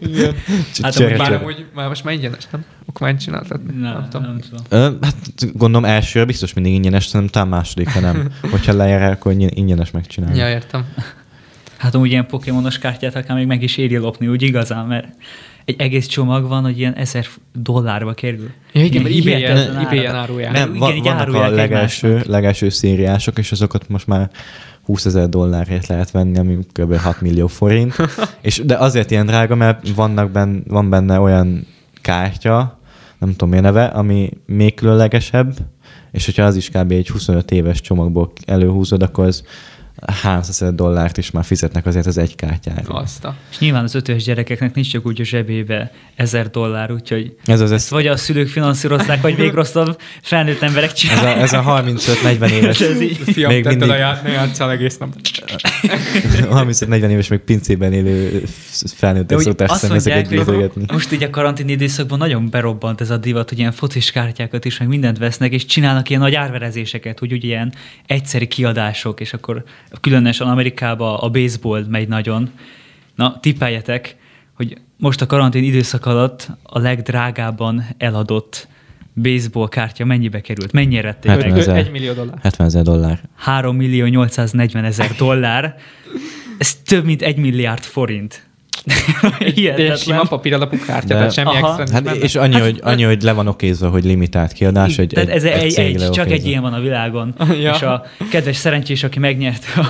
Igen. 0.00 0.34
Hát, 0.82 0.96
amúgy 0.96 1.16
Bár 1.16 1.26
csere. 1.26 1.36
amúgy 1.38 1.64
már 1.74 1.88
most 1.88 2.04
már 2.04 2.14
ingyenes, 2.14 2.46
nem? 2.50 2.64
Okmányt 2.86 3.20
csináltatni? 3.20 3.72
Nem, 3.80 3.92
nem 3.92 4.06
tudom. 4.10 4.26
nem 4.26 4.40
tudom. 4.40 4.64
Ö, 4.68 4.90
Hát 5.02 5.52
gondolom 5.56 5.84
elsőre 5.90 6.24
biztos 6.24 6.54
mindig 6.54 6.72
ingyenes, 6.72 7.06
szerintem 7.06 7.30
talán 7.30 7.48
másodikra 7.48 8.00
nem. 8.00 8.30
Hogyha 8.50 8.72
lejár, 8.72 9.10
akkor 9.10 9.32
ingyen- 9.32 9.54
ingyenes 9.56 9.90
megcsinálni. 9.90 10.38
Ja, 10.38 10.48
értem. 10.48 10.84
Hát 11.76 11.94
amúgy 11.94 12.10
ilyen 12.10 12.26
pokémonos 12.26 12.78
kártyát 12.78 13.16
akár 13.16 13.36
még 13.36 13.46
meg 13.46 13.62
is 13.62 13.76
éri 13.76 13.96
lopni, 13.96 14.26
úgy 14.28 14.42
igazán, 14.42 14.86
mert 14.86 15.06
egy 15.64 15.80
egész 15.80 16.06
csomag 16.06 16.48
van, 16.48 16.62
hogy 16.62 16.78
ilyen 16.78 16.94
ezer 16.94 17.26
dollárba 17.54 18.12
kerül. 18.14 18.50
Ja, 18.72 18.84
igen, 18.84 19.02
mert 19.02 19.14
Ilyen 19.14 19.56
eBay-en- 19.76 20.14
árulják. 20.14 20.52
Nem, 20.52 20.60
Nem, 20.60 20.68
igen, 20.74 20.78
van, 20.80 20.94
így 20.96 21.02
vannak 21.02 21.34
a 21.34 21.48
legelső, 21.50 22.22
legelső 22.26 22.68
szériások, 22.68 23.38
és 23.38 23.52
azokat 23.52 23.88
most 23.88 24.06
már 24.06 24.30
20 24.86 25.04
ezer 25.04 25.28
dollárért 25.28 25.86
lehet 25.86 26.10
venni, 26.10 26.38
ami 26.38 26.58
kb. 26.72 26.96
6 26.96 27.20
millió 27.20 27.46
forint. 27.46 27.94
és, 28.40 28.62
de 28.64 28.76
azért 28.76 29.10
ilyen 29.10 29.26
drága, 29.26 29.54
mert 29.54 29.88
vannak 29.94 30.30
benne, 30.30 30.58
van 30.66 30.90
benne 30.90 31.20
olyan 31.20 31.66
kártya, 32.02 32.78
nem 33.18 33.30
tudom 33.30 33.48
mi 33.48 33.56
a 33.56 33.60
neve, 33.60 33.84
ami 33.84 34.30
még 34.46 34.74
különlegesebb, 34.74 35.54
és 36.12 36.24
hogyha 36.24 36.42
az 36.42 36.56
is 36.56 36.70
kb. 36.70 36.92
egy 36.92 37.08
25 37.08 37.50
éves 37.50 37.80
csomagból 37.80 38.32
előhúzod, 38.44 39.02
akkor 39.02 39.24
az 39.24 39.42
300 40.06 40.48
ezer 40.62 40.74
dollárt 40.74 41.16
is 41.18 41.30
már 41.30 41.44
fizetnek 41.44 41.86
azért 41.86 42.06
az 42.06 42.18
egy 42.18 42.34
kártyára. 42.34 42.94
Azt 42.94 43.24
a... 43.24 43.36
És 43.50 43.58
nyilván 43.58 43.84
az 43.84 43.94
ötös 43.94 44.24
gyerekeknek 44.24 44.74
nincs 44.74 44.90
csak 44.90 45.06
úgy 45.06 45.20
a 45.20 45.24
zsebébe 45.24 45.92
ezer 46.14 46.50
dollár, 46.50 46.92
úgyhogy 46.92 47.36
Ez 47.44 47.60
az, 47.60 47.72
ezt 47.72 47.84
ez, 47.84 47.90
vagy 47.90 48.06
a 48.06 48.16
szülők 48.16 48.48
finanszírozzák, 48.48 49.20
vagy 49.20 49.38
még 49.38 49.52
rosszabb 49.52 50.00
felnőtt 50.22 50.62
emberek 50.62 50.90
ez, 50.90 50.94
csinálják. 50.94 51.36
a, 51.36 51.40
ez 51.40 51.52
a 51.52 51.82
35-40 51.84 52.50
éves, 52.50 52.80
Ez 52.80 53.00
így. 53.00 53.16
Fiam, 53.16 53.52
még 53.52 53.66
mindig 53.66 53.88
a 53.90 53.96
já- 53.96 54.22
ne 54.22 54.30
játsszál 54.30 54.70
egész 54.70 54.98
nap. 54.98 55.14
35-40 55.82 57.08
éves, 57.08 57.28
meg 57.28 57.38
pincében 57.38 57.92
élő 57.92 58.42
felnőttek 58.94 59.38
úgy 59.38 59.44
szokták 59.44 59.68
szerintem 59.68 59.96
ezeket 59.96 60.28
gyűjtögetni. 60.28 60.84
most 60.92 61.12
így 61.12 61.22
a 61.22 61.30
karantén 61.30 61.68
időszakban 61.68 62.18
nagyon 62.18 62.50
berobbant 62.50 63.00
ez 63.00 63.10
a 63.10 63.16
divat, 63.16 63.48
hogy 63.48 63.58
ilyen 63.58 63.72
focis 63.72 64.10
kártyákat 64.10 64.64
is, 64.64 64.78
meg 64.78 64.88
mindent 64.88 65.18
vesznek, 65.18 65.52
és 65.52 65.64
csinálnak 65.64 66.08
ilyen 66.08 66.20
nagy 66.20 66.34
árverezéseket, 66.34 67.18
hogy 67.18 67.32
ugye 67.32 67.46
ilyen 67.46 67.72
egyszeri 68.06 68.46
kiadások, 68.46 69.20
és 69.20 69.32
akkor 69.32 69.64
különösen 70.00 70.48
Amerikában 70.48 71.14
a 71.18 71.28
baseball 71.30 71.84
megy 71.88 72.08
nagyon. 72.08 72.50
Na, 73.14 73.40
tippeljetek, 73.40 74.16
hogy 74.54 74.78
most 74.96 75.20
a 75.20 75.26
karantén 75.26 75.64
időszak 75.64 76.06
alatt 76.06 76.48
a 76.62 76.78
legdrágábban 76.78 77.84
eladott 77.98 78.68
baseball 79.14 79.68
kártya 79.68 80.04
mennyibe 80.04 80.40
került? 80.40 80.72
Mennyire 80.72 81.00
rették 81.00 81.30
Hát, 81.30 81.42
meg? 81.42 81.58
ez 81.58 81.68
a- 81.68 81.74
Egy 81.76 81.90
millió 81.90 82.12
dollár. 82.12 82.38
70 82.42 82.66
ezer 82.66 82.82
dollár. 82.82 83.20
3 83.36 83.76
millió 83.76 84.06
840 84.06 84.84
ezer 84.84 85.10
dollár. 85.18 85.76
Ez 86.58 86.74
több 86.74 87.04
mint 87.04 87.22
egy 87.22 87.36
milliárd 87.36 87.82
forint. 87.82 88.46
Hihetetlen. 89.54 89.96
sima 89.96 90.22
papíralapú 90.22 90.78
kártya, 90.86 91.08
tehát 91.08 91.32
semmi 91.32 91.48
Aha. 91.48 91.78
extra 91.78 91.94
Hát 91.94 92.16
és 92.16 92.34
annyi, 92.34 92.58
hogy, 92.60 92.80
annyi, 92.82 93.02
hogy 93.02 93.22
le 93.22 93.32
van 93.32 93.46
okézva, 93.46 93.88
hogy 93.88 94.04
limitált 94.04 94.52
kiadás, 94.52 94.98
egy, 94.98 95.08
Tehát 95.08 95.28
egy, 95.28 95.34
ez 95.34 95.44
egy, 95.44 95.78
egy, 95.78 96.10
csak 96.10 96.30
egy 96.30 96.46
ilyen 96.46 96.62
van 96.62 96.72
a 96.72 96.80
világon. 96.80 97.34
Ja. 97.60 97.74
És 97.74 97.82
a 97.82 98.04
kedves 98.30 98.56
szerencsés, 98.56 99.02
aki 99.02 99.18
megnyerte 99.18 99.66
a, 99.76 99.86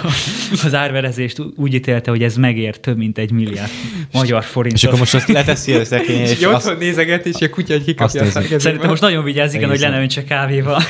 az 0.64 0.74
árverezést, 0.74 1.42
úgy 1.56 1.74
ítélte, 1.74 2.10
hogy 2.10 2.22
ez 2.22 2.36
megér 2.36 2.76
több 2.76 2.96
mint 2.96 3.18
egy 3.18 3.30
milliárd 3.30 3.70
magyar 4.12 4.44
forintot. 4.44 4.80
És 4.82 4.86
akkor 4.86 4.98
most 4.98 5.14
azt 5.14 5.28
leteszi 5.28 5.72
a 5.72 5.84
szekrény, 5.84 6.20
És 6.20 6.30
és 6.30 6.38
így 6.38 6.44
azt, 6.44 6.66
otthon 6.66 6.78
nézeget, 6.78 7.26
és 7.26 7.40
a 7.40 7.50
kutya 7.50 7.74
egy 7.74 7.84
kikapja 7.84 8.22
azt 8.22 8.36
a. 8.36 8.42
Szerintem 8.58 8.88
most 8.88 9.02
nagyon 9.02 9.24
vigyázz, 9.24 9.54
igen, 9.54 9.68
hogy 9.68 9.80
le 9.80 9.88
ne 9.88 10.00
öntse 10.00 10.24
kávéval. 10.24 10.82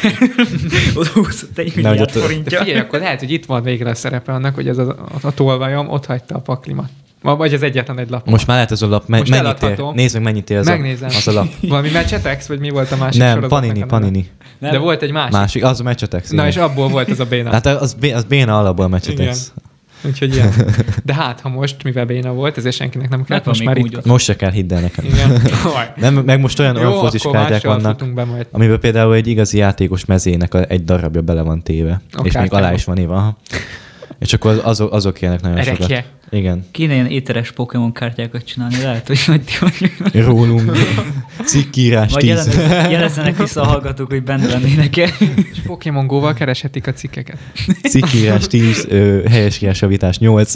Oda 0.94 1.08
húzott 1.14 1.58
egy 1.58 1.72
milliárd 1.76 2.10
forintja. 2.10 2.58
figyelj, 2.58 2.78
akkor 2.78 2.98
lehet, 2.98 3.20
hogy 3.20 3.30
itt 3.30 3.44
van 3.44 3.62
végre 3.62 3.90
a 3.90 3.94
szerepe 3.94 4.32
annak, 4.32 4.54
hogy 4.54 4.68
ez 4.68 4.78
a, 4.78 4.88
a, 4.88 5.26
a 5.26 5.34
tolvajom 5.34 5.88
ott 5.88 6.06
hagyta 6.06 6.34
a 6.34 6.40
paklimat. 6.40 6.88
Ma- 7.26 7.36
Vagy 7.36 7.54
az 7.54 7.62
egyetlen 7.62 7.98
egy 7.98 8.10
lap. 8.10 8.28
most 8.28 8.46
már 8.46 8.56
lehet 8.56 8.72
ez 8.72 8.82
a 8.82 8.88
lap, 8.88 9.06
me, 9.06 9.18
Most 9.18 9.30
mennyit 9.30 9.62
ér? 9.62 9.82
Nézd 9.94 10.14
meg, 10.14 10.22
mennyit 10.22 10.50
ér 10.50 10.58
az, 10.58 10.66
Megnézem. 10.66 11.08
a, 11.12 11.16
az 11.16 11.28
a 11.28 11.32
lap. 11.32 11.46
Valami 11.68 11.90
Mecsetex, 11.90 12.46
vagy 12.46 12.58
mi 12.58 12.70
volt 12.70 12.92
a 12.92 12.96
másik 12.96 13.20
Nem, 13.20 13.40
Panini? 13.40 13.84
Panini. 13.84 14.30
De 14.58 14.78
volt 14.78 15.02
egy 15.02 15.12
másik. 15.12 15.32
Másik, 15.32 15.64
az 15.64 15.80
a 15.80 15.82
Mecsetex. 15.82 16.28
Na 16.28 16.34
igen. 16.34 16.46
és 16.46 16.56
abból 16.56 16.88
volt 16.88 17.08
ez 17.10 17.20
a 17.20 17.24
béna. 17.24 17.50
Hát 17.50 17.66
az, 17.66 17.94
bé- 17.94 18.14
az 18.14 18.24
béna 18.24 18.58
alapból 18.58 18.84
a 18.84 18.88
Mecsetex. 18.88 19.52
Úgyhogy 20.02 20.34
ilyen. 20.34 20.52
De 21.04 21.14
hát, 21.14 21.40
ha 21.40 21.48
most, 21.48 21.82
mivel 21.82 22.04
béna 22.04 22.32
volt, 22.32 22.56
ezért 22.56 22.74
senkinek 22.74 23.08
nem 23.08 23.24
kellett, 23.24 23.44
van 23.44 23.54
most 23.58 23.66
még 23.74 23.84
már 23.84 23.98
itt. 23.98 24.04
Most 24.06 24.24
se 24.24 24.36
kell 24.36 24.50
hidd 24.50 24.72
el 24.72 24.80
nekem. 24.80 25.04
Igen. 25.04 25.42
Nem, 25.96 26.14
meg 26.14 26.40
most 26.40 26.58
olyan, 26.60 26.76
olyan 26.76 27.10
kártyák 27.32 27.62
vannak, 27.62 27.98
futunk 27.98 28.14
be 28.14 28.24
majd. 28.24 28.46
amiben 28.50 28.80
például 28.80 29.14
egy 29.14 29.26
igazi 29.26 29.58
játékos 29.58 30.04
mezének 30.04 30.54
egy 30.68 30.84
darabja 30.84 31.20
bele 31.20 31.42
van 31.42 31.62
téve. 31.62 32.00
A 32.12 32.22
és 32.24 32.36
még 32.36 32.52
alá 32.52 32.72
is 32.72 32.84
van 32.84 32.98
írva. 32.98 33.36
És 34.18 34.32
akkor 34.32 34.50
az- 34.50 34.60
azok, 34.62 34.92
azok 34.92 35.20
ilyenek 35.20 35.40
nagyon 35.40 35.58
Erekje. 35.58 35.86
sokat. 35.86 36.04
Igen. 36.30 36.64
Kéne 36.70 36.92
ilyen 36.94 37.06
éteres 37.06 37.50
Pokémon 37.52 37.92
kártyákat 37.92 38.44
csinálni, 38.44 38.82
lehet, 38.82 39.06
hogy 39.06 39.18
nagy 39.26 39.58
vagy. 39.60 39.90
Rólunk. 40.24 40.72
Cikkírás 41.44 42.12
Vagy 42.12 42.22
10. 42.22 42.54
jelezzenek, 42.90 43.36
vissza 43.36 43.60
a 43.60 43.64
hallgatók, 43.66 44.10
hogy 44.10 44.22
benne 44.22 44.46
lennének-e. 44.46 45.08
És 45.52 45.58
Pokémon 45.66 46.06
Go-val 46.06 46.34
kereshetik 46.34 46.86
a 46.86 46.92
cikkeket. 46.92 47.38
Cikkírás 47.82 48.46
10, 48.46 48.86
ö, 48.88 49.22
helyesírás 49.28 49.80
javítás 49.80 50.18
8. 50.18 50.52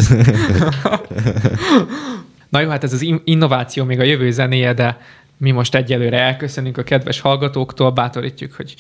Na 2.49 2.61
jó, 2.61 2.69
hát 2.69 2.85
ez 2.85 2.93
az 2.93 3.03
in- 3.03 3.21
innováció 3.25 3.85
még 3.85 4.01
a 4.01 4.05
jövő 4.05 4.31
zenéje, 4.31 4.73
de 4.75 5.01
mi 5.37 5.51
most 5.51 5.75
egyelőre 5.75 6.19
elköszönünk 6.21 6.79
a 6.79 6.83
kedves 6.83 7.21
hallgatóktól, 7.21 7.91
bátorítjuk, 7.91 8.53
hogy 8.53 8.75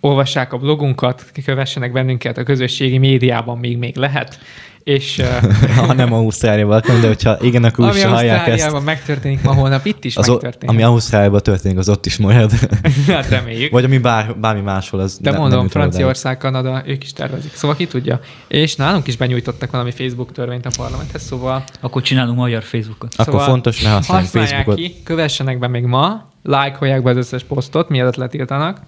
olvassák 0.00 0.52
a 0.52 0.58
blogunkat, 0.58 1.24
kövessenek 1.44 1.92
bennünket 1.92 2.38
a 2.38 2.42
közösségi 2.42 2.98
médiában, 2.98 3.58
még 3.58 3.78
még 3.78 3.96
lehet, 3.96 4.38
és 4.82 5.22
ha 5.76 5.92
nem 5.92 6.12
Ausztráliában 6.12 6.82
de 7.00 7.06
hogyha 7.06 7.36
igen, 7.40 7.64
akkor 7.64 7.84
úgy 7.84 7.90
ami 7.90 8.00
se 8.00 8.08
hallják 8.08 8.36
ezt. 8.38 8.48
Ausztráliában 8.48 8.82
megtörténik 8.82 9.42
ma 9.42 9.54
holnap, 9.54 9.86
itt 9.86 10.04
is 10.04 10.16
Az, 10.16 10.28
o- 10.28 10.32
megtörténik. 10.42 10.74
ami 10.74 10.82
Ausztráliában 10.82 11.40
történik, 11.40 11.78
az 11.78 11.88
ott 11.88 12.06
is 12.06 12.16
marad. 12.16 12.52
Hát 13.06 13.28
reméljük. 13.28 13.72
Vagy 13.72 13.84
ami 13.84 13.98
bár, 13.98 14.36
bármi 14.36 14.60
máshol, 14.60 15.00
az 15.00 15.18
De 15.18 15.30
ne, 15.30 15.36
mondom, 15.38 15.58
nem. 15.58 15.68
Franciaország, 15.68 16.38
Kanada, 16.38 16.82
ők 16.86 17.02
is 17.02 17.12
tervezik. 17.12 17.54
Szóval 17.54 17.76
ki 17.76 17.86
tudja. 17.86 18.20
És 18.48 18.76
nálunk 18.76 19.06
is 19.06 19.16
benyújtottak 19.16 19.70
valami 19.70 19.90
Facebook 19.90 20.32
törvényt 20.32 20.66
a 20.66 20.70
parlamenthez, 20.76 21.22
szóval, 21.22 21.64
Akkor 21.80 22.02
csinálunk 22.02 22.36
magyar 22.36 22.62
Facebookot. 22.62 23.12
Akkor 23.16 23.24
szóval 23.32 23.46
fontos, 23.48 23.82
ne 23.82 23.90
használják 23.90 24.28
Facebookot. 24.28 24.74
ki, 24.74 24.94
kövessenek 25.04 25.58
be 25.58 25.68
még 25.68 25.84
ma, 25.84 26.28
lájkolják 26.42 27.02
be 27.02 27.10
az 27.10 27.16
összes 27.16 27.42
posztot, 27.42 27.88
mielőtt 27.88 28.16
letiltanak, 28.16 28.80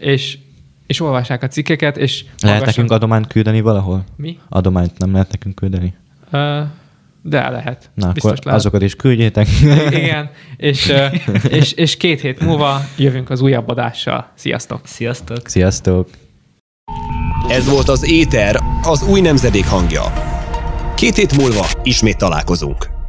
és, 0.00 0.38
és 0.86 1.00
olvassák 1.00 1.42
a 1.42 1.48
cikkeket, 1.48 1.96
és 1.96 2.20
Lehet 2.22 2.32
hallgassanak- 2.40 2.66
nekünk 2.66 2.90
adományt 2.90 3.26
küldeni 3.26 3.60
valahol? 3.60 4.04
Mi? 4.16 4.38
Adományt 4.48 4.98
nem 4.98 5.12
lehet 5.12 5.30
nekünk 5.30 5.54
küldeni? 5.54 5.94
Ö, 6.30 6.60
de 7.22 7.48
lehet. 7.48 7.90
Na, 7.94 8.12
Biztos 8.12 8.30
akkor 8.30 8.44
lehet. 8.44 8.60
azokat 8.60 8.82
is 8.82 8.94
küldjétek. 8.96 9.46
Igen, 9.90 10.30
és, 10.56 10.92
és, 11.48 11.72
és 11.72 11.96
két 11.96 12.20
hét 12.20 12.40
múlva 12.40 12.80
jövünk 12.96 13.30
az 13.30 13.40
újabb 13.40 13.68
adással. 13.68 14.30
Sziasztok! 14.34 14.80
Sziasztok! 14.84 15.48
Sziasztok! 15.48 16.08
Ez 17.48 17.68
volt 17.68 17.88
az 17.88 18.10
Éter, 18.10 18.60
az 18.82 19.02
új 19.02 19.20
nemzedék 19.20 19.66
hangja. 19.66 20.02
Két 20.94 21.16
hét 21.16 21.36
múlva 21.36 21.66
ismét 21.82 22.16
találkozunk. 22.18 22.99